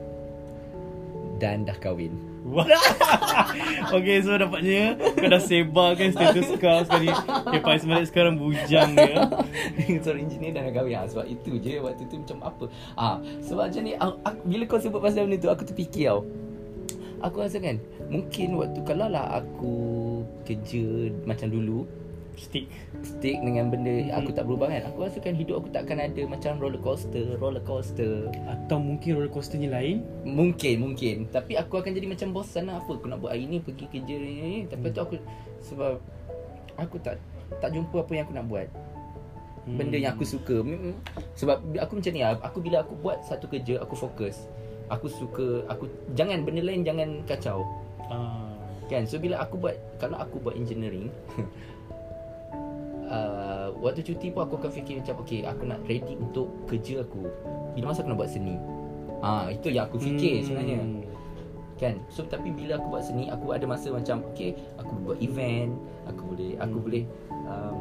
dan 1.37 1.61
dah 1.61 1.77
kahwin. 1.77 2.17
Okay 4.01 4.17
so 4.25 4.33
dapatnya 4.33 4.97
Kau 4.97 5.29
dah 5.29 5.37
sebarkan 5.37 6.09
status 6.09 6.57
kau 6.57 6.81
sekali 6.89 7.13
Okay 7.13 7.61
Faiz 7.61 7.85
Malik 7.85 8.09
sekarang 8.09 8.41
bujang 8.41 8.97
dia 8.97 9.29
Seorang 10.01 10.25
engineer 10.25 10.57
dan 10.57 10.65
dah 10.65 10.73
kahwin 10.73 10.97
ah, 10.97 11.05
Sebab 11.05 11.29
itu 11.29 11.61
je 11.61 11.77
Waktu 11.77 12.09
tu 12.09 12.17
macam 12.17 12.49
apa 12.49 12.65
ah, 12.97 13.21
Sebab 13.45 13.69
macam 13.69 13.81
ni 13.85 13.93
aku, 13.93 14.15
aku, 14.25 14.39
Bila 14.49 14.63
kau 14.65 14.81
sebut 14.81 14.97
pasal 15.05 15.29
benda 15.29 15.37
tu 15.37 15.53
Aku 15.53 15.61
terfikir 15.69 16.09
tau 16.09 16.25
Aku 17.21 17.45
rasa 17.45 17.61
kan 17.61 17.77
Mungkin 18.09 18.57
waktu 18.57 18.81
Kalau 18.81 19.05
lah 19.05 19.37
aku 19.37 20.00
Kerja 20.45 21.11
Macam 21.25 21.47
dulu. 21.51 21.85
Stick. 22.39 22.71
Stick 23.03 23.37
dengan 23.43 23.69
benda 23.69 23.91
Mhm. 23.91 24.17
Aku 24.23 24.29
tak 24.31 24.47
berubah 24.47 24.71
kan? 24.71 24.87
Aku 24.87 25.03
rasa 25.03 25.19
kan 25.19 25.35
hidup 25.35 25.61
aku 25.61 25.69
takkan 25.69 25.99
ada 25.99 26.21
Macam 26.25 26.57
roller 26.57 26.79
coaster 26.79 27.37
Roller 27.37 27.61
coaster. 27.61 28.31
Atau 28.47 28.79
mungkin 28.79 29.19
roller 29.19 29.31
coasternya 29.31 29.69
lain? 29.69 30.01
Mungkin 30.23 30.75
Mungkin. 30.81 31.29
Tapi 31.29 31.59
aku 31.59 31.83
akan 31.83 31.91
jadi 31.91 32.07
macam 32.07 32.33
bosan 32.33 32.71
lah. 32.71 32.79
Apa 32.81 32.97
aku 32.97 33.05
nak 33.11 33.19
buat 33.21 33.35
hari 33.35 33.45
ni? 33.45 33.59
Pergi 33.59 33.85
kerja 33.91 34.15
ni, 34.15 34.29
ni, 34.31 34.41
ni. 34.41 34.59
Tapi 34.65 34.85
tu 34.89 34.99
aku 35.03 35.15
Sebab 35.61 36.01
Aku 36.79 36.97
tak 37.03 37.19
Tak 37.59 37.69
jumpa 37.75 37.99
apa 37.99 38.11
yang 38.15 38.23
aku 38.25 38.35
nak 38.35 38.47
buat. 38.47 38.67
Hmm. 39.61 39.77
benda 39.77 39.97
yang 40.01 40.17
aku 40.17 40.25
suka. 40.25 40.65
Sebab 41.37 41.61
aku 41.77 42.01
macam 42.01 42.11
ni 42.17 42.21
lah. 42.25 42.33
Aku 42.41 42.57
bila 42.65 42.81
aku 42.81 42.97
buat 42.97 43.21
satu 43.21 43.45
kerja 43.45 43.77
aku 43.77 43.93
fokus. 43.93 44.49
Aku 44.89 45.05
suka 45.07 45.63
aku 45.69 45.85
jangan 46.17 46.41
benda 46.41 46.65
lain 46.65 46.81
jangan 46.81 47.21
kacau. 47.29 47.61
Ah. 48.09 48.50
Kan? 48.91 49.07
So 49.07 49.15
bila 49.17 49.39
aku 49.39 49.55
buat 49.55 49.79
kalau 49.97 50.19
aku 50.19 50.37
buat 50.37 50.53
engineering 50.53 51.07
uh, 53.07 53.71
waktu 53.79 54.03
cuti 54.03 54.29
pun 54.29 54.45
aku 54.45 54.59
akan 54.59 54.71
fikir 54.71 54.99
macam 55.01 55.15
okay 55.23 55.41
aku 55.43 55.63
nak 55.65 55.79
ready 55.87 56.19
untuk 56.19 56.51
kerja 56.67 57.01
aku. 57.01 57.23
Bila 57.73 57.91
masa 57.91 58.03
aku 58.03 58.11
nak 58.11 58.19
buat 58.19 58.31
seni. 58.31 58.55
Ah 59.21 59.47
itu 59.47 59.69
yang 59.69 59.87
aku 59.87 59.97
fikir 59.97 60.41
Hmm. 60.41 60.45
sebenarnya. 60.45 60.79
Kan? 61.77 61.97
So 62.13 62.21
tapi 62.25 62.53
bila 62.53 62.77
aku 62.77 62.93
buat 62.93 63.03
seni 63.03 63.25
aku 63.27 63.55
ada 63.55 63.65
masa 63.65 63.89
macam 63.89 64.21
okay 64.29 64.53
aku 64.77 64.93
buat 65.01 65.17
event 65.17 65.73
aku 66.05 66.21
boleh 66.35 66.51
aku 66.59 66.77
Hmm. 66.77 66.85
boleh 66.85 67.03
um, 67.49 67.77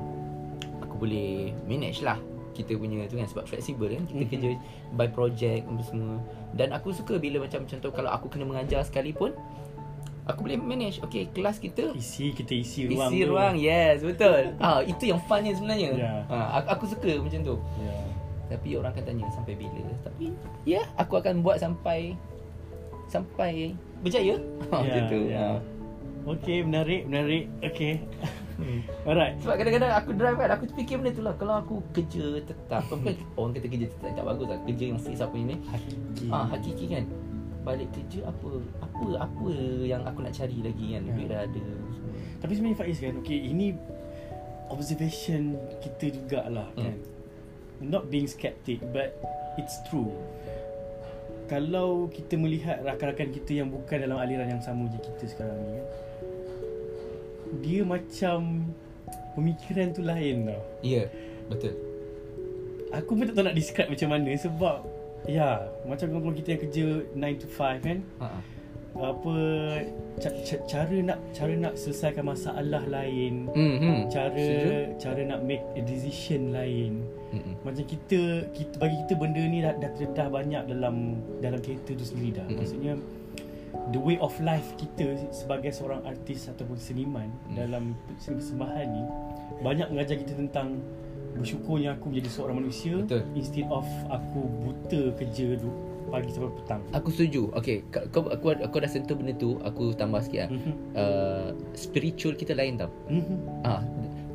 aku 0.80 0.94
boleh 0.96 1.52
manage 1.66 2.00
lah 2.00 2.16
kita 2.50 2.76
punya 2.76 3.06
tu 3.06 3.16
kan? 3.16 3.24
Sebab 3.24 3.44
fleksibel 3.46 3.88
kan 3.88 4.04
kita 4.04 4.20
Mhm. 4.20 4.30
kerja 4.30 4.48
by 4.92 5.08
project 5.08 5.64
apa 5.64 5.82
semua. 5.84 6.16
Dan 6.52 6.74
aku 6.74 6.90
suka 6.90 7.16
bila 7.16 7.40
macam 7.40 7.64
contoh 7.64 7.90
kalau 7.90 8.10
aku 8.10 8.26
kena 8.28 8.44
mengajar 8.44 8.82
sekalipun 8.82 9.32
aku 10.30 10.40
boleh 10.46 10.58
manage. 10.58 10.98
Okay 11.02 11.28
kelas 11.30 11.58
kita 11.58 11.92
Isi 11.92 12.30
kita 12.30 12.54
isi 12.54 12.86
ruang 12.86 13.10
isi 13.10 13.18
tu. 13.20 13.28
ruang 13.30 13.54
yes 13.58 13.98
betul. 14.02 14.54
Ah 14.64 14.80
itu 14.82 15.10
yang 15.10 15.20
funnya 15.26 15.52
sebenarnya. 15.52 15.90
Ya. 15.96 16.12
ah, 16.30 16.62
aku, 16.62 16.66
aku 16.78 16.84
suka 16.96 17.12
macam 17.18 17.40
tu. 17.42 17.56
Ya. 17.82 17.94
tapi 18.50 18.74
orang 18.74 18.90
akan 18.90 19.04
tanya 19.06 19.26
sampai 19.30 19.54
bila. 19.54 19.78
Tapi 20.02 20.34
ya 20.66 20.82
aku 20.98 21.14
akan 21.18 21.42
buat 21.42 21.62
sampai 21.62 22.18
Sampai 23.10 23.74
berjaya. 24.06 24.38
Ha, 24.70 24.74
Macam 24.86 25.02
tu 25.10 25.18
ya. 25.26 25.38
ha. 25.38 25.58
Okay 26.38 26.62
menarik 26.62 27.10
menarik. 27.10 27.44
Okay. 27.62 27.98
Alright. 29.08 29.40
Sebab 29.40 29.56
kadang-kadang 29.56 29.92
aku 29.96 30.10
drive 30.12 30.36
kan 30.36 30.50
Aku 30.52 30.64
fikir 30.76 31.00
benda 31.00 31.16
tu 31.16 31.22
lah. 31.24 31.34
Kalau 31.40 31.54
aku 31.64 31.74
kerja 31.96 32.44
tetap 32.44 32.84
Bukan 32.92 33.16
orang 33.40 33.56
kata 33.56 33.66
kerja 33.72 33.86
tetap 33.88 34.12
Tak 34.12 34.24
bagus 34.28 34.46
lah. 34.52 34.58
Kerja 34.68 34.84
yang 34.92 35.00
fix 35.00 35.16
apa 35.24 35.32
ni. 35.32 35.56
Hakiki. 35.64 36.26
Ah, 36.28 36.44
Hakiki 36.50 36.84
kan 36.92 37.04
Balik 37.60 37.88
kerja 37.90 38.24
apa 38.24 38.48
Apa 38.80 39.04
apa 39.20 39.46
yang 39.82 40.00
aku 40.02 40.20
nak 40.20 40.32
cari 40.32 40.58
lagi 40.60 40.86
kan 40.90 41.02
Ya. 41.02 41.12
Duit 41.12 41.28
dah 41.28 41.40
ada 41.42 41.60
semua. 41.90 42.12
Tapi 42.38 42.52
sebenarnya 42.52 42.78
Faiz 42.78 42.98
kan 42.98 43.14
Okay 43.18 43.38
ini 43.46 43.66
Observation 44.68 45.42
kita 45.78 46.08
jugalah 46.10 46.68
Hmm. 46.72 46.84
kan 46.84 46.96
Not 47.82 48.06
being 48.06 48.24
skeptic 48.24 48.80
But 48.86 49.12
It's 49.56 49.76
true 49.84 50.14
Kalau 51.46 52.06
kita 52.06 52.34
melihat 52.34 52.80
rakan-rakan 52.80 53.34
kita 53.34 53.56
yang 53.56 53.68
bukan 53.68 53.98
dalam 53.98 54.16
aliran 54.16 54.46
yang 54.48 54.62
sama 54.62 54.86
je 54.86 54.98
kita 55.00 55.24
sekarang 55.26 55.58
ni 55.58 55.70
kan 55.74 55.86
Dia 57.60 57.80
macam 57.82 58.38
Pemikiran 59.32 59.90
tu 59.90 60.00
lain 60.00 60.48
tau 60.48 60.62
Ya 60.80 61.10
Betul 61.46 61.74
Aku 62.90 63.14
pun 63.14 63.22
tak 63.22 63.34
tahu 63.34 63.44
nak 63.44 63.54
describe 63.54 63.86
macam 63.86 64.08
mana 64.08 64.30
Sebab 64.32 64.76
Ya 65.22 65.50
Macam 65.82 66.06
kalau 66.10 66.32
kita 66.32 66.48
yang 66.50 66.62
kerja 66.62 66.84
9 67.12 67.16
to 67.36 67.46
5 67.48 67.80
kan 67.80 67.98
ha. 68.18 68.28
ha. 68.28 68.40
apa 68.92 69.34
ca- 70.18 70.40
ca- 70.42 70.64
cara 70.66 70.96
nak 71.00 71.18
cara 71.30 71.54
nak 71.54 71.78
selesaikan 71.78 72.26
masalah 72.26 72.82
lain 72.84 73.46
Hmm, 73.48 73.76
hmm. 73.78 73.98
cara 74.08 74.34
Setuju? 74.34 74.98
cara 74.98 75.20
nak 75.26 75.40
make 75.40 75.62
a 75.72 75.80
decision 75.80 76.50
lain 76.50 77.06
Hmm, 77.30 77.38
hmm. 77.40 77.54
macam 77.62 77.86
kita 77.86 78.20
kita 78.50 78.74
bagi 78.76 78.98
kita 79.00 79.14
benda 79.14 79.38
ni 79.40 79.62
dah, 79.62 79.72
dah 79.72 79.94
terdedah 79.94 80.26
banyak 80.28 80.62
dalam 80.66 81.14
dalam 81.38 81.60
kereta 81.60 81.94
tu 81.94 82.02
sendiri 82.02 82.34
dah 82.34 82.44
Mm-mm. 82.44 82.58
maksudnya 82.58 82.92
the 83.88 84.00
way 84.00 84.18
of 84.18 84.34
life 84.40 84.74
kita 84.74 85.06
sebagai 85.30 85.70
seorang 85.70 86.02
artis 86.02 86.50
ataupun 86.50 86.74
seniman 86.76 87.30
Mm. 87.46 87.54
dalam 87.56 87.84
seni 88.16 88.36
persembahan 88.36 88.86
ni 88.90 89.02
banyak 89.60 89.86
mengajar 89.88 90.16
kita 90.18 90.34
tentang 90.36 90.82
bersyukurnya 91.38 91.94
aku 91.96 92.10
menjadi 92.10 92.28
seorang 92.32 92.56
manusia 92.64 92.94
Betul. 93.06 93.22
instead 93.38 93.66
of 93.70 93.86
aku 94.10 94.40
buta 94.66 95.14
kerja 95.14 95.56
du, 95.56 95.70
pagi 96.10 96.30
sampai 96.34 96.50
petang 96.58 96.82
Aku 96.90 97.08
setuju 97.14 97.54
Okay 97.54 97.86
kau, 97.92 98.26
aku, 98.26 98.58
aku 98.58 98.76
dah 98.82 98.90
sentuh 98.90 99.14
benda 99.14 99.30
tu 99.38 99.62
Aku 99.62 99.94
tambah 99.94 100.18
sikit 100.26 100.46
lah 100.46 100.50
Mhm. 100.50 100.72
uh, 100.98 101.48
Spiritual 101.78 102.34
kita 102.34 102.52
lain 102.58 102.82
tau 102.82 102.90
Mhm. 103.06 103.36
Ah, 103.62 103.82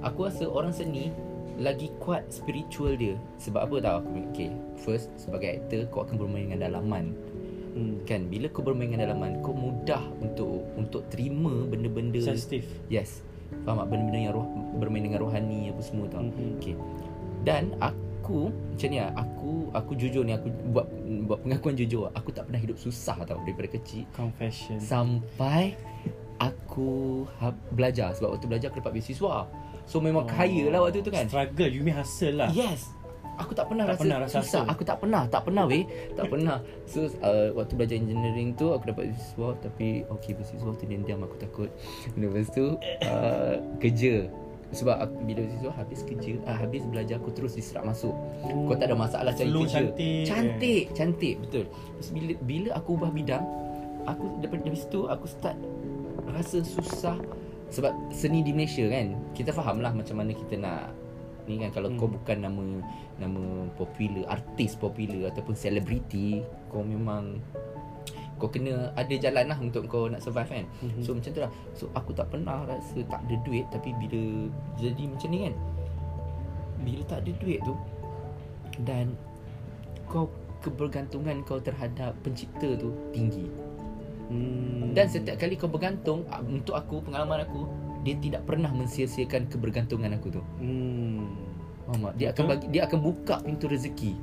aku 0.08 0.30
rasa 0.30 0.48
orang 0.48 0.72
seni 0.72 1.12
lagi 1.56 1.88
kuat 2.04 2.28
spiritual 2.28 3.00
dia. 3.00 3.16
Sebab 3.40 3.64
apa 3.64 3.76
tahu 3.80 3.96
aku 4.04 4.10
okay, 4.28 4.52
first 4.76 5.08
sebagai 5.16 5.56
aktor 5.56 5.88
kau 5.88 6.04
akan 6.04 6.20
bermain 6.20 6.52
dengan 6.52 6.68
dalaman. 6.68 7.16
Hmm. 7.72 8.04
Kan 8.04 8.28
bila 8.28 8.52
kau 8.52 8.60
bermain 8.60 8.92
dengan 8.92 9.08
dalaman 9.08 9.40
kau 9.40 9.56
mudah 9.56 10.04
untuk 10.20 10.68
untuk 10.76 11.08
terima 11.08 11.64
benda-benda 11.64 12.20
sensitif 12.20 12.68
yes. 12.92 13.24
Faham 13.66 13.82
tak 13.82 13.88
benda-benda 13.90 14.20
yang 14.22 14.34
roh 14.38 14.48
bermain 14.78 15.04
dengan 15.04 15.20
rohani 15.26 15.74
apa 15.74 15.82
semua 15.82 16.06
tau. 16.08 16.22
Mhm. 16.22 16.62
Okay. 16.62 16.76
Dan 17.42 17.74
aku 17.82 18.50
macam 18.50 18.90
ni 18.90 18.98
lah, 18.98 19.14
aku 19.18 19.70
aku 19.74 19.92
jujur 19.98 20.26
ni 20.26 20.34
aku 20.34 20.50
buat 20.74 20.86
buat 21.30 21.46
pengakuan 21.46 21.78
jujur 21.78 22.10
aku 22.14 22.34
tak 22.34 22.50
pernah 22.50 22.58
hidup 22.58 22.78
susah 22.82 23.22
tau 23.22 23.38
daripada 23.46 23.70
kecil 23.70 24.10
confession 24.18 24.82
sampai 24.82 25.78
aku 26.42 27.24
ha- 27.38 27.54
belajar 27.70 28.18
sebab 28.18 28.34
waktu 28.34 28.46
belajar 28.50 28.68
aku 28.74 28.82
dapat 28.82 28.98
beasiswa. 28.98 29.46
So 29.86 30.02
memang 30.02 30.26
oh. 30.26 30.30
kaya 30.30 30.74
lah 30.74 30.82
waktu 30.82 31.06
tu 31.06 31.14
kan. 31.14 31.30
Struggle 31.30 31.70
You 31.70 31.86
mean 31.86 31.94
hustle 31.94 32.42
lah 32.42 32.50
Yes. 32.50 32.90
Aku 33.38 33.52
tak 33.54 33.66
pernah 33.68 33.86
Tak 33.86 33.94
rasa 33.96 34.02
pernah 34.02 34.18
rasa 34.24 34.36
susah. 34.42 34.64
Aku 34.72 34.84
tak 34.84 34.98
pernah, 35.00 35.22
tak 35.28 35.42
pernah 35.44 35.64
weh. 35.68 35.84
Tak 36.16 36.26
pernah. 36.32 36.58
So 36.88 37.08
uh, 37.22 37.52
waktu 37.56 37.74
belajar 37.76 37.96
engineering 38.00 38.56
tu 38.56 38.72
aku 38.72 38.92
dapat 38.92 39.12
beasiswa 39.12 39.50
tapi 39.62 40.04
okey 40.20 40.32
beasiswa 40.36 40.72
tu 40.76 40.84
diam 40.88 41.22
aku 41.24 41.36
takut. 41.40 41.70
Lepas 42.16 42.50
tu 42.52 42.76
uh, 43.06 43.56
kerja 43.80 44.28
sebab 44.74 44.98
aku, 44.98 45.16
bila 45.24 45.40
beasiswa 45.46 45.72
habis 45.78 46.00
kerja 46.04 46.32
uh, 46.50 46.58
habis 46.58 46.84
belajar 46.90 47.16
aku 47.22 47.30
terus 47.32 47.54
diserap 47.56 47.86
masuk. 47.86 48.16
Oh. 48.50 48.68
Kau 48.72 48.76
tak 48.76 48.92
ada 48.92 48.98
masalah 48.98 49.32
cari 49.32 49.52
kerja. 49.52 49.70
cantik. 49.70 50.24
Cantik, 50.26 50.84
cantik 50.98 51.36
betul. 51.44 51.66
Terus 52.00 52.10
bila 52.12 52.34
bila 52.44 52.70
aku 52.76 52.90
ubah 52.98 53.12
bidang, 53.14 53.44
aku 54.10 54.26
daripada 54.42 54.62
dari 54.66 54.78
situ 54.80 55.08
aku 55.08 55.26
start 55.30 55.58
rasa 56.34 56.60
susah 56.66 57.16
sebab 57.70 57.94
seni 58.14 58.42
di 58.42 58.52
Malaysia 58.52 58.86
kan. 58.90 59.16
Kita 59.38 59.54
faham 59.54 59.80
lah 59.80 59.94
macam 59.94 60.18
mana 60.20 60.32
kita 60.34 60.58
nak 60.58 61.05
ni 61.46 61.62
kan 61.62 61.70
kalau 61.72 61.90
Hmm. 61.90 61.98
hmm. 61.98 62.02
kau 62.02 62.10
bukan 62.12 62.38
nama 62.42 62.66
nama 63.22 63.44
popular, 63.80 64.26
artis 64.28 64.76
popular 64.76 65.32
ataupun 65.32 65.56
selebriti, 65.56 66.44
kau 66.70 66.84
memang 66.84 67.40
kau 68.36 68.52
kena 68.52 68.92
ada 69.00 69.16
jalan 69.16 69.48
lah 69.48 69.56
untuk 69.56 69.88
kau 69.88 70.12
nak 70.12 70.20
survive 70.20 70.52
kan. 70.52 70.68
Mhm. 70.84 71.02
So 71.08 71.16
macam 71.16 71.32
tu 71.32 71.40
lah 71.40 71.52
So 71.72 71.88
aku 71.96 72.12
tak 72.12 72.28
pernah 72.28 72.68
rasa 72.68 73.00
tak 73.08 73.24
ada 73.24 73.36
duit 73.48 73.64
Tapi 73.72 73.96
bila 73.96 74.52
jadi 74.76 75.04
macam 75.08 75.30
ni 75.32 75.40
kan 75.48 75.56
Bila 76.84 77.02
tak 77.08 77.24
ada 77.24 77.32
duit 77.40 77.64
tu 77.64 77.72
Dan 78.84 79.16
kau 80.12 80.28
kebergantungan 80.60 81.48
kau 81.48 81.64
terhadap 81.64 82.12
pencipta 82.28 82.76
tu 82.76 82.92
tinggi 83.16 83.48
Hmm. 84.26 84.98
Dan 84.98 85.06
setiap 85.06 85.38
kali 85.38 85.54
kau 85.54 85.70
bergantung 85.70 86.26
ah, 86.34 86.42
Untuk 86.42 86.74
aku, 86.74 86.98
pengalaman 87.06 87.46
aku 87.46 87.85
Dia 88.06 88.16
tidak 88.22 88.46
pernah 88.46 88.70
mensia-siakan 88.70 89.50
kebergantungan 89.50 90.14
aku 90.14 90.30
tu 90.30 90.42
Hmm. 90.62 91.26
Faham 91.90 92.02
tak? 92.10 92.14
Dia 92.18 92.28
akan 92.34 92.44
bagi, 92.50 92.66
dia 92.70 92.82
akan 92.86 93.00
buka 93.02 93.42
pintu 93.42 93.66
rezeki 93.66 94.14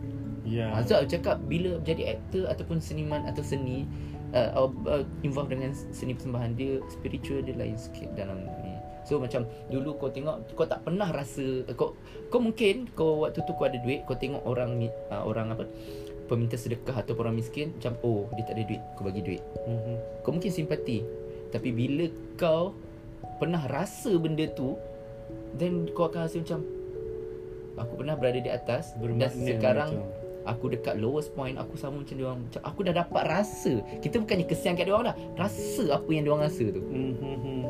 Ya. 0.42 0.74
Ha. 0.74 0.82
So 0.82 0.98
aku 0.98 1.08
cakap 1.08 1.38
bila 1.46 1.78
jadi 1.86 2.18
aktor 2.18 2.50
ataupun 2.50 2.82
seniman 2.82 3.22
atau 3.30 3.46
seni 3.46 3.86
uh, 4.34 4.66
uh, 4.68 5.04
involved 5.22 5.54
dengan 5.54 5.70
seni 5.72 6.18
persembahan 6.18 6.58
dia 6.58 6.82
spiritual 6.90 7.46
dia 7.46 7.54
lain 7.54 7.78
sikit 7.78 8.10
dalam 8.18 8.42
ni. 8.62 8.74
So 9.02 9.18
macam 9.18 9.46
dulu 9.70 9.98
kau 9.98 10.10
tengok 10.10 10.54
kau 10.54 10.66
tak 10.66 10.82
pernah 10.86 11.10
rasa 11.10 11.66
kau 11.74 11.94
kau 12.30 12.40
mungkin 12.42 12.90
kau 12.94 13.26
waktu 13.26 13.42
tu 13.42 13.54
kau 13.54 13.66
ada 13.66 13.78
duit 13.82 14.06
kau 14.06 14.18
tengok 14.18 14.42
orang 14.46 14.78
uh, 15.10 15.22
orang 15.22 15.54
apa 15.54 15.66
peminta 16.30 16.54
sedekah 16.54 17.02
atau 17.02 17.18
orang 17.18 17.34
miskin 17.38 17.74
macam 17.78 17.98
oh 18.06 18.30
dia 18.38 18.46
tak 18.46 18.58
ada 18.58 18.62
duit 18.66 18.82
kau 18.98 19.06
bagi 19.06 19.22
duit. 19.22 19.42
Mhm. 19.66 19.96
Kau 20.26 20.30
mungkin 20.34 20.50
simpati 20.50 21.06
tapi 21.54 21.70
bila 21.70 22.10
kau 22.34 22.74
pernah 23.42 23.62
rasa 23.66 24.14
benda 24.14 24.46
tu 24.48 24.78
then 25.52 25.90
kau 25.90 26.06
akan 26.06 26.24
rasa 26.24 26.38
macam 26.38 26.62
aku 27.74 27.92
pernah 27.98 28.14
berada 28.14 28.38
di 28.38 28.46
atas 28.48 28.94
dan 28.94 29.00
Bermakna 29.18 29.48
sekarang 29.48 29.90
betul. 29.92 30.44
aku 30.44 30.64
dekat 30.70 30.94
lowest 30.96 31.32
point 31.32 31.56
aku 31.56 31.74
sama 31.74 32.00
macam 32.00 32.14
dia 32.14 32.26
orang. 32.26 32.40
Macam 32.44 32.60
aku 32.62 32.80
dah 32.82 32.94
dapat 32.94 33.22
rasa. 33.24 33.72
Kita 33.98 34.18
bukannya 34.18 34.44
kesian 34.44 34.74
kat 34.74 34.84
dia 34.84 34.94
orang 34.94 35.10
dah. 35.10 35.16
Rasa 35.38 35.84
apa 35.90 36.08
yang 36.08 36.22
dia 36.22 36.32
orang 36.32 36.46
rasa 36.46 36.64
tu. 36.68 36.82
Mhm. 36.82 37.62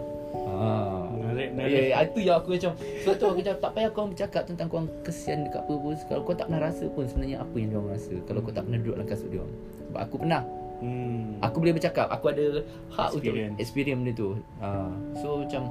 ha 0.52 0.68
Menarik, 1.12 1.48
Ya, 1.48 1.54
menarik. 1.54 1.84
ya, 1.86 1.98
itu 2.02 2.18
yang 2.20 2.36
aku 2.36 2.48
macam 2.52 2.72
Sebab 2.76 3.14
tu 3.14 3.24
aku 3.26 3.40
cakap 3.40 3.60
Tak 3.60 3.72
payah 3.72 3.90
kau 3.90 4.04
bercakap 4.04 4.42
Tentang 4.44 4.66
kau 4.66 4.80
kesian 5.00 5.44
dekat 5.44 5.60
apa 5.60 5.72
pun 5.74 5.92
Kalau 6.02 6.22
kau 6.22 6.34
tak 6.34 6.46
pernah 6.46 6.62
rasa 6.62 6.84
pun 6.88 7.04
Sebenarnya 7.04 7.38
apa 7.40 7.54
yang 7.54 7.68
dia 7.68 7.78
orang 7.78 7.92
rasa? 7.94 8.14
Kalau 8.22 8.40
kau 8.40 8.52
tak 8.52 8.62
pernah 8.64 8.78
duduk 8.78 8.94
dalam 8.96 9.08
kasut 9.08 9.28
dia 9.28 9.40
orang. 9.40 9.56
Sebab 9.86 10.00
aku 10.02 10.14
pernah 10.18 10.42
Hmm. 10.82 11.38
Aku 11.40 11.62
boleh 11.62 11.72
bercakap 11.72 12.10
Aku 12.10 12.26
ada 12.26 12.66
hak 12.90 13.14
Experience. 13.14 13.54
untuk 13.54 13.62
Experience 13.62 13.98
benda 13.98 14.12
tu 14.12 14.28
ha. 14.58 14.90
So 15.14 15.40
macam 15.40 15.70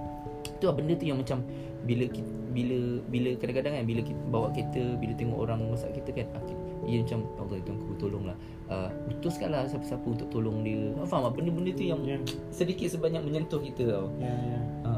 Tu 0.55 0.63
lah 0.63 0.71
benda 0.71 0.93
tu 0.95 1.03
yang 1.03 1.19
macam 1.19 1.43
Bila 1.81 2.07
bila 2.49 2.77
bila 3.05 3.29
kadang-kadang 3.35 3.73
kan 3.73 3.83
Bila 3.85 4.01
kita 4.01 4.19
bawa 4.25 4.47
kereta 4.49 4.83
Bila 4.95 5.11
tengok 5.13 5.37
orang 5.37 5.59
masak 5.67 5.91
kita 5.93 6.09
kan 6.13 6.27
ah, 6.31 6.41
kita- 6.41 6.63
Ia 6.83 6.97
macam 7.01 7.19
Allah 7.37 7.57
itu 7.57 7.71
aku 7.73 7.93
tolonglah 7.97 8.37
uh, 8.67 8.89
Utuskanlah 9.09 9.67
siapa-siapa 9.67 10.05
untuk 10.05 10.27
tolong 10.29 10.59
dia 10.61 10.91
Kau 10.93 11.03
Faham 11.05 11.27
tak? 11.27 11.33
Benda-benda 11.35 11.71
tu 11.71 11.83
yang 11.85 12.01
Ya. 12.01 12.15
Sedikit 12.49 12.87
sebanyak 12.87 13.21
menyentuh 13.21 13.59
kita 13.61 13.83
tau 13.91 14.07
Ya, 14.15 14.31
ya. 14.31 14.59
ha. 14.85 14.91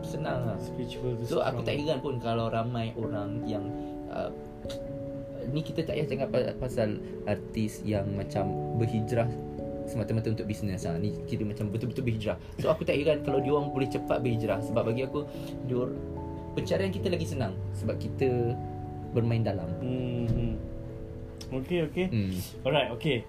Senang 0.00 0.38
lah 0.44 0.58
Spiritual 0.58 1.14
So 1.22 1.38
aku 1.40 1.62
tak 1.62 1.74
heran 1.74 1.98
pun 1.98 2.18
Kalau 2.18 2.46
ramai 2.48 2.90
orang 2.94 3.42
yang 3.44 3.62
uh, 4.08 4.30
Ni 5.48 5.60
kita 5.60 5.82
tak 5.82 5.94
payah 5.94 6.06
cakap 6.06 6.28
pa- 6.28 6.56
pasal 6.56 6.98
Artis 7.24 7.80
yang 7.82 8.08
macam 8.12 8.48
Berhijrah 8.76 9.28
Semata-mata 9.84 10.28
untuk 10.28 10.44
bisnes 10.44 10.84
ha. 10.84 10.94
Ni 10.94 11.16
kira 11.24 11.42
macam 11.42 11.68
betul-betul 11.68 12.04
berhijrah 12.04 12.36
So 12.56 12.68
aku 12.68 12.84
tak 12.84 12.96
heran 12.96 13.20
Kalau 13.22 13.40
diorang 13.40 13.72
boleh 13.72 13.88
cepat 13.88 14.20
berhijrah 14.20 14.60
Sebab 14.60 14.84
bagi 14.84 15.02
aku 15.02 15.24
dior, 15.64 15.88
Pencarian 16.52 16.90
kita 16.90 17.08
lagi 17.08 17.24
senang 17.24 17.56
Sebab 17.74 17.96
kita 17.96 18.52
Bermain 19.10 19.40
dalam 19.40 19.68
Hmm. 19.80 20.60
Okay, 21.48 21.80
okay. 21.82 22.12
hmm. 22.12 22.36
Alright, 22.60 22.92
okay. 22.92 23.24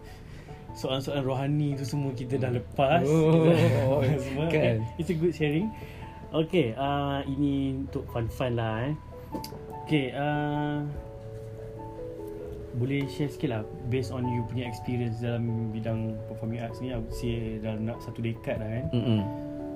Soalan-soalan 0.76 1.24
rohani 1.24 1.74
tu 1.74 1.88
semua 1.88 2.12
kita 2.12 2.36
dah 2.36 2.52
lepas. 2.52 3.00
Oh, 3.02 3.48
Kita 3.48 3.48
dah 3.48 4.20
semua. 4.20 4.46
kan. 4.54 4.84
Okay. 4.84 5.00
It's 5.00 5.08
a 5.08 5.16
good 5.16 5.32
sharing. 5.32 5.72
Okay, 6.30 6.76
uh, 6.76 7.24
ini 7.26 7.80
untuk 7.80 8.04
fun-fun 8.06 8.60
lah 8.60 8.86
eh. 8.86 8.94
Okay, 9.82 10.12
uh, 10.12 10.84
boleh 12.76 13.10
share 13.10 13.28
sikit 13.28 13.50
lah 13.50 13.62
based 13.88 14.14
on 14.14 14.22
you 14.24 14.46
punya 14.46 14.70
experience 14.70 15.18
dalam 15.20 15.74
bidang 15.74 16.14
performing 16.28 16.62
arts 16.62 16.78
ni 16.80 16.94
I 16.94 17.02
would 17.02 17.10
say 17.12 17.58
dalam 17.58 17.90
nak 17.90 17.98
satu 18.00 18.22
dekad 18.22 18.62
lah 18.62 18.70
kan. 18.70 18.86
Mm-mm. 18.94 19.22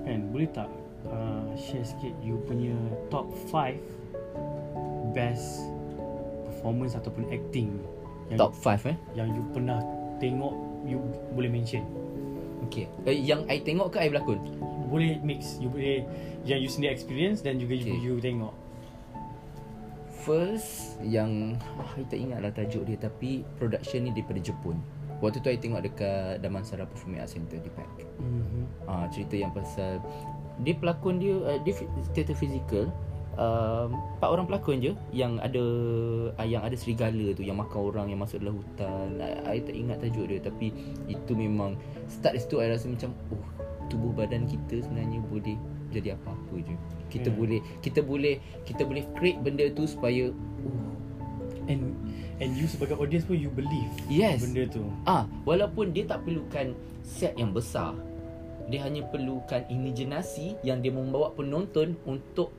kan 0.03 0.19
boleh 0.29 0.49
tak 0.51 0.69
uh, 1.07 1.47
share 1.55 1.81
sikit 1.81 2.13
you 2.19 2.37
punya 2.43 2.75
top 3.09 3.25
5 3.49 3.73
best 5.13 5.67
performance 6.45 6.93
ataupun 6.93 7.25
acting 7.29 7.75
yang 8.29 8.39
Top 8.39 8.53
5 8.55 8.91
eh? 8.93 8.97
yang 9.13 9.29
you 9.31 9.43
pernah 9.51 9.79
tengok 10.17 10.53
you 10.83 10.99
boleh 11.33 11.49
mention? 11.49 11.83
Okay. 12.67 12.87
Eh, 13.03 13.19
Yang 13.19 13.43
I 13.51 13.59
tengok 13.59 13.91
ke 13.91 13.99
I 13.99 14.07
berlakon? 14.07 14.39
Boleh 14.87 15.19
mix 15.19 15.59
you 15.59 15.67
boleh 15.67 16.07
yang 16.43 16.59
you 16.59 16.69
sendiri 16.69 16.93
experience 16.93 17.43
dan 17.43 17.59
juga 17.59 17.75
you, 17.75 17.83
Okay. 17.89 17.99
you 17.99 18.13
tengok 18.19 18.53
First 20.23 20.99
Yang 21.03 21.59
I 21.99 22.03
tak 22.07 22.19
ingat 22.19 22.39
lah 22.39 22.51
tajuk 22.55 22.87
dia 22.87 22.97
Tapi 22.97 23.43
production 23.59 24.07
ni 24.07 24.11
daripada 24.15 24.39
Jepun. 24.39 24.79
Waktu 25.19 25.39
tu 25.39 25.47
I 25.51 25.59
tengok 25.59 25.83
dekat 25.87 26.43
Damansara 26.43 26.83
Performing 26.83 27.23
Arts 27.23 27.35
Center 27.35 27.59
di 27.59 27.71
PAC 27.71 27.87
mm-hmm. 28.19 28.63
uh, 28.87 29.05
Cerita 29.11 29.35
yang 29.39 29.51
pasal 29.55 30.03
Dia 30.63 30.75
pelakon 30.75 31.19
dia 31.19 31.35
uh, 31.39 31.59
Dia 31.63 31.79
teater 32.11 32.35
fizikal 32.35 32.91
uh, 33.39 33.87
Empat 33.87 34.29
orang 34.31 34.47
pelakon 34.47 34.83
je 34.83 34.91
Yang 35.15 35.39
ada 35.39 35.63
uh, 36.35 36.47
Yang 36.47 36.63
ada 36.67 36.75
serigala 36.75 37.27
tu 37.35 37.43
Yang 37.43 37.57
makan 37.63 37.79
orang 37.79 38.05
Yang 38.11 38.19
masuk 38.27 38.37
dalam 38.43 38.55
hutan. 38.59 39.07
I, 39.19 39.59
I 39.59 39.59
tak 39.63 39.75
ingat 39.75 39.97
tajuk 40.03 40.27
dia 40.27 40.39
Tapi 40.43 40.67
Itu 41.07 41.39
memang 41.39 41.79
Start 42.11 42.35
situ 42.39 42.59
I 42.59 42.71
rasa 42.71 42.91
macam 42.91 43.15
Oh 43.31 43.43
Tubuh 43.87 44.11
badan 44.11 44.43
kita 44.47 44.83
sebenarnya 44.83 45.23
Boleh 45.27 45.55
jadi 45.93 46.15
apa-apa 46.15 46.55
je 46.59 46.75
Kita 47.09 47.29
Hmm. 47.29 47.37
boleh 47.37 47.59
Kita 47.79 47.99
boleh 48.01 48.35
Kita 48.63 48.81
boleh 48.83 49.03
create 49.13 49.37
benda 49.37 49.65
tu 49.69 49.85
Supaya 49.85 50.33
oh, 50.33 50.91
and 51.65 51.93
and 52.37 52.51
you 52.53 52.65
sebagai 52.65 52.97
audience 52.97 53.23
pun 53.23 53.37
you 53.37 53.47
believe 53.47 53.87
Yes. 54.07 54.41
benda 54.41 54.65
tu 54.65 54.83
Ah, 55.03 55.23
walaupun 55.43 55.89
dia 55.89 56.03
tak 56.03 56.21
perlukan 56.21 56.73
set 57.01 57.35
yang 57.35 57.51
besar. 57.51 57.93
Dia 58.65 58.79
hanya 58.81 59.03
perlukan 59.05 59.63
imaginasi 59.67 60.55
yang 60.61 60.79
dia 60.79 60.89
membawa 60.89 61.31
penonton 61.31 61.95
untuk 62.01 62.51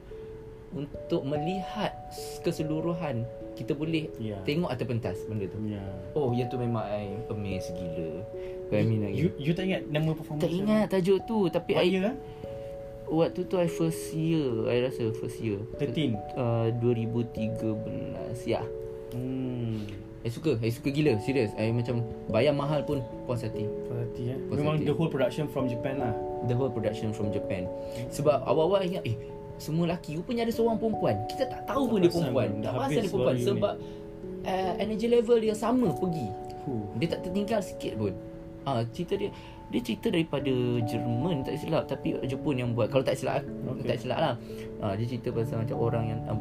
untuk 0.71 1.23
melihat 1.23 1.95
keseluruhan. 2.41 3.23
Kita 3.55 3.73
boleh 3.73 4.11
Ya. 4.17 4.35
tengok 4.43 4.67
atas 4.67 4.85
pentas 4.85 5.17
benda 5.25 5.47
tu. 5.47 5.59
ya 5.65 5.79
Oh, 6.13 6.31
yang 6.31 6.47
tu 6.47 6.57
memang 6.57 6.83
I 6.83 7.15
amazed 7.27 7.73
gila. 7.73 8.21
Kau 8.67 8.75
I 8.75 8.83
mean 8.83 9.01
lagi. 9.01 9.15
you, 9.17 9.27
you 9.39 9.53
tak 9.53 9.65
ingat 9.65 9.87
nama 9.87 10.11
performance 10.11 10.43
tak 10.43 10.51
ingat 10.51 10.85
tajuk 10.89 11.19
tu 11.23 11.47
tapi 11.47 11.73
what 11.73 11.81
I 11.81 11.89
year 11.89 12.11
waktu 13.07 13.45
tu 13.45 13.55
I 13.55 13.67
first 13.67 14.13
year, 14.13 14.45
I 14.67 14.83
rasa 14.83 15.13
first 15.13 15.39
year. 15.39 15.61
13 15.77 16.17
Uh, 16.35 16.69
2013 16.81 17.57
ya. 18.45 18.63
hmm 19.13 19.85
I 20.25 20.33
suka, 20.33 20.57
I 20.57 20.73
suka 20.73 20.89
gila, 20.89 21.21
serius. 21.21 21.53
I 21.55 21.69
macam 21.69 22.01
bayar 22.27 22.51
mahal 22.51 22.81
pun 22.81 23.05
puas 23.25 23.45
hati. 23.45 23.69
Perhati 23.85 24.23
eh 24.27 24.39
Puas 24.49 24.57
Memang 24.57 24.81
hati. 24.81 24.89
the 24.89 24.95
whole 24.95 25.07
production 25.07 25.45
from 25.47 25.69
Japan 25.69 26.01
lah 26.01 26.17
the 26.45 26.57
whole 26.57 26.73
production 26.73 27.13
from 27.13 27.29
Japan. 27.29 27.69
Sebab 28.09 28.41
awal-awal 28.43 28.81
ingat 28.83 29.05
eh 29.05 29.17
semua 29.55 29.85
lelaki 29.87 30.17
rupanya 30.17 30.49
ada 30.49 30.53
seorang 30.53 30.81
perempuan. 30.81 31.21
Kita 31.29 31.45
tak 31.47 31.69
tahu 31.69 31.87
pun 31.87 31.99
Tak 31.99 32.03
dia 32.03 32.09
pasal 32.09 32.21
perempuan. 32.25 32.49
pun. 32.49 32.59
Tak 32.59 32.73
pasal 32.75 32.89
dia 32.97 33.05
perempuan 33.07 33.37
sebab 33.39 33.75
uh, 34.43 34.73
energy 34.81 35.07
level 35.07 35.37
dia 35.39 35.55
sama 35.55 35.89
pergi. 35.93 36.29
Huh. 36.65 36.85
Dia 36.97 37.09
tak 37.13 37.21
tertinggal 37.23 37.61
sikit 37.61 37.93
pun. 37.95 38.13
Ah 38.65 38.81
cerita 38.91 39.15
dia 39.15 39.29
dia 39.75 39.83
cerita 39.83 40.07
daripada 40.07 40.55
Jerman 40.87 41.43
tak 41.43 41.59
silap 41.59 41.91
tapi 41.91 42.15
Jepun 42.23 42.55
yang 42.55 42.71
buat. 42.73 42.87
Kalau 42.89 43.03
tak 43.03 43.19
silap 43.19 43.43
okay. 43.67 43.91
tak 43.91 43.99
silap 43.99 44.19
lah. 44.19 44.35
Ah 44.79 44.95
dia 44.95 45.03
cerita 45.05 45.35
pasal 45.35 45.67
macam 45.67 45.77
orang 45.77 46.05
yang 46.07 46.21
um, 46.31 46.39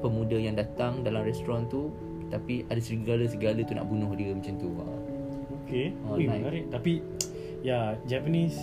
pemuda 0.00 0.34
yang 0.34 0.56
datang 0.56 1.04
dalam 1.04 1.20
restoran 1.20 1.68
tu 1.68 1.92
tapi 2.26 2.64
ada 2.66 2.80
serigala-serigala 2.80 3.60
tu 3.60 3.76
nak 3.76 3.84
bunuh 3.84 4.08
dia 4.16 4.32
macam 4.32 4.56
tu. 4.56 4.72
Ah. 4.80 4.96
Okay 5.62 5.92
Oh, 6.04 6.20
Ui, 6.20 6.28
menarik 6.28 6.68
Tapi 6.68 7.00
Ya 7.62 7.96
Japanese 8.04 8.60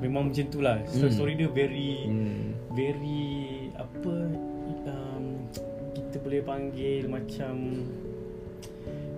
Memang 0.00 0.30
macam 0.32 0.44
tu 0.46 0.64
lah 0.64 0.80
Story, 0.88 1.04
Hmm. 1.04 1.12
story 1.12 1.32
dia 1.36 1.48
very 1.50 1.92
Hmm. 2.06 2.44
Very 2.72 3.28
Apa 3.74 4.14
um, 4.88 5.24
Kita 5.92 6.16
boleh 6.22 6.40
panggil 6.40 7.04
Macam 7.10 7.54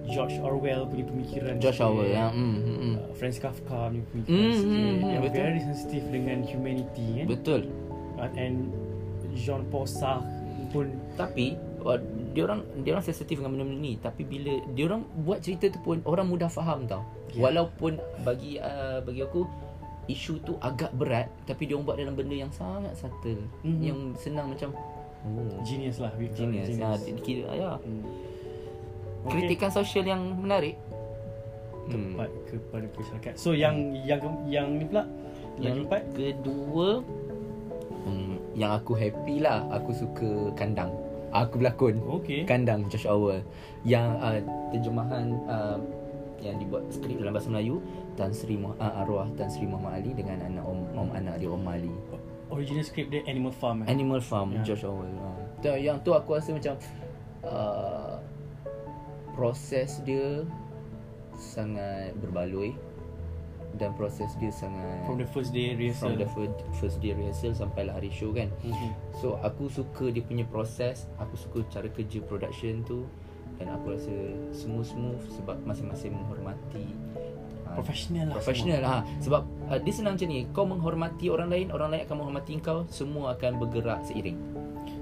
George 0.08 0.36
Orwell 0.40 0.82
punya 0.84 1.04
pemikiran 1.04 1.52
George 1.58 1.76
sikit. 1.76 1.88
Orwell 1.88 2.10
ya. 2.10 2.26
Hmm, 2.28 2.56
hmm, 2.56 2.76
hmm. 2.76 2.94
Uh, 2.96 3.14
Franz 3.14 3.36
Kafka 3.36 3.78
punya 3.88 4.04
pemikiran 4.08 4.50
sikit 4.50 4.66
hmm, 4.66 4.94
hmm, 4.98 5.10
yang 5.12 5.22
betul. 5.22 5.38
very 5.40 5.60
sensitif 5.60 6.02
dengan 6.08 6.38
humanity 6.42 7.06
kan 7.14 7.26
Betul. 7.28 7.60
Uh, 8.16 8.30
and 8.34 8.56
Jean 9.34 9.62
Paul 9.68 9.86
Sartre 9.86 10.26
pun 10.68 10.86
Tapi 11.14 11.54
uh, 11.80 11.96
dia 12.32 12.42
orang 12.44 12.60
dia 12.82 12.92
orang 12.92 13.02
sensitif 13.02 13.38
dengan 13.38 13.56
benda-benda 13.56 13.80
ni 13.80 13.92
tapi 13.96 14.22
bila 14.22 14.52
dia 14.72 14.84
orang 14.86 15.02
buat 15.22 15.40
cerita 15.40 15.68
tu 15.68 15.80
pun 15.80 15.98
orang 16.04 16.26
mudah 16.26 16.48
faham 16.48 16.84
tau. 16.84 17.02
Ya. 17.32 17.44
Walaupun 17.44 17.96
bagi 18.22 18.56
uh, 18.58 19.00
bagi 19.00 19.22
aku 19.22 19.44
isu 20.08 20.40
tu 20.40 20.56
agak 20.58 20.88
berat 20.92 21.28
tapi 21.44 21.68
dia 21.68 21.76
orang 21.76 21.84
buat 21.84 21.96
dalam 21.96 22.16
benda 22.16 22.32
yang 22.34 22.48
sangat 22.48 22.96
subtle 22.96 23.44
Mhm. 23.60 23.80
yang 23.80 23.98
senang 24.16 24.48
macam 24.48 24.72
oh 24.72 25.60
genius 25.62 26.00
lah 26.00 26.08
call 26.14 26.24
it 26.24 26.32
genius. 26.32 26.68
Ha, 26.78 26.96
kira 27.20 27.48
ya. 27.52 27.72
Hmm. 27.76 28.04
Okay. 29.24 29.30
Kritikan 29.34 29.70
sosial 29.72 30.04
yang 30.06 30.22
menarik. 30.38 30.78
Hmm. 31.88 32.12
tepat 32.12 32.30
kepada 32.52 32.86
masyarakat. 32.92 33.32
So 33.40 33.56
yang 33.56 33.96
yang 34.04 34.20
yang 34.44 34.76
ni 34.76 34.84
pula 34.84 35.08
yang, 35.56 35.72
Yang 35.72 35.74
keempat 35.88 36.02
kedua 36.12 36.88
hmm, 38.04 38.34
yang 38.52 38.70
aku 38.76 38.92
happy 38.92 39.40
lah 39.40 39.64
aku 39.72 39.96
suka 39.96 40.52
kandang. 40.52 40.92
Aku 41.32 41.56
berlakon. 41.56 41.96
Okay. 42.20 42.44
Kandang 42.44 42.92
Josh 42.92 43.08
Orwell 43.08 43.40
yang 43.88 44.20
uh, 44.20 44.36
terjemahan 44.68 45.32
uh, 45.48 45.80
yang 46.44 46.60
dibuat 46.60 46.84
skrip 46.92 47.16
dalam 47.24 47.32
bahasa 47.32 47.48
Melayu 47.48 47.80
Tan 48.20 48.36
Sri 48.36 48.60
Mu- 48.60 48.76
uh, 48.76 49.00
arwah 49.00 49.24
Tan 49.40 49.48
Sri 49.48 49.64
Muhammad 49.64 50.04
Ali 50.04 50.12
dengan 50.12 50.44
anak 50.44 50.64
om, 50.68 50.84
om 50.92 51.08
anak 51.16 51.40
dia 51.40 51.48
Om 51.48 51.64
Ali. 51.64 51.92
Original 52.52 52.84
script 52.84 53.08
dia 53.12 53.24
Animal 53.24 53.52
Farm. 53.56 53.84
eh? 53.84 53.86
Animal 53.88 54.20
Farm 54.20 54.56
Ya. 54.56 54.60
Josh 54.60 54.84
Orwell. 54.84 55.08
Uh. 55.16 55.36
Tu, 55.64 55.72
yang 55.88 55.96
tu 56.04 56.12
aku 56.12 56.36
rasa 56.36 56.52
macam 56.52 56.76
uh, 57.44 57.87
proses 59.38 60.02
dia 60.02 60.42
sangat 61.38 62.10
berbaloi 62.18 62.74
dan 63.78 63.94
proses 63.94 64.34
dia 64.42 64.50
sangat 64.50 65.06
From 65.06 65.22
the 65.22 65.28
first 65.30 65.54
day 65.54 65.78
rehearsal. 65.78 66.10
from 66.10 66.18
the 66.18 66.26
first, 66.34 66.56
first 66.82 66.96
day 66.98 67.14
rehearsal 67.14 67.54
sampailah 67.54 67.94
hari 67.94 68.10
show 68.10 68.34
kan. 68.34 68.50
Mhm. 68.66 68.90
So 69.22 69.38
aku 69.38 69.70
suka 69.70 70.10
dia 70.10 70.26
punya 70.26 70.42
proses, 70.42 71.06
aku 71.22 71.38
suka 71.38 71.62
cara 71.70 71.86
kerja 71.86 72.18
production 72.26 72.82
tu 72.82 73.06
dan 73.62 73.70
aku 73.70 73.94
rasa 73.94 74.14
smooth-smooth 74.50 75.22
sebab 75.30 75.62
masing-masing 75.62 76.14
menghormati 76.14 76.90
ah, 77.66 77.74
Professional 77.74 78.30
lah. 78.30 78.34
professional 78.38 78.80
lah 78.82 79.00
sebab 79.18 79.42
uh, 79.66 79.78
dia 79.78 79.94
senang 79.94 80.14
macam 80.14 80.28
ni 80.30 80.46
kau 80.50 80.62
menghormati 80.62 81.26
orang 81.26 81.50
lain 81.50 81.66
orang 81.70 81.90
lain 81.90 82.02
akan 82.06 82.16
menghormati 82.22 82.58
kau 82.58 82.82
semua 82.90 83.34
akan 83.38 83.62
bergerak 83.62 84.02
seiring. 84.02 84.38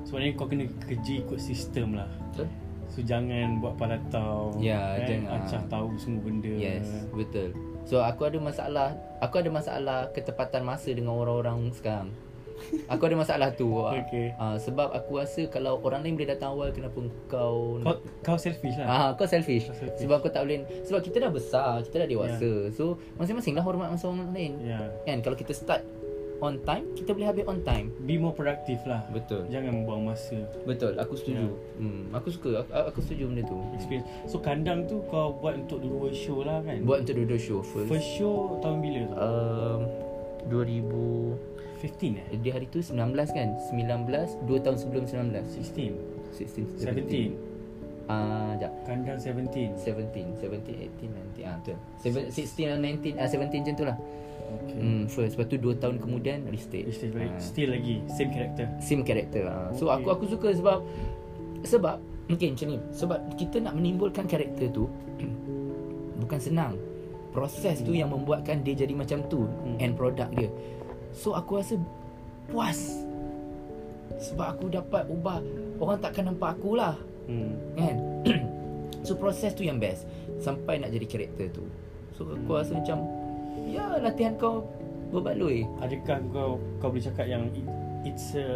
Sebenarnya 0.04 0.32
kau 0.36 0.48
kena 0.48 0.68
kerja 0.84 1.12
ikut 1.24 1.40
sistem 1.40 1.96
lah. 1.96 2.08
betul 2.32 2.48
So 2.92 3.02
jangan 3.02 3.58
buat 3.60 3.74
palatau. 3.76 4.54
Ya, 4.58 4.98
kan? 5.02 5.08
jangan. 5.08 5.30
Acah 5.42 5.62
tahu 5.66 5.88
semua 5.98 6.20
benda. 6.22 6.52
yes 6.52 6.86
betul 7.12 7.50
so 7.86 8.02
aku 8.02 8.26
ada 8.26 8.38
masalah 8.42 8.98
aku 9.22 9.38
ada 9.38 9.50
masalah 9.50 10.10
ketepatan 10.10 10.66
masa 10.66 10.90
dengan 10.90 11.14
orang-orang 11.14 11.70
sekarang 11.70 12.10
aku 12.92 13.02
ada 13.06 13.16
masalah 13.20 13.48
tu 13.54 13.68
Okay. 13.68 14.32
uh, 14.40 14.56
sebab 14.56 14.90
aku 14.90 15.20
rasa 15.20 15.44
kalau 15.46 15.78
orang 15.84 16.02
lain 16.02 16.16
boleh 16.18 16.34
datang 16.34 16.56
awal 16.56 16.72
kenapa 16.74 16.98
kau 17.30 17.78
Kau, 17.84 17.96
kau 18.24 18.38
selfish 18.40 18.80
lah. 18.80 18.86
Ah, 18.88 19.08
kau 19.12 19.28
selfish. 19.28 19.68
Kau 19.68 19.76
selfish. 19.76 20.00
Sebab 20.02 20.24
kau 20.24 20.32
tak 20.32 20.48
boleh 20.48 20.64
sebab 20.88 21.04
kita 21.04 21.20
dah 21.20 21.30
besar, 21.30 21.84
kita 21.84 22.02
dah 22.02 22.08
dewasa. 22.08 22.72
So 22.72 22.96
masing-masing 23.20 23.54
lah 23.54 23.62
hormat 23.62 23.92
masa 23.92 24.08
orang 24.08 24.32
lain. 24.32 24.56
Ya. 24.64 24.88
Kan 25.04 25.20
kalau 25.20 25.36
kita 25.36 25.52
start 25.52 25.84
on 26.40 26.60
time, 26.62 26.84
kita 26.92 27.12
boleh 27.12 27.28
habis 27.28 27.44
on 27.48 27.60
time. 27.62 27.88
Be 28.04 28.16
more 28.16 28.32
productive 28.32 28.80
lah. 28.84 29.04
Betul. 29.08 29.48
Jangan 29.48 29.84
buang 29.84 30.04
masa. 30.04 30.36
Betul, 30.64 30.96
aku 30.96 31.16
setuju. 31.16 31.48
Ya. 31.48 31.80
Hmm, 31.80 32.12
aku 32.12 32.28
suka 32.28 32.62
aku, 32.62 32.70
aku 32.72 32.98
setuju 33.00 33.22
benda 33.32 33.42
tu. 33.44 33.58
Experience. 33.72 34.08
So 34.24 34.38
kandang 34.38 34.84
tu 34.84 35.00
kau 35.06 35.32
buat 35.34 35.56
untuk 35.56 35.80
dua 35.80 36.12
show 36.12 36.44
lah 36.44 36.60
kan? 36.60 36.84
Buat 36.84 37.06
untuk 37.06 37.14
dua-dua 37.22 37.40
show 37.40 37.60
first. 37.60 37.88
First 37.88 38.10
show 38.14 38.60
tahun 38.60 38.76
bila 38.80 39.00
tu? 39.06 39.14
um, 39.16 39.80
2000 40.48 41.56
15 41.76 42.16
eh? 42.16 42.40
dia 42.40 42.56
hari 42.56 42.66
tu 42.72 42.80
19 42.80 42.96
kan? 43.28 43.48
19 43.68 44.48
2 44.48 44.64
tahun 44.64 44.76
sebelum 44.80 45.04
19. 45.04 45.44
16 45.44 45.92
16 46.32 46.88
17 46.88 47.36
Ah, 48.06 48.14
uh, 48.14 48.50
jap. 48.54 48.70
Kandang 48.86 49.18
17 49.18 49.74
17, 49.74 50.38
17, 50.38 50.78
18, 50.78 51.10
19. 51.10 51.42
Ah, 51.42 51.58
betul. 51.58 51.74
Seven- 51.98 52.30
16 52.30 52.70
and 52.70 52.82
19, 53.02 53.18
ah 53.18 53.26
17 53.26 53.66
macam 53.66 53.74
tu 53.74 53.82
lah. 53.84 53.96
Okay 54.46 54.78
Hmm, 54.78 55.04
first. 55.06 55.34
Lepas 55.34 55.46
tu 55.46 55.56
2 55.56 55.74
tahun 55.76 55.96
kemudian 55.98 56.44
restate. 56.46 56.86
Still, 56.90 57.10
balik, 57.12 57.32
Ah. 57.32 57.40
still 57.40 57.70
lagi 57.72 57.96
Same 58.06 58.30
character 58.30 58.66
same 58.78 59.02
character. 59.02 59.42
So 59.72 59.88
Okay. 59.88 59.96
aku 59.96 60.08
aku 60.12 60.24
suka 60.28 60.48
sebab 60.52 60.78
sebab 61.62 61.96
mungkin 62.26 62.54
macam 62.54 62.68
ni. 62.68 62.78
Sebab 62.90 63.18
kita 63.34 63.56
nak 63.58 63.74
menimbulkan 63.74 64.24
karakter 64.24 64.68
tu 64.68 64.84
bukan 66.22 66.38
senang. 66.38 66.74
Proses 67.30 67.80
tu 67.80 67.92
yang 67.92 68.08
membuatkan 68.08 68.60
dia 68.60 68.72
jadi 68.74 68.92
macam 68.92 69.20
tu 69.26 69.44
Hmm. 69.44 69.76
end 69.78 69.94
product 69.94 70.32
dia. 70.32 70.48
So 71.12 71.32
aku 71.32 71.58
rasa 71.58 71.76
puas. 72.46 73.04
Sebab 74.16 74.46
aku 74.56 74.66
dapat 74.68 75.04
ubah 75.06 75.42
orang 75.76 75.98
takkan 76.00 76.24
nampak 76.26 76.56
aku 76.56 76.76
lah 76.76 76.96
hmm. 77.26 77.52
kan. 77.76 77.96
so 79.06 79.12
proses 79.12 79.52
tu 79.52 79.60
yang 79.60 79.76
best 79.76 80.08
sampai 80.38 80.80
nak 80.80 80.88
jadi 80.90 81.04
karakter 81.06 81.52
tu. 81.52 81.64
So 82.12 82.24
aku 82.24 82.48
Hmm. 82.48 82.60
rasa 82.60 82.72
macam 82.74 82.98
ya 83.64 83.84
latihan 83.98 84.34
kau 84.36 84.64
berbaloi. 85.10 85.64
Adakah 85.80 86.18
kau 86.34 86.52
Kau 86.82 86.88
boleh 86.92 87.04
cakap 87.04 87.26
yang 87.30 87.48
it, 87.54 87.66
It's 88.06 88.34
a 88.36 88.48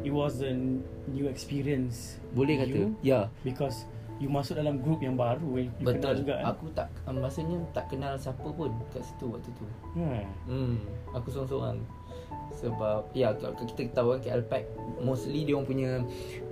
It 0.00 0.12
was 0.12 0.40
a 0.40 0.52
New 1.10 1.26
experience 1.28 2.16
Boleh 2.32 2.60
kata. 2.60 2.72
you, 2.72 2.84
Ya. 3.00 3.28
Because 3.44 3.84
You 4.20 4.28
masuk 4.28 4.60
dalam 4.60 4.84
group 4.84 5.00
yang 5.00 5.16
baru 5.16 5.64
You 5.64 5.72
kenal 5.80 6.12
Betul. 6.12 6.14
juga 6.20 6.34
kan? 6.44 6.44
Aku 6.52 6.64
tak 6.76 6.88
um, 7.08 7.24
maksudnya 7.24 7.56
tak 7.72 7.88
kenal 7.88 8.20
siapa 8.20 8.48
pun 8.52 8.68
kat 8.92 9.00
situ 9.00 9.32
waktu 9.32 9.48
tu. 9.56 9.64
hmm. 9.96 10.24
Hmm, 10.44 10.74
aku 11.16 11.32
seorang-seorang. 11.32 11.80
Sebab 12.52 13.16
ya 13.16 13.32
kalau 13.32 13.56
kita 13.64 13.88
tahu 13.96 14.06
kan 14.12 14.20
KL 14.20 14.44
Pack 14.44 14.64
mostly 15.00 15.48
dia 15.48 15.56
orang 15.56 15.64
punya 15.64 15.90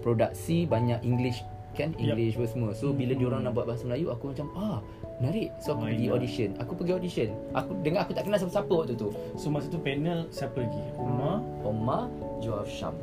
produksi 0.00 0.64
banyak 0.64 1.04
English 1.04 1.44
kan. 1.78 1.94
English 1.94 2.34
yep. 2.34 2.50
semua. 2.50 2.70
So 2.74 2.90
bila 2.90 3.14
Hmm. 3.14 3.20
dia 3.22 3.26
orang 3.30 3.42
nak 3.46 3.52
buat 3.54 3.66
bahasa 3.70 3.86
Melayu 3.86 4.10
aku 4.10 4.34
macam 4.34 4.46
ah 4.58 4.78
menarik. 5.22 5.54
So 5.62 5.78
aku 5.78 5.86
Why 5.86 5.94
pergi 5.94 6.06
not? 6.10 6.14
audition. 6.18 6.48
Aku 6.58 6.72
pergi 6.74 6.92
audition. 6.98 7.28
Aku 7.54 7.70
dengar 7.86 8.00
aku 8.02 8.12
tak 8.18 8.24
kenal 8.26 8.38
siapa-siapa 8.42 8.72
waktu 8.74 8.94
tu. 8.98 9.08
So 9.38 9.46
masa 9.48 9.66
tu 9.70 9.78
panel 9.78 10.26
Siapa 10.34 10.58
lagi? 10.58 10.82
Umar 10.98 11.38
Omar 11.62 12.02
Joaf 12.42 12.66
Syam. 12.66 12.98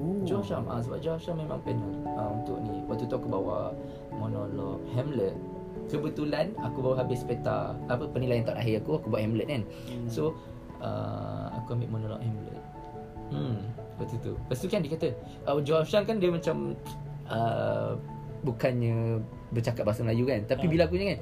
Ooh. 0.00 0.24
Joaf 0.24 0.48
Syam 0.48 0.64
ah 0.72 0.80
sebab 0.80 0.98
Joaf 1.04 1.20
Syam 1.20 1.36
memang 1.36 1.60
panel 1.60 1.92
ah, 2.16 2.32
untuk 2.32 2.56
ni. 2.64 2.80
Waktu 2.88 3.04
tu 3.04 3.14
aku 3.20 3.28
bawa 3.28 3.76
monolog 4.16 4.80
Hamlet. 4.96 5.36
Kebetulan 5.92 6.56
aku 6.64 6.80
baru 6.80 7.04
habis 7.04 7.20
peta 7.20 7.76
apa 7.92 8.08
penilaian 8.08 8.48
tak 8.48 8.56
akhir 8.56 8.80
aku 8.80 9.00
aku 9.00 9.06
buat 9.12 9.20
Hamlet 9.20 9.46
kan. 9.48 9.62
Hmm. 9.88 10.08
So 10.08 10.22
uh, 10.80 11.52
aku 11.60 11.76
ambil 11.76 12.00
monolog 12.00 12.20
Hamlet. 12.24 12.60
Hmm, 13.32 13.64
waktu 13.96 14.20
tu. 14.20 14.36
Lepas 14.36 14.60
tu 14.60 14.68
kan 14.68 14.84
dia 14.84 14.92
kata, 14.92 15.08
uh, 15.48 15.56
Joel 15.64 15.88
Shan 15.88 16.04
kan 16.04 16.20
dia 16.20 16.28
macam 16.28 16.76
uh, 17.28 17.98
bukannya 18.42 19.22
bercakap 19.54 19.86
bahasa 19.86 20.02
Melayu 20.02 20.26
kan. 20.26 20.42
Tapi 20.48 20.66
Ah. 20.66 20.70
bila 20.70 20.82
aku 20.88 20.96
ni 20.98 21.14
kan, 21.14 21.18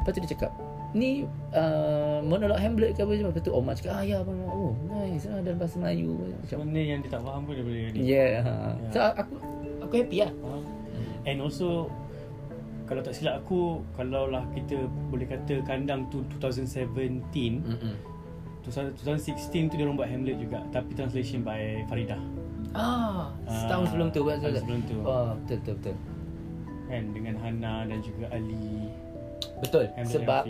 lepas 0.00 0.10
tu 0.12 0.20
dia 0.20 0.30
cakap, 0.36 0.50
ni 0.90 1.22
uh, 1.54 2.18
monolog 2.26 2.58
Hamlet 2.58 2.98
ke 2.98 3.06
apa 3.06 3.14
macam 3.14 3.30
Lepas 3.30 3.42
tu 3.46 3.52
Omar 3.54 3.72
cakap, 3.78 3.92
ah 3.94 4.02
ya, 4.02 4.18
oh 4.26 4.74
nice 4.90 5.30
lah 5.30 5.38
dalam 5.40 5.58
bahasa 5.62 5.76
Melayu. 5.78 6.18
Macam, 6.18 6.56
Benda 6.66 6.80
yang 6.82 6.98
dia 7.00 7.10
tak 7.14 7.22
faham 7.22 7.40
pun 7.46 7.52
dia 7.54 7.64
boleh 7.64 7.80
edit 7.94 8.02
yeah. 8.02 8.42
ha. 8.42 8.54
Ya. 8.74 8.90
So 8.90 8.98
aku 9.14 9.34
aku 9.86 9.94
happy 10.02 10.18
lah. 10.26 10.32
Ha? 10.34 10.52
And 11.30 11.38
also 11.44 11.86
Kalau 12.90 13.06
tak 13.06 13.14
silap 13.14 13.46
aku 13.46 13.86
Kalau 13.94 14.26
lah 14.26 14.42
kita 14.50 14.74
boleh 15.14 15.22
kata 15.22 15.62
Kandang 15.62 16.10
tu 16.10 16.26
2017 16.42 17.62
Mm-mm. 17.62 17.94
2016 18.66 19.70
tu 19.70 19.74
dia 19.78 19.84
orang 19.86 19.94
buat 19.94 20.10
Hamlet 20.10 20.42
juga 20.42 20.58
Tapi 20.74 20.98
translation 20.98 21.46
by 21.46 21.86
Farida 21.86 22.18
Ah, 22.72 23.34
setahun 23.44 23.82
Ah, 23.82 23.90
sebelum 23.90 24.08
tu 24.08 24.20
setahun 24.22 24.54
sebelum 24.56 24.80
tu. 24.84 24.96
Oh, 25.00 25.34
betul 25.40 25.56
betul 25.58 25.74
betul. 25.76 25.96
Kan 26.86 27.02
dengan 27.10 27.34
Hana 27.36 27.74
dan 27.84 27.98
juga 28.00 28.24
Ali 28.30 28.90
Betul. 29.58 29.84
Hamlet 29.92 30.10
sebab 30.10 30.42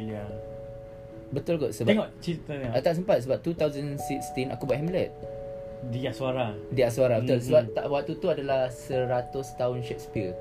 betul 1.30 1.54
kot 1.56 1.70
sebab 1.70 1.88
Tengok 1.88 2.08
ceritanya 2.18 2.66
Ah, 2.70 2.80
tak 2.80 2.94
sempat 2.94 3.22
sebab 3.22 3.38
2016 3.40 4.50
aku 4.50 4.62
buat 4.64 4.76
Hamlet. 4.76 5.10
Dia 5.88 6.10
suara 6.10 6.52
Di 6.68 6.82
Aswara 6.82 7.16
betul 7.18 7.38
Mhm. 7.38 7.46
sebab 7.46 7.62
tak 7.72 7.84
waktu 7.86 8.12
tu 8.14 8.26
adalah 8.26 8.68
100 8.68 9.08
tahun 9.54 9.78
Shakespeare. 9.80 10.34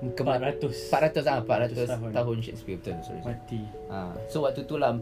400 0.00 0.62
400 0.88 1.26
ah 1.26 1.42
400 1.42 1.74
tahun. 1.74 1.88
tahun. 1.90 2.10
tahun 2.14 2.36
Shakespeare 2.40 2.78
betul 2.78 2.96
sorry. 3.02 3.20
Mati 3.22 3.60
Ah 3.88 4.14
so 4.26 4.40
waktu 4.40 4.62
tu 4.62 4.76
lah 4.76 4.94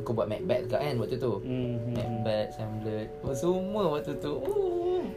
aku 0.00 0.10
buat 0.10 0.26
Macbeth 0.26 0.66
kat 0.68 0.80
kan 0.80 0.94
waktu 0.96 1.16
tu. 1.16 1.32
hmm, 1.36 1.52
hmm, 1.52 1.76
hmm. 1.76 1.94
Macbeth, 1.94 2.50
Hamlet, 2.56 3.06
oh, 3.20 3.34
semua 3.34 3.84
waktu 3.92 4.12
tu. 4.16 4.32
Uh. 4.36 4.75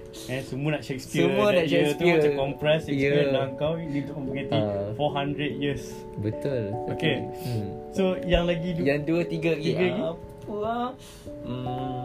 Eh, 0.10 0.42
semua 0.42 0.70
nak 0.72 0.82
Shakespeare 0.82 1.22
Semua 1.24 1.48
nak 1.50 1.64
year 1.64 1.86
Shakespeare. 1.88 2.18
tu 2.18 2.18
macam 2.18 2.34
compress 2.40 2.82
Shakespeare 2.84 3.22
yeah. 3.24 3.34
dan 3.36 3.50
kau 3.56 3.74
Ini 3.76 3.98
untuk 4.04 4.18
mengganti 4.20 4.58
Ah. 4.58 4.90
400 4.94 5.54
years 5.56 5.84
Betul. 6.18 6.64
Okay. 6.90 7.16
Hmm. 7.40 7.68
So 7.92 8.04
yang 8.24 8.44
lagi 8.44 8.74
du- 8.74 8.84
Yang 8.84 9.00
dua 9.06 9.22
tiga 9.24 9.50
lagi. 9.54 9.70
Tiga 9.70 9.86
lagi? 9.86 10.02
Apa 10.02 10.56
ah? 10.66 10.90
Hmm. 11.46 12.04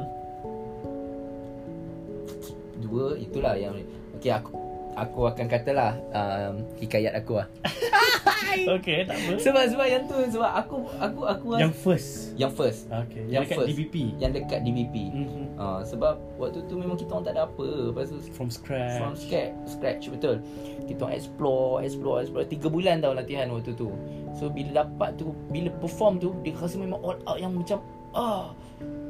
Dua 2.78 3.16
itulah 3.16 3.54
yang 3.54 3.74
okey 4.14 4.30
aku 4.30 4.52
Aku 4.94 5.20
akan 5.24 5.46
katalah 5.48 5.96
um, 6.12 6.54
Hikayat 6.78 7.16
aku 7.16 7.40
lah 7.40 7.48
Okay 8.56 8.98
tak 9.02 9.16
apa. 9.16 9.32
Sebab 9.36 9.62
sebab 9.66 9.86
yang 9.86 10.02
tu 10.04 10.16
Sebab 10.28 10.50
aku 10.54 10.76
Aku 10.96 11.20
aku 11.22 11.46
Yang 11.54 11.70
rasa- 11.70 11.82
first. 11.82 12.10
Yang 12.34 12.52
first. 12.52 12.80
Okay 12.86 13.22
Yang 13.22 13.30
Yang 13.30 13.42
dekat 13.44 13.56
first. 13.56 13.68
DBP 13.70 13.94
Yang 14.16 14.32
dekat 14.34 14.58
DBP 14.60 14.96
Mhm. 15.10 15.44
uh, 15.54 15.80
Sebab 15.82 16.14
Waktu 16.34 16.58
tu 16.62 16.74
memang 16.74 16.94
kita 16.94 17.10
orang 17.10 17.24
tak 17.24 17.34
ada 17.34 17.42
apa. 17.44 17.66
Lepas 17.88 18.06
tu 18.06 18.18
From 18.30 18.48
scratch. 18.48 18.96
From 18.96 19.14
scratch 19.14 19.52
Scratch 19.66 20.04
betul. 20.08 20.36
Kita 20.84 21.00
orang 21.02 21.16
explore 21.16 21.80
Explore 21.80 22.16
Explore. 22.20 22.44
Tiga 22.46 22.66
bulan 22.68 22.94
tau 22.98 23.12
latihan 23.12 23.46
waktu 23.48 23.72
tu. 23.72 23.90
So 24.32 24.48
bila 24.48 24.82
dapat 24.82 25.16
tu 25.16 25.30
Bila 25.48 25.70
perform 25.74 26.18
tu 26.18 26.34
Dia 26.40 26.54
rasa 26.54 26.76
memang 26.76 26.98
all 27.00 27.18
out 27.24 27.36
Yang 27.36 27.52
macam 27.56 27.78
Ah 28.10 28.54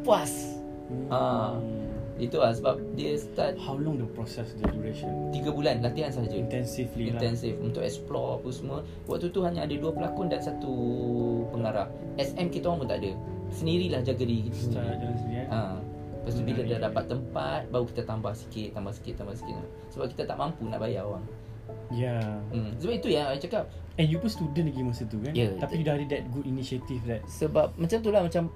Puas. 0.01 0.33
Hmm. 0.85 1.09
Ah. 1.09 1.57
Itu 2.15 2.39
lah 2.39 2.55
sebab 2.55 2.79
Dia 2.95 3.19
start 3.19 3.59
How 3.59 3.75
long 3.75 3.99
the 3.99 4.07
process 4.15 4.55
the 4.55 4.71
duration? 4.71 5.11
Tiga 5.35 5.51
bulan 5.51 5.83
latihan 5.83 6.15
saja 6.15 6.31
Intensively 6.31 7.11
lah. 7.11 7.19
Intensif 7.19 7.59
Untuk 7.59 7.83
explore 7.83 8.39
apa 8.39 8.49
semua. 8.55 8.79
Waktu 9.11 9.35
tu 9.35 9.43
hanya 9.43 9.67
ada 9.67 9.75
dua 9.75 9.91
pelakon 9.91 10.31
Dan 10.31 10.39
satu 10.39 10.73
pengarah. 11.51 11.91
SM 12.15 12.55
kita 12.55 12.71
orang 12.71 12.87
pun 12.87 12.89
tak 12.91 12.99
ada. 13.03 13.11
Sendirilah 13.51 14.01
jaga 14.07 14.23
diri 14.23 14.43
kita 14.47 14.59
Start 14.71 14.75
sendiri 14.79 14.99
jalan 15.03 15.17
sendiri 15.19 15.43
eh? 15.43 15.49
Ha. 15.51 15.61
Lepas 16.25 16.33
tu 16.33 16.43
bila 16.47 16.61
dah 16.65 16.81
dapat 16.89 17.05
tempat 17.11 17.61
Baru 17.69 17.85
kita 17.91 18.03
tambah 18.07 18.33
sikit 18.33 18.69
Tambah 18.79 18.93
sikit 18.95 19.15
Tambah 19.19 19.35
sikit. 19.35 19.55
Sebab 19.91 20.07
kita 20.15 20.23
tak 20.31 20.37
mampu 20.39 20.63
nak 20.71 20.79
bayar 20.79 21.03
orang. 21.11 21.27
Yeah 21.93 22.41
hmm. 22.55 22.79
Sebab 22.79 22.95
itu 22.95 23.09
yang 23.13 23.35
I 23.35 23.41
cakap. 23.43 23.69
And 23.95 24.07
you 24.11 24.19
pun 24.19 24.31
student 24.31 24.71
lagi 24.71 24.83
masa 24.83 25.03
tu 25.07 25.23
kan? 25.23 25.33
Ya, 25.35 25.55
Tapi 25.55 25.83
you 25.83 25.87
dah 25.87 25.95
ada 25.95 26.07
that 26.11 26.27
good 26.35 26.47
initiative 26.51 26.99
that 27.07 27.23
Sebab 27.31 27.79
macam 27.79 27.99
tu 28.03 28.11
lah 28.11 28.27
Macam 28.27 28.51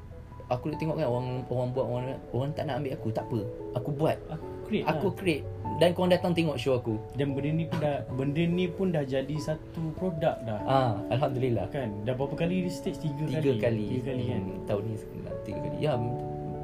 Aku 0.48 0.68
nak 0.68 0.78
tengok 0.78 0.96
kan 0.96 1.06
Orang 1.06 1.26
orang 1.46 1.68
buat 1.70 1.86
orang, 1.86 2.04
orang 2.30 2.50
tak 2.52 2.64
nak 2.64 2.80
ambil 2.80 2.92
aku 2.92 3.08
Tak 3.10 3.24
apa. 3.24 3.40
Aku 3.76 3.90
buat. 3.92 4.16
Aku 4.28 4.46
create 4.64 4.86
Aku 4.86 5.06
lah. 5.06 5.14
create. 5.14 5.44
Dan 5.78 5.94
korang 5.94 6.10
datang 6.10 6.32
tengok 6.32 6.56
show 6.56 6.74
aku. 6.74 6.98
Dan 7.14 7.32
benda 7.32 7.50
ni 7.50 7.64
pun 7.64 7.78
dah 7.78 7.96
Benda 8.10 8.42
ni 8.42 8.66
pun 8.66 8.86
dah 8.88 9.02
jadi 9.02 9.36
satu 9.38 9.80
produk 9.94 10.34
dah. 10.42 10.58
Ah, 10.64 10.92
Alhamdulillah. 11.08 11.68
Kan? 11.68 11.92
Dah 12.02 12.12
berapa 12.12 12.34
kali 12.34 12.64
di 12.64 12.70
stage? 12.70 12.98
Tiga, 12.98 13.22
Tiga 13.22 13.40
kali? 13.44 13.60
kali. 13.60 13.86
Tiga 13.90 14.02
kali 14.08 14.24
kan? 14.26 14.42
Hmm, 14.42 14.58
Tahun 14.64 14.82
ni 14.82 14.94
sebenarnya 14.94 15.40
Tiga 15.42 15.58
kali. 15.60 15.76
Ya 15.78 15.92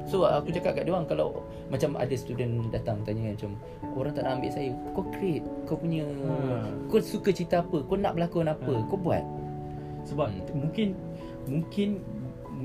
So 0.05 0.21
aku 0.21 0.53
cakap 0.53 0.77
kat 0.77 0.85
dia 0.85 0.93
orang 0.93 1.05
Kalau 1.05 1.41
Macam 1.65 1.97
ada 1.97 2.13
student 2.13 2.69
datang 2.69 3.01
Tanya 3.01 3.25
kan 3.25 3.33
macam 3.33 3.51
Orang 3.95 4.13
tak 4.13 4.21
nak 4.21 4.37
ambil 4.37 4.51
saya 4.51 4.69
Kau 4.91 5.05
create. 5.11 5.45
Kau 5.65 5.77
punya 5.77 6.05
Ha. 6.05 6.61
Kau 6.85 6.99
suka 6.99 7.29
cerita 7.29 7.61
apa? 7.61 7.77
Kau 7.81 7.95
nak 7.95 8.13
berlakon 8.13 8.45
apa? 8.45 8.69
Ha. 8.71 8.85
Kau 8.85 8.97
buat. 8.97 9.25
Sebab 10.03 10.29
Hmm. 10.29 10.45
mungkin 10.59 10.87
Mungkin 11.45 11.89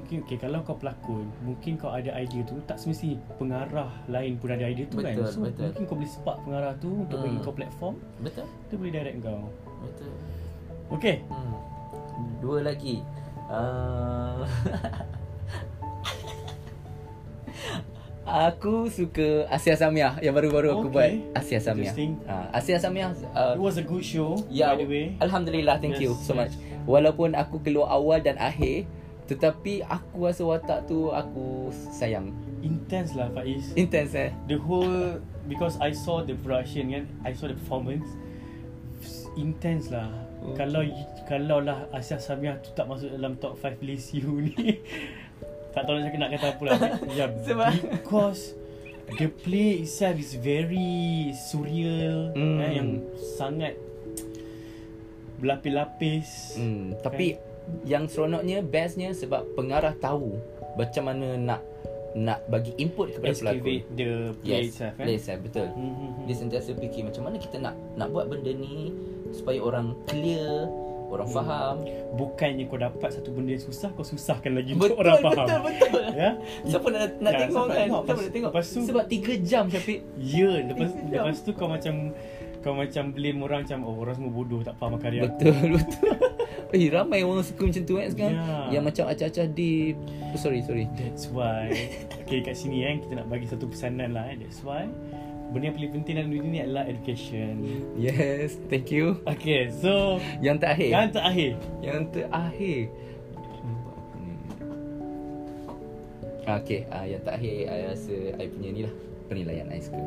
Mungkin 0.00 0.18
okay, 0.24 0.36
Kalau 0.36 0.58
kau 0.60 0.74
pelakon 0.74 1.28
Mungkin 1.40 1.76
kau 1.76 1.88
ada 1.88 2.10
idea 2.14 2.40
tu 2.42 2.56
Tak 2.64 2.76
semesti 2.76 3.14
pengarah 3.36 3.92
lain 4.06 4.34
pun 4.36 4.48
ada 4.48 4.64
idea 4.64 4.84
tu 4.84 4.96
kan 4.96 5.12
Betul, 5.12 5.28
So 5.28 5.38
betul. 5.44 5.68
mungkin 5.68 5.82
kau 5.84 5.94
boleh 5.94 6.10
spark 6.10 6.38
pengarah 6.42 6.72
tu 6.76 6.90
Untuk 6.98 7.16
Hmm. 7.16 7.26
bagi 7.26 7.38
kau 7.40 7.52
platform 7.52 7.94
Betul 8.18 8.46
Dia 8.66 8.76
boleh 8.76 8.92
direct 8.92 9.16
kau 9.20 9.42
Betul 9.80 10.10
Okay 10.90 11.16
hmm. 11.22 11.54
Dua 12.40 12.58
lagi 12.60 12.96
uh... 13.46 14.40
Aku 18.22 18.86
suka 18.86 19.42
Asia 19.48 19.74
Samia 19.74 20.14
Yang 20.18 20.34
baru-baru 20.38 20.68
aku 20.70 20.86
Okay. 20.86 20.94
buat 20.94 21.10
Asia 21.36 21.58
Samia 21.58 21.90
Interesting. 21.90 22.12
uh, 22.24 22.46
Asia 22.52 22.78
Samia 22.78 23.10
uh, 23.34 23.58
It 23.58 23.60
was 23.60 23.74
a 23.74 23.82
good 23.82 24.06
show 24.06 24.38
Ya, 24.46 24.70
By 24.70 24.80
the 24.80 24.86
way 24.86 25.06
Alhamdulillah, 25.18 25.76
thank 25.78 25.98
Yes, 25.98 26.02
you 26.04 26.10
so 26.16 26.32
yes. 26.32 26.38
much. 26.38 26.54
Walaupun 26.80 27.34
aku 27.34 27.60
keluar 27.60 27.90
awal 27.90 28.18
dan 28.18 28.38
akhir, 28.38 28.88
tetapi 29.30 29.80
aku 29.80 30.26
rasa 30.26 30.42
watak 30.42 30.84
tu 30.84 31.08
aku 31.08 31.70
sayang. 31.90 32.34
Intense 32.60 33.14
lah 33.14 33.30
Faiz 33.30 33.72
Intense 33.72 34.12
eh. 34.12 34.30
The 34.44 34.58
whole 34.58 35.16
Because 35.46 35.80
I 35.80 35.96
saw 35.96 36.20
the 36.20 36.36
production 36.36 36.92
kan 36.92 37.04
I 37.22 37.32
saw 37.32 37.46
the 37.46 37.56
performance 37.56 38.04
Intense 39.34 39.88
lah 39.88 40.12
Okay. 40.40 40.56
Kalau 40.58 40.80
Kalau 41.26 41.58
lah 41.60 41.88
Asia 41.90 42.16
Samia 42.16 42.56
tu 42.58 42.72
tak 42.72 42.84
masuk 42.84 43.08
dalam 43.10 43.36
top 43.36 43.56
5 43.56 43.80
list 43.80 44.12
you 44.12 44.40
ni 44.46 44.76
Tak 45.72 45.84
tahu 45.84 46.00
nak 46.00 46.32
kata 46.32 46.46
apa 46.52 46.62
lah 46.66 46.76
yeah, 47.16 47.28
Sebab- 47.40 47.76
Because 47.96 48.56
The 49.10 49.28
play 49.28 49.80
itself 49.80 50.16
is 50.16 50.32
very 50.34 51.32
surreal 51.34 52.32
Hmm. 52.32 52.56
eh, 52.58 52.72
Yang 52.76 52.88
sangat 53.36 53.72
Berlapis-lapis 55.36 56.56
Hmm, 56.56 56.92
tapi 57.00 57.40
yang 57.82 58.04
seronoknya 58.04 58.60
bestnya 58.60 59.10
sebab 59.10 59.54
pengarah 59.54 59.94
tahu 59.94 60.36
macam 60.72 61.02
mana 61.04 61.36
nak 61.36 61.60
nak 62.10 62.42
bagi 62.44 62.74
input 62.76 63.12
kepada 63.12 63.30
pelakon. 63.32 63.54
Excavate 63.54 63.84
the 63.92 64.10
play 64.36 64.50
Yes, 64.56 64.64
itself 64.68 64.92
eh? 64.92 64.98
play 65.00 65.14
itself 65.14 65.38
betul. 65.40 65.68
Hmm, 65.68 65.78
hmm, 65.86 65.94
hmm. 65.94 66.24
Dia 66.24 66.34
sentiasa 66.36 66.70
fikir 66.74 67.02
macam 67.04 67.22
mana 67.22 67.36
kita 67.36 67.56
nak 67.56 67.74
nak 67.94 68.08
buat 68.10 68.26
benda 68.26 68.50
ni 68.50 68.90
supaya 69.30 69.58
orang 69.60 69.94
clear, 70.04 70.66
orang 71.06 71.28
Hmm. 71.28 71.36
faham. 71.36 71.74
Bukannya 72.12 72.66
kau 72.66 72.74
dapat 72.76 73.08
satu 73.08 73.30
benda 73.30 73.50
yang 73.52 73.62
susah 73.62 73.90
Kau 73.90 74.02
susahkan 74.02 74.50
lagi 74.52 74.74
Betul, 74.74 74.82
untuk 74.88 74.98
orang 75.00 75.18
faham 75.20 75.46
betul, 75.46 75.60
betul. 75.62 76.04
Ya 76.12 76.30
Siapa 76.64 76.86
nak 76.88 77.02
nak 77.16 77.32
Ya, 77.32 77.38
tengok 77.40 77.64
kan? 77.64 77.76
tengok? 77.76 78.02
Siapa 78.02 78.10
nak 78.10 78.18
Lepas- 78.18 78.32
tengok? 78.32 78.50
lepas 78.50 78.66
tu- 78.68 78.82
sebab 78.84 79.04
3 79.06 79.32
jam 79.40 79.64
Syafiq. 79.64 80.00
Ya 80.18 80.50
lepas, 80.60 80.90
Tiga 80.90 81.06
jam. 81.06 81.22
lepas 81.22 81.36
tu 81.38 81.50
kau 81.52 81.68
macam 81.68 81.94
Kau 82.60 82.74
macam 82.74 83.04
blame 83.08 83.40
orang 83.40 83.60
macam 83.62 83.78
Oh 83.80 83.94
orang 83.96 84.14
semua 84.16 84.32
bodoh 84.32 84.60
tak 84.60 84.74
faham 84.76 84.98
karya 84.98 85.20
aku 85.22 85.38
Betul 85.38 85.54
betul. 85.70 86.14
Eh 86.70 86.86
ramai 86.86 87.26
orang 87.26 87.42
suka 87.42 87.66
macam 87.66 87.82
tu 87.82 87.94
kan 87.98 88.08
sekarang. 88.14 88.36
Ya. 88.38 88.78
Yang 88.78 88.84
macam 88.86 89.04
acah-acah 89.10 89.46
di 89.50 89.98
oh, 90.30 90.38
sorry 90.38 90.60
sorry. 90.62 90.86
That's 90.94 91.26
why 91.30 91.70
Okay 92.26 92.46
kat 92.46 92.54
sini 92.54 92.86
kan 92.86 92.96
Kita 93.02 93.12
nak 93.18 93.26
bagi 93.26 93.46
satu 93.50 93.66
pesanan 93.66 94.14
lah 94.14 94.30
eh. 94.30 94.38
That's 94.38 94.62
why 94.62 94.86
Benda 95.50 95.66
yang 95.66 95.76
paling 95.82 95.92
penting 95.98 96.14
dalam 96.14 96.30
dunia 96.30 96.46
ni 96.46 96.60
adalah 96.62 96.86
education 96.86 97.58
Yes, 97.98 98.54
thank 98.70 98.94
you. 98.94 99.18
Okay 99.26 99.66
so 99.66 100.22
Yang 100.38 100.62
terakhir. 100.62 100.88
Yang 100.94 101.08
terakhir 101.18 101.52
Yang 101.82 102.00
terakhir. 102.14 102.82
Ah, 106.50 106.58
Okay, 106.58 106.82
ah, 106.90 107.06
yang 107.06 107.22
terakhir 107.22 107.70
I 107.70 107.78
rasa 107.94 108.14
I 108.34 108.50
punya 108.50 108.68
ni 108.74 108.80
lah 108.82 108.94
penilaian 109.30 109.70
I 109.70 109.78
suka. 109.78 110.02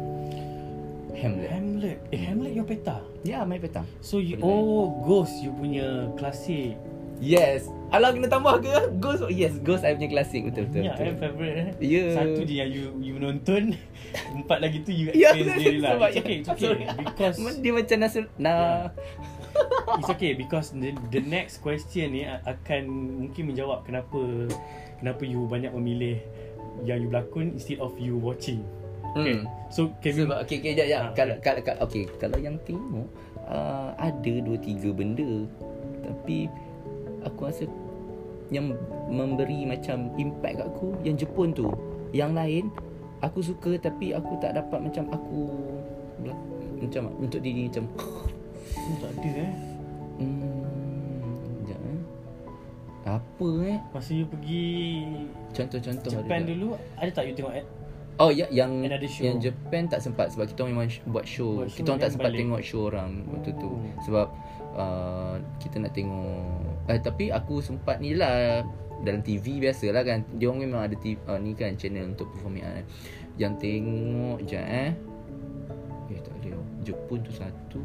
Hamlet. 1.24 1.50
Hamlet 1.50 1.98
Eh 2.12 2.22
Hamlet 2.28 2.52
your 2.52 2.68
peta 2.68 3.00
Ya, 3.24 3.48
main 3.48 3.64
petang. 3.64 3.88
So 4.04 4.20
you. 4.20 4.36
Oh 4.44 4.92
Ghost 5.08 5.40
you 5.40 5.56
punya 5.56 6.12
klasik 6.20 6.76
Yes. 7.24 7.72
Alah 7.94 8.12
kena 8.12 8.28
tambah 8.28 8.60
ke? 8.60 9.00
Ghost. 9.00 9.32
Yes, 9.32 9.56
Ghost 9.64 9.88
I 9.88 9.96
punya 9.96 10.12
klasik 10.12 10.44
betul 10.44 10.68
betul. 10.68 10.84
Ya 10.84 10.92
betul. 10.92 11.06
I'm 11.08 11.18
favourite 11.22 11.56
eh 11.56 11.68
Ya. 11.80 12.06
Satu 12.20 12.42
je 12.44 12.54
yang 12.60 12.68
you 12.68 12.86
you 13.00 13.16
nonton 13.16 13.80
Empat 14.44 14.60
lagi 14.60 14.84
tu 14.84 14.92
you 14.92 15.16
Ya, 15.16 15.32
experience 15.32 15.56
sendiri 15.56 15.78
lah 15.80 15.92
It's 16.12 16.20
okay 16.20 16.38
It's 16.44 16.52
okay 16.52 16.68
sorry. 16.68 16.86
Because 17.00 17.38
dia 17.64 17.72
macam 17.72 17.98
nasir 18.04 18.24
nah. 18.36 18.92
It's 20.02 20.10
okay 20.12 20.34
because 20.36 20.74
the, 20.76 20.92
the 21.14 21.22
next 21.22 21.62
question 21.64 22.18
ni 22.18 22.26
akan 22.26 22.84
mungkin 23.24 23.54
menjawab 23.54 23.86
kenapa 23.86 24.50
kenapa 24.98 25.22
you 25.24 25.46
banyak 25.46 25.70
memilih 25.72 26.18
yang 26.82 27.00
you 27.06 27.08
berlakon 27.08 27.54
instead 27.54 27.78
of 27.78 27.94
you 28.02 28.18
watching. 28.18 28.66
Okay. 29.14 29.36
Hmm. 29.38 29.42
So 29.70 29.94
you 30.02 30.26
Sebab 30.26 30.38
okay, 30.46 30.58
okay, 30.62 30.74
jap, 30.74 30.88
jap. 30.90 31.02
Ah, 31.02 31.12
Kalau, 31.14 31.36
kalau, 31.42 31.62
kalau, 31.62 31.80
okay, 31.86 32.04
kalau 32.18 32.38
yang 32.42 32.58
tengok 32.66 33.06
uh, 33.46 33.94
ada 33.98 34.34
dua 34.42 34.58
tiga 34.58 34.90
benda 34.90 35.46
tapi 36.04 36.50
aku 37.24 37.40
rasa 37.48 37.66
yang 38.52 38.76
memberi 39.08 39.66
macam 39.66 40.12
impact 40.20 40.62
kat 40.62 40.68
aku 40.68 40.98
yang 41.06 41.16
Jepun 41.18 41.54
tu. 41.54 41.70
Yang 42.14 42.32
lain 42.34 42.64
aku 43.24 43.40
suka 43.40 43.78
tapi 43.80 44.12
aku 44.14 44.38
tak 44.42 44.58
dapat 44.58 44.84
macam 44.84 45.08
aku 45.14 45.48
macam 46.84 47.08
untuk 47.16 47.40
diri 47.40 47.72
macam 47.72 47.88
oh, 47.98 48.96
tak 49.00 49.12
ada 49.16 49.32
eh. 49.48 49.52
hmm, 50.20 51.72
eh. 51.72 52.00
Apa 53.04 53.48
eh? 53.68 53.80
Masa 53.92 54.12
you 54.12 54.28
pergi 54.28 54.68
Contoh-contoh 55.56 56.12
Japan 56.12 56.44
ada 56.44 56.52
dulu 56.52 56.68
ada 57.00 57.10
tak 57.12 57.32
you 57.32 57.36
tengok 57.36 57.56
eh? 57.56 57.66
Oh 58.16 58.30
ya 58.30 58.46
yang 58.48 58.86
yang 59.20 59.42
Japan 59.42 59.90
tak 59.90 59.98
sempat 60.00 60.30
sebab 60.30 60.46
kita 60.46 60.62
memang 60.64 60.86
sh- 60.86 61.02
buat 61.04 61.26
show. 61.26 61.60
Buat 61.60 61.70
show 61.70 61.78
kita 61.82 61.90
orang 61.90 62.02
tak 62.02 62.12
sempat 62.14 62.30
balik. 62.30 62.40
tengok 62.40 62.62
show 62.62 62.82
orang 62.86 63.12
waktu 63.28 63.52
tu 63.58 63.70
Hmm. 63.70 63.90
sebab 64.02 64.28
uh, 64.74 65.36
kita 65.58 65.76
nak 65.78 65.92
tengok 65.92 66.62
eh 66.86 67.00
tapi 67.00 67.26
aku 67.30 67.58
sempat 67.60 67.98
ni 67.98 68.14
lah 68.14 68.62
dalam 69.02 69.20
TV 69.20 69.58
biasalah 69.60 70.02
kan. 70.02 70.20
Dia 70.32 70.48
orang 70.48 70.62
memang 70.64 70.82
ada 70.84 70.96
TV, 70.96 71.18
uh, 71.26 71.36
ni 71.36 71.52
kan 71.52 71.74
channel 71.74 72.08
untuk 72.08 72.30
performing 72.30 72.64
art. 72.64 72.86
Yang 73.36 73.54
tengok 73.60 74.38
je 74.46 74.62
eh. 74.62 74.92
Eh 76.08 76.20
tak 76.22 76.36
ada. 76.40 76.54
Jepun 76.82 77.20
tu 77.20 77.34
satu. 77.34 77.82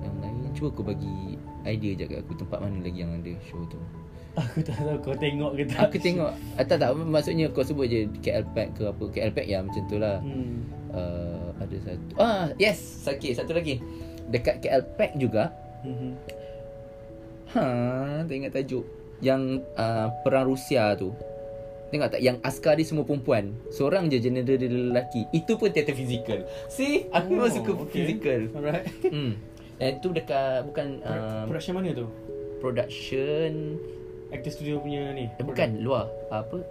Yang 0.00 0.14
lain 0.18 0.50
cuba 0.50 0.68
aku 0.72 0.82
bagi 0.82 1.36
idea 1.62 1.92
je 1.94 2.04
kat 2.08 2.24
aku 2.24 2.32
tempat 2.34 2.58
mana 2.58 2.80
lagi 2.80 2.98
yang 2.98 3.12
ada 3.12 3.32
show 3.44 3.60
tu. 3.68 3.76
Aku 4.38 4.62
tak 4.62 4.78
tahu 4.78 4.98
kau 5.02 5.16
tengok 5.18 5.58
ke 5.58 5.62
tak. 5.66 5.90
Aku 5.90 5.96
tengok 5.98 6.30
ah, 6.30 6.64
tak 6.64 6.78
tak 6.78 6.94
maksudnya 6.94 7.50
kau 7.50 7.66
sebut 7.66 7.90
je 7.90 8.06
KL 8.22 8.46
Pack 8.54 8.78
ke 8.78 8.82
apa 8.86 9.04
KL 9.10 9.32
Pack 9.34 9.46
ya 9.50 9.58
macam 9.58 9.82
tu 9.90 9.96
lah. 9.98 10.22
Hmm. 10.22 10.70
uh, 10.94 11.48
ada 11.58 11.76
satu 11.82 12.12
ah 12.18 12.46
yes 12.56 12.78
sakit 12.78 13.36
satu 13.36 13.52
lagi 13.54 13.82
dekat 14.30 14.62
KL 14.62 14.82
Pack 14.94 15.18
juga 15.18 15.50
Mhm. 15.80 16.12
ha 17.56 17.64
tak 18.28 18.34
ingat 18.36 18.52
tajuk 18.52 18.84
yang 19.24 19.64
uh, 19.80 20.12
perang 20.20 20.44
Rusia 20.44 20.92
tu 20.94 21.10
Tengok 21.90 22.06
tak 22.06 22.22
yang 22.22 22.38
askar 22.46 22.78
dia 22.78 22.86
semua 22.86 23.02
perempuan. 23.02 23.50
Seorang 23.74 24.06
je 24.06 24.22
general 24.22 24.54
dia 24.54 24.70
lelaki. 24.70 25.26
Itu 25.34 25.58
pun 25.58 25.74
teater 25.74 25.90
fizikal. 25.90 26.46
See, 26.70 27.10
aku 27.10 27.34
memang 27.34 27.50
suka 27.50 27.74
okay. 27.82 28.06
fizikal. 28.06 28.46
Alright. 28.54 28.86
Hmm. 29.10 29.34
Dan 29.74 29.98
tu 29.98 30.14
dekat 30.14 30.70
bukan 30.70 31.02
uh, 31.02 31.50
Production 31.50 31.74
mana 31.74 31.90
tu? 31.90 32.06
production 32.60 33.80
Actor 34.30 34.50
studio 34.54 34.78
punya 34.78 35.10
ni. 35.10 35.26
eh, 35.26 35.44
bukan 35.44 35.82
luar. 35.82 36.06
Apa? 36.30 36.62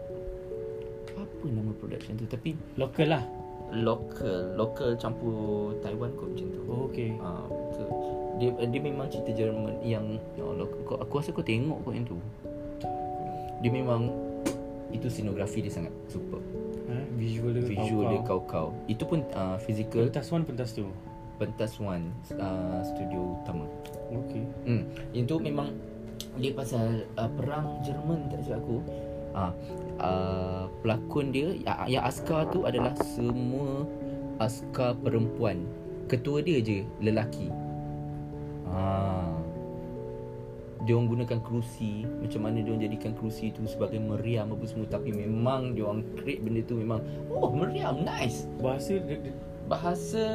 Apa 1.20 1.46
nama 1.52 1.72
production 1.76 2.16
tu 2.16 2.26
tapi 2.26 2.56
Local 2.80 3.08
lah. 3.12 3.24
local, 3.70 4.58
local 4.58 4.98
campur 4.98 5.78
Taiwan 5.86 6.10
kot 6.18 6.34
macam 6.34 6.48
tu. 6.50 6.62
Oh, 6.66 6.90
okay. 6.90 7.14
Ah, 7.22 7.46
betul. 7.46 7.88
Dia 8.42 8.50
dia 8.66 8.82
memang 8.82 9.06
cerita 9.14 9.30
Jerman 9.30 9.78
yang 9.86 10.18
ya 10.34 10.42
Allah, 10.42 10.66
kau, 10.90 10.98
aku 10.98 11.22
rasa 11.22 11.30
kau 11.30 11.46
tengok 11.46 11.86
kot 11.86 11.94
yang 11.94 12.06
tu. 12.10 12.18
Dia 13.62 13.70
memang 13.70 14.10
itu 14.90 15.06
scenografi 15.06 15.62
dia 15.62 15.70
sangat 15.70 15.94
super. 16.10 16.42
Ha? 16.90 16.98
Visual 17.14 17.54
dia 17.54 17.62
Visual 17.62 18.10
dia 18.10 18.26
kau-kau. 18.26 18.74
Itu 18.90 19.06
pun 19.06 19.22
uh, 19.38 19.62
physical 19.62 20.10
Pentas 20.10 20.34
one, 20.34 20.44
pentas 20.50 20.74
two. 20.74 20.90
pentas 21.38 21.78
one 21.80 22.10
uh, 22.36 22.82
studio 22.84 23.38
utama. 23.40 23.70
Okay. 24.12 24.44
Hmm. 24.66 24.84
Itu 25.14 25.38
memang 25.38 25.72
dia 26.38 26.52
pasal 26.54 27.10
uh, 27.18 27.30
perang 27.34 27.82
Jerman 27.82 28.30
tak 28.30 28.46
silap 28.46 28.62
aku. 28.62 28.78
Ah, 29.34 29.54
uh, 30.02 30.64
pelakon 30.82 31.30
dia 31.30 31.54
yang, 31.62 32.02
yang 32.02 32.04
askar 32.06 32.50
tu 32.50 32.66
adalah 32.66 32.94
semua 33.02 33.86
askar 34.42 34.98
perempuan. 35.02 35.66
Ketua 36.10 36.42
dia 36.42 36.62
je 36.62 36.86
lelaki. 37.02 37.50
Ah. 38.70 39.40
Dia 40.88 40.96
orang 40.96 41.12
gunakan 41.12 41.44
kerusi 41.44 42.08
Macam 42.08 42.48
mana 42.48 42.64
dia 42.64 42.72
orang 42.72 42.88
jadikan 42.88 43.12
kerusi 43.12 43.52
tu 43.52 43.68
Sebagai 43.68 44.00
meriam 44.00 44.56
apa 44.56 44.64
semua 44.64 44.88
Tapi 44.88 45.12
memang 45.12 45.76
dia 45.76 45.84
orang 45.84 46.08
create 46.16 46.40
benda 46.40 46.64
tu 46.64 46.80
Memang 46.80 47.04
Oh 47.28 47.52
meriam 47.52 48.00
nice 48.08 48.48
Bahasa 48.64 48.96
Bahasa 49.68 50.26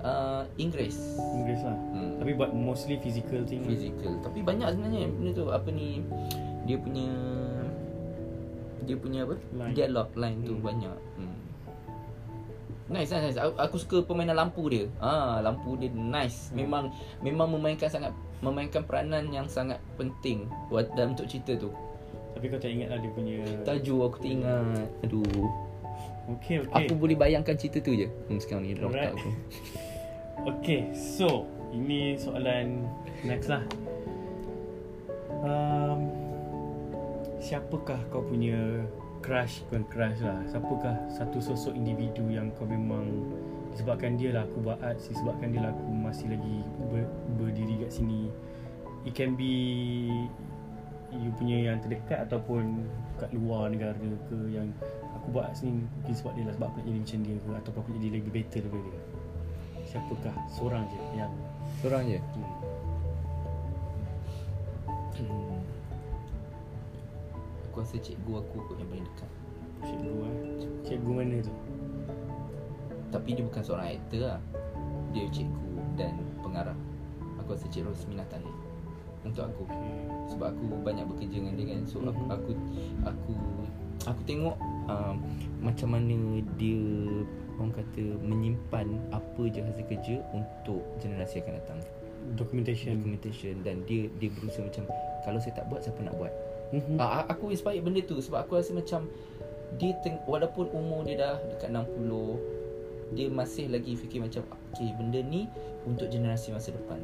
uh, 0.00 0.42
Inggeris 0.56 0.98
Inggeris 1.34 1.62
lah. 1.62 1.74
hmm. 1.74 2.12
Tapi 2.18 2.30
buat 2.34 2.50
mostly 2.50 2.96
physical 2.98 3.42
thing. 3.44 3.62
lah. 3.62 3.70
Physical 3.70 4.12
Tapi 4.20 4.38
banyak 4.42 4.68
sebenarnya 4.70 5.02
benda 5.08 5.30
tu 5.32 5.46
Apa 5.48 5.68
ni 5.68 6.02
Dia 6.64 6.76
punya 6.76 7.08
Dia 8.82 8.96
punya 8.96 9.20
apa 9.22 9.34
Line. 9.52 9.74
Dialog 9.74 10.08
line 10.14 10.38
tu 10.42 10.54
Hmm. 10.54 10.64
banyak 10.64 10.98
hmm. 11.16 11.36
Nice, 12.88 13.12
nice, 13.12 13.20
nice. 13.26 13.36
Aku, 13.36 13.52
aku 13.52 13.76
suka 13.76 13.96
permainan 14.00 14.32
lampu 14.32 14.64
dia. 14.72 14.88
Ah, 14.96 15.44
lampu 15.44 15.76
dia 15.76 15.92
nice. 15.92 16.48
Hmm. 16.48 16.64
Memang 16.64 16.84
memang 17.20 17.52
memainkan 17.52 17.84
sangat 17.84 18.16
memainkan 18.40 18.80
peranan 18.80 19.28
yang 19.28 19.44
sangat 19.44 19.76
penting 20.00 20.48
buat 20.72 20.88
dalam 20.96 21.12
untuk 21.12 21.28
cerita 21.28 21.52
tu. 21.52 21.68
Tapi 22.32 22.48
kau 22.48 22.56
tak 22.56 22.72
ingat 22.72 22.88
lah 22.88 22.96
dia 22.96 23.12
punya 23.12 23.44
Tajuk 23.60 24.00
aku 24.00 24.16
tak 24.24 24.32
ingat. 24.32 24.88
Aduh. 25.04 25.20
Okay 26.32 26.64
okay 26.64 26.88
Aku 26.88 26.96
boleh 26.96 27.12
bayangkan 27.12 27.60
cerita 27.60 27.76
tu 27.78 27.92
je. 27.92 28.08
Hmm, 28.24 28.40
sekarang 28.40 28.64
ni 28.64 28.72
Alright. 28.72 29.12
aku. 29.12 29.28
Okay 30.46 30.94
so 30.94 31.50
Ini 31.74 32.14
soalan 32.14 32.86
next 33.26 33.50
lah. 33.50 33.62
Um, 35.42 36.14
Siapakah 37.42 37.98
kau 38.10 38.22
punya 38.22 38.86
crush? 39.22 39.66
Bukan 39.66 39.82
crush 39.90 40.22
lah 40.22 40.38
Siapakah 40.46 41.10
satu 41.10 41.42
sosok 41.42 41.74
individu 41.74 42.26
yang 42.30 42.54
kau 42.54 42.66
memang 42.66 43.26
Disebabkan 43.74 44.14
dia 44.18 44.34
lah 44.34 44.46
aku 44.46 44.62
buat 44.62 44.78
art 44.78 45.02
Disebabkan 45.02 45.50
dia 45.50 45.66
lah 45.66 45.70
aku 45.74 45.86
masih 45.90 46.30
lagi 46.30 46.56
ber, 46.90 47.06
berdiri 47.38 47.82
kat 47.82 47.90
sini? 47.90 48.30
It 49.02 49.18
can 49.18 49.34
be 49.34 49.54
You 51.10 51.34
punya 51.34 51.72
yang 51.72 51.82
terdekat 51.82 52.30
Ataupun 52.30 52.86
kat 53.18 53.34
luar 53.34 53.74
negara 53.74 53.96
ke 54.30 54.38
Yang 54.50 54.70
aku 55.18 55.34
buat 55.34 55.50
kat 55.50 55.66
sini 55.66 55.82
Mungkin 55.82 56.14
sebab 56.14 56.32
dia 56.38 56.44
lah 56.46 56.54
Sebab 56.54 56.66
aku 56.70 56.76
nak 56.78 56.86
jadi 56.86 56.98
macam 57.02 57.18
dia 57.22 57.36
ke 57.38 57.50
Ataupun 57.58 57.80
aku 57.82 57.90
jadi 57.98 58.08
lebih 58.18 58.30
better 58.34 58.60
daripada 58.66 58.86
dia 58.86 59.17
Siapakah 59.88 60.36
seorang 60.52 60.84
je 60.92 61.00
yang 61.16 61.32
Seorang 61.80 62.04
je. 62.04 62.20
hmm, 62.20 62.52
Hmm. 65.18 65.58
Aku 67.68 67.82
rasa 67.82 67.96
cikgu 67.98 68.32
aku 68.38 68.56
kot 68.68 68.76
yang 68.78 68.88
paling 68.92 69.06
dekat. 69.06 69.30
cikgu 69.82 70.12
eh. 70.22 70.34
Cikgu 70.86 71.10
mana 71.10 71.36
tu? 71.42 71.52
Tapi 73.08 73.28
dia 73.34 73.44
bukan 73.46 73.62
seorang 73.64 73.88
aktor 73.96 74.20
lah. 74.28 74.40
Dia 75.16 75.24
cikgu 75.32 75.72
dan 75.96 76.14
pengarah. 76.44 76.76
Aku 77.42 77.56
rasa 77.56 77.66
Cik 77.72 77.88
Rosmina 77.88 78.22
Tahir. 78.28 78.52
Untuk 79.26 79.48
aku. 79.48 79.62
Okay. 79.66 79.96
sebab 80.28 80.52
aku 80.54 80.64
banyak 80.84 81.08
bekerja 81.08 81.40
dengan 81.40 81.56
dia 81.56 81.66
kan 81.72 81.80
so 81.88 81.98
aku 82.04 82.20
Mhm. 82.20 82.30
aku 82.36 82.50
aku, 83.08 83.32
aku 84.04 84.20
tengok 84.28 84.56
um, 84.86 85.16
macam 85.64 85.88
mana 85.96 86.14
dia 86.60 86.84
orang 87.58 87.74
kata 87.74 88.04
menyimpan 88.18 88.86
apa 89.10 89.42
je 89.44 89.60
hasil 89.60 89.84
kerja 89.84 90.14
untuk 90.30 90.80
generasi 90.96 91.38
akan 91.38 91.54
datang 91.56 91.78
Documentation. 92.30 92.94
documentation 92.94 93.54
dan 93.62 93.82
dia 93.82 94.06
dia 94.14 94.28
berusaha 94.30 94.62
macam 94.62 94.84
kalau 95.22 95.38
saya 95.38 95.54
tak 95.54 95.66
buat 95.66 95.80
siapa 95.80 96.00
nak 96.00 96.14
buat 96.14 96.32
Mhm. 96.68 96.96
uh, 96.96 97.24
aku 97.26 97.48
inspired 97.48 97.80
benda 97.80 98.00
tu 98.00 98.18
sebab 98.18 98.44
aku 98.44 98.56
rasa 98.56 98.70
macam 98.70 99.08
dia 99.74 99.96
teng- 99.98 100.20
walaupun 100.22 100.68
umur 100.68 101.02
dia 101.02 101.16
dah 101.16 101.34
dekat 101.48 101.70
60 101.70 102.36
dia 103.10 103.26
masih 103.26 103.66
lagi 103.66 103.96
fikir 103.96 104.20
macam 104.20 104.44
okay 104.68 104.92
benda 104.92 105.18
ni 105.18 105.48
untuk 105.82 106.06
generasi 106.06 106.50
masa 106.50 106.70
depan 106.70 107.00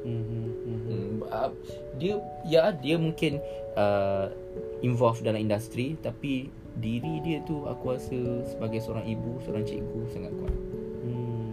Mhm. 0.00 0.16
Mhm. 0.64 0.78
Hmm, 0.86 1.16
uh, 1.26 1.50
dia 1.94 2.16
ya 2.42 2.70
dia 2.72 2.96
mungkin 2.96 3.36
uh, 3.74 4.30
involved 4.80 5.20
dalam 5.20 5.36
industri 5.38 5.92
tapi 5.96 6.48
diri 6.78 7.18
dia 7.24 7.42
tu 7.42 7.66
aku 7.66 7.98
rasa 7.98 8.46
sebagai 8.46 8.78
seorang 8.78 9.04
ibu, 9.08 9.42
seorang 9.42 9.66
cikgu 9.66 10.00
sangat 10.12 10.32
kuat. 10.38 10.54
Hmm. 11.02 11.52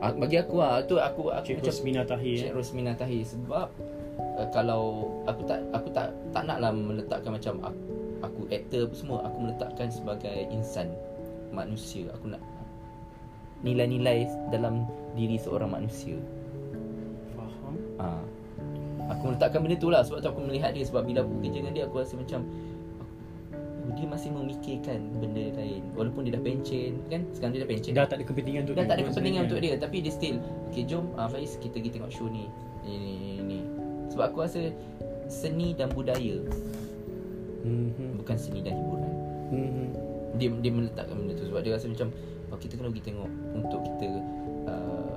Uh, 0.00 0.12
bagi 0.16 0.40
aku 0.40 0.56
ah 0.64 0.80
tu 0.80 0.96
aku 0.96 1.28
aku 1.28 1.60
Cik 1.60 1.60
Rosmina 1.60 2.02
Tahir 2.08 2.40
Cik 2.40 2.48
eh. 2.48 2.52
Rosmina 2.56 2.92
Tahir 2.96 3.20
sebab 3.20 3.68
uh, 4.16 4.48
kalau 4.48 5.12
aku 5.28 5.44
tak 5.44 5.60
aku 5.76 5.92
tak 5.92 6.08
tak 6.32 6.48
naklah 6.48 6.72
meletakkan 6.72 7.36
macam 7.36 7.60
aku, 7.60 7.84
aku 8.24 8.40
aktor 8.48 8.88
apa 8.88 8.94
semua 8.96 9.18
aku 9.28 9.36
meletakkan 9.44 9.88
sebagai 9.92 10.48
insan 10.48 10.88
manusia 11.52 12.08
aku 12.16 12.32
nak 12.32 12.40
nilai-nilai 13.60 14.24
dalam 14.48 14.88
diri 15.12 15.36
seorang 15.36 15.68
manusia 15.68 16.16
Faham. 17.36 17.76
Ha. 18.00 18.06
Aku 19.12 19.22
meletakkan 19.34 19.60
benda 19.60 19.76
tu 19.76 19.90
lah 19.90 20.06
Sebab 20.06 20.22
tu 20.22 20.28
aku 20.30 20.40
melihat 20.46 20.70
dia 20.70 20.86
Sebab 20.86 21.02
bila 21.02 21.26
aku 21.26 21.42
kerja 21.42 21.58
dengan 21.60 21.74
dia 21.74 21.84
Aku 21.90 21.98
rasa 21.98 22.14
macam 22.14 22.46
Dia 24.00 24.08
masih 24.08 24.32
memikirkan 24.32 25.12
benda 25.20 25.52
lain. 25.60 25.84
Walaupun 25.92 26.24
dia 26.24 26.32
dah 26.32 26.40
pencen 26.40 27.04
Kan? 27.12 27.28
Sekarang 27.36 27.52
dia 27.52 27.60
dah 27.60 27.68
pencen. 27.68 27.92
Dah 27.92 28.06
tak 28.08 28.16
ada 28.16 28.24
kepentingan 28.24 28.60
untuk 28.64 28.74
Dah 28.80 28.86
tak 28.88 28.96
ada 28.96 29.04
kepentingan 29.12 29.42
untuk 29.44 29.60
dia. 29.60 29.74
Tapi 29.76 29.96
dia 30.00 30.12
still 30.12 30.36
Okay 30.72 30.88
jom 30.88 31.12
uh, 31.20 31.28
Faiz 31.28 31.60
kita 31.60 31.76
pergi 31.76 32.00
tengok 32.00 32.08
show 32.08 32.26
ni. 32.32 32.48
Ni 32.88 32.96
ni 32.96 33.12
ni, 33.20 33.32
ni. 33.44 33.58
Sebab 34.08 34.32
aku 34.32 34.38
rasa 34.48 34.72
Seni 35.28 35.76
dan 35.76 35.92
budaya 35.92 36.40
Mhm. 37.60 38.24
Bukan 38.24 38.36
seni 38.40 38.64
dan 38.64 38.72
hiburan. 38.72 39.12
Mhm. 39.52 39.86
Dia 40.40 40.48
dia 40.64 40.72
meletakkan 40.72 41.12
benda 41.12 41.36
tu. 41.36 41.44
Sebab 41.52 41.60
dia 41.60 41.76
rasa 41.76 41.92
macam 41.92 42.08
oh, 42.48 42.56
Kita 42.56 42.80
kena 42.80 42.88
pergi 42.88 43.04
tengok 43.12 43.30
Untuk 43.52 43.80
kita 43.84 44.08
uh, 44.64 45.12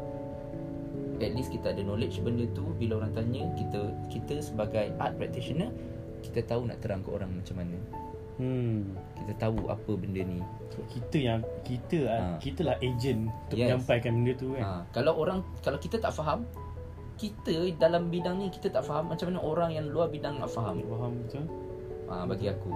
At 1.23 1.31
least 1.39 1.55
kita 1.55 1.71
ada 1.71 1.79
knowledge 1.79 2.19
benda 2.19 2.43
tu. 2.51 2.67
Bila 2.75 2.99
orang 2.99 3.15
tanya 3.15 3.47
Kita 3.55 3.79
kita 4.11 4.43
sebagai 4.43 4.91
art 4.99 5.15
practitioner 5.15 5.71
Kita 6.19 6.43
tahu 6.43 6.67
nak 6.67 6.83
terang 6.83 6.99
ke 6.99 7.15
orang 7.15 7.31
macam 7.31 7.63
mana 7.63 7.79
Hmm. 8.35 8.97
Kita 9.15 9.33
tahu 9.39 9.67
apa 9.67 9.91
benda 9.93 10.21
ni 10.21 10.41
So, 10.67 10.81
kita 10.89 11.17
yang 11.17 11.39
kita 11.61 11.99
Ha. 12.03 12.17
ha. 12.17 12.27
kita 12.37 12.61
lah 12.63 12.75
agent 12.79 13.29
untuk 13.29 13.55
Yes. 13.55 13.69
menyampaikan 13.69 14.11
benda 14.15 14.31
tu 14.33 14.47
kan. 14.53 14.63
ha, 14.63 14.69
Kalau 14.89 15.13
orang 15.15 15.39
Kalau 15.59 15.77
kita 15.77 15.97
tak 15.97 16.09
faham 16.11 16.41
Kita 17.13 17.53
dalam 17.77 18.09
bidang 18.09 18.37
ni 18.37 18.49
Kita 18.49 18.67
tak 18.69 18.81
faham 18.81 19.05
Macam 19.07 19.29
mana 19.29 19.39
orang 19.39 19.69
yang 19.71 19.85
luar 19.85 20.09
bidang 20.09 20.37
nak 20.37 20.49
faham 20.49 20.81
Faham 20.81 21.13
betul? 21.19 21.45
ha, 22.07 22.25
Bagi 22.25 22.49
aku 22.49 22.73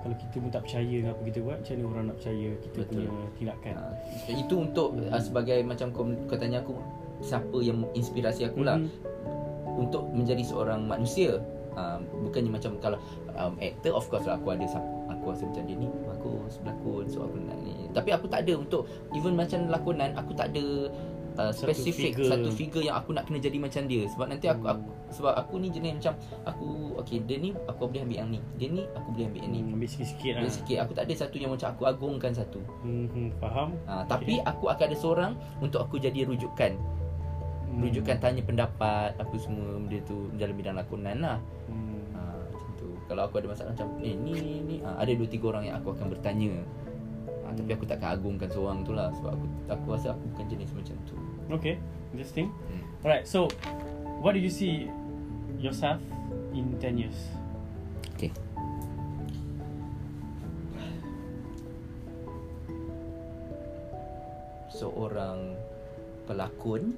Kalau 0.00 0.16
kita 0.16 0.36
pun 0.36 0.48
tak 0.48 0.62
percaya 0.64 0.84
dengan 0.94 1.12
apa 1.12 1.22
kita 1.22 1.38
buat, 1.40 1.56
macam 1.58 1.74
mana 1.74 1.86
orang 1.86 2.04
nak 2.06 2.16
percaya 2.16 2.48
kita 2.58 2.76
Betul. 2.78 2.92
punya 3.08 3.08
tindakan? 3.34 3.74
ha, 3.74 3.84
Itu 4.28 4.54
untuk 4.58 4.88
uh, 4.98 5.16
Sebagai 5.18 5.58
macam 5.62 5.86
kau, 5.90 6.04
kau 6.26 6.36
tanya 6.36 6.60
aku 6.60 6.76
Siapa 7.20 7.56
yang 7.58 7.84
inspirasi 7.92 8.44
aku 8.44 8.60
lah 8.62 8.76
Mhm. 8.76 9.08
untuk 9.78 10.02
menjadi 10.10 10.42
seorang 10.42 10.84
manusia 10.84 11.40
uh, 11.72 11.98
bukannya 12.20 12.50
macam 12.50 12.74
kalau 12.78 12.98
um, 13.32 13.54
actor 13.58 13.92
of 13.92 14.06
course 14.06 14.24
lah 14.24 14.34
aku 14.34 14.52
ada 14.52 14.66
aku 15.08 15.24
rasa 15.28 15.44
macam 15.44 15.62
dia 15.64 15.76
ni 15.76 15.88
bagus 16.04 16.58
berlakon 16.58 17.04
so 17.04 17.22
aku 17.22 17.36
nak 17.38 17.56
ni 17.58 17.74
tapi 17.90 18.10
aku 18.10 18.26
tak 18.26 18.42
ada 18.42 18.52
untuk 18.54 18.86
even 19.12 19.34
macam 19.34 19.66
lakonan 19.66 20.14
aku 20.14 20.32
tak 20.32 20.48
ada 20.48 20.64
uh, 21.36 21.50
Satu 21.50 21.68
spesifik 21.68 22.14
figure. 22.14 22.30
satu 22.30 22.48
figure 22.50 22.84
yang 22.84 22.96
aku 22.96 23.10
nak 23.10 23.24
kena 23.24 23.38
jadi 23.38 23.56
macam 23.56 23.82
dia 23.84 24.06
sebab 24.08 24.26
nanti 24.28 24.46
aku, 24.46 24.62
Hmm. 24.62 24.74
aku 24.76 24.88
sebab 25.10 25.32
aku 25.34 25.54
ni 25.58 25.68
jenis 25.68 25.98
macam 25.98 26.14
aku 26.44 26.68
okey 26.96 27.18
dia 27.24 27.36
ni 27.36 27.50
aku 27.66 27.82
boleh 27.84 28.00
ambil 28.00 28.16
yang 28.16 28.30
ni 28.30 28.38
dia 28.54 28.68
ni 28.68 28.82
aku 28.92 29.08
boleh 29.10 29.26
ambil 29.26 29.40
yang 29.42 29.52
ni 29.52 29.60
Hmm, 29.60 29.74
ambil 29.74 29.88
sikit-sikit 29.88 30.32
lah. 30.36 30.46
Sikit 30.46 30.78
aku 30.78 30.92
tak 30.94 31.04
ada 31.04 31.14
satu 31.16 31.36
yang 31.36 31.50
macam 31.50 31.68
aku 31.68 31.82
agungkan 31.84 32.30
satu 32.30 32.60
Hmm, 32.80 33.34
faham? 33.36 33.74
uh, 33.84 34.06
tapi 34.06 34.38
aku 34.40 34.64
akan 34.66 34.84
ada 34.86 34.96
seorang 34.96 35.32
untuk 35.58 35.82
aku 35.82 35.98
jadi 35.98 36.22
rujukan 36.24 36.78
Hmm. 37.80 37.88
rujukan 37.88 38.16
tanya 38.20 38.42
pendapat 38.44 39.16
apa 39.16 39.34
semua 39.40 39.80
benda 39.80 39.96
tu 40.04 40.28
dalam 40.36 40.52
bidang 40.52 40.76
lakonan 40.76 41.16
lah 41.18 41.38
Hmm. 41.64 42.02
Ha, 42.12 42.20
macam 42.52 42.70
tu. 42.76 42.88
Kalau 43.08 43.22
aku 43.24 43.40
ada 43.40 43.48
masalah 43.48 43.70
macam 43.72 43.88
Eh 44.02 44.12
ni 44.12 44.34
ni 44.60 44.76
ah, 44.82 44.98
Ada 44.98 45.14
dua 45.14 45.26
tiga 45.26 45.48
orang 45.48 45.64
yang 45.64 45.76
aku 45.78 45.94
akan 45.94 46.10
bertanya 46.10 46.50
ah, 47.46 47.52
Tapi 47.54 47.70
aku 47.72 47.86
takkan 47.86 48.14
agungkan 48.14 48.50
seorang 48.50 48.82
tu 48.82 48.92
lah 48.92 49.08
Sebab 49.14 49.30
aku 49.32 49.46
aku 49.70 49.86
rasa 49.94 50.12
aku 50.12 50.24
bukan 50.34 50.46
jenis 50.46 50.70
macam 50.74 50.94
tu 51.06 51.16
Okay, 51.50 51.80
interesting. 52.12 52.50
hmm. 52.68 52.82
Alright, 53.00 53.24
so 53.24 53.46
what 54.20 54.34
do 54.34 54.40
you 54.42 54.50
see 54.50 54.86
yourself 55.58 55.98
in 56.52 56.74
10 56.78 57.00
years? 57.00 57.18
Okay 58.14 58.30
Seorang 64.70 65.58
pelakon 66.30 66.94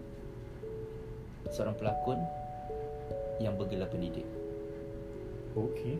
Seorang 1.49 1.75
pelakon 1.75 2.21
Yang 3.39 3.55
bergelar 3.57 3.89
pendidik 3.89 4.27
Okay. 5.53 5.99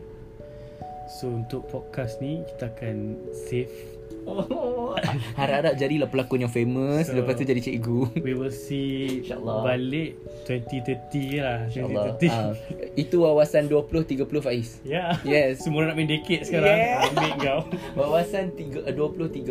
So 1.11 1.29
untuk 1.29 1.67
podcast 1.67 2.17
ni 2.17 2.41
kita 2.47 2.69
akan 2.69 2.95
save 3.29 3.69
Oh, 4.23 4.95
harap-harap 5.39 5.75
jadilah 5.75 6.07
pelakon 6.07 6.39
yang 6.39 6.49
famous 6.49 7.05
So- 7.05 7.13
Lepas 7.13 7.35
tu 7.35 7.43
jadi 7.43 7.59
cikgu 7.59 8.23
We 8.23 8.31
will 8.31 8.49
see 8.49 9.19
InsyaAllah. 9.19 9.67
balik 9.67 10.15
2030 10.47 11.43
lah. 11.43 11.67
InsyaAllah 11.67 12.03
2030. 12.15 12.31
uh, 12.31 12.51
Itu 12.95 13.15
wawasan 13.21 13.67
20-30 13.67 14.23
Faiz 14.39 14.79
Ya. 14.81 15.19
Yes. 15.21 15.59
Semua 15.59 15.83
nak 15.83 15.93
main 15.93 16.07
decade 16.07 16.47
sekarang. 16.47 16.71
Yeah. 16.71 17.03
Ambil 17.05 17.31
kau. 17.37 17.59
Wawasan 17.99 18.55
tiga- 18.55 18.87
20-30 18.87 19.43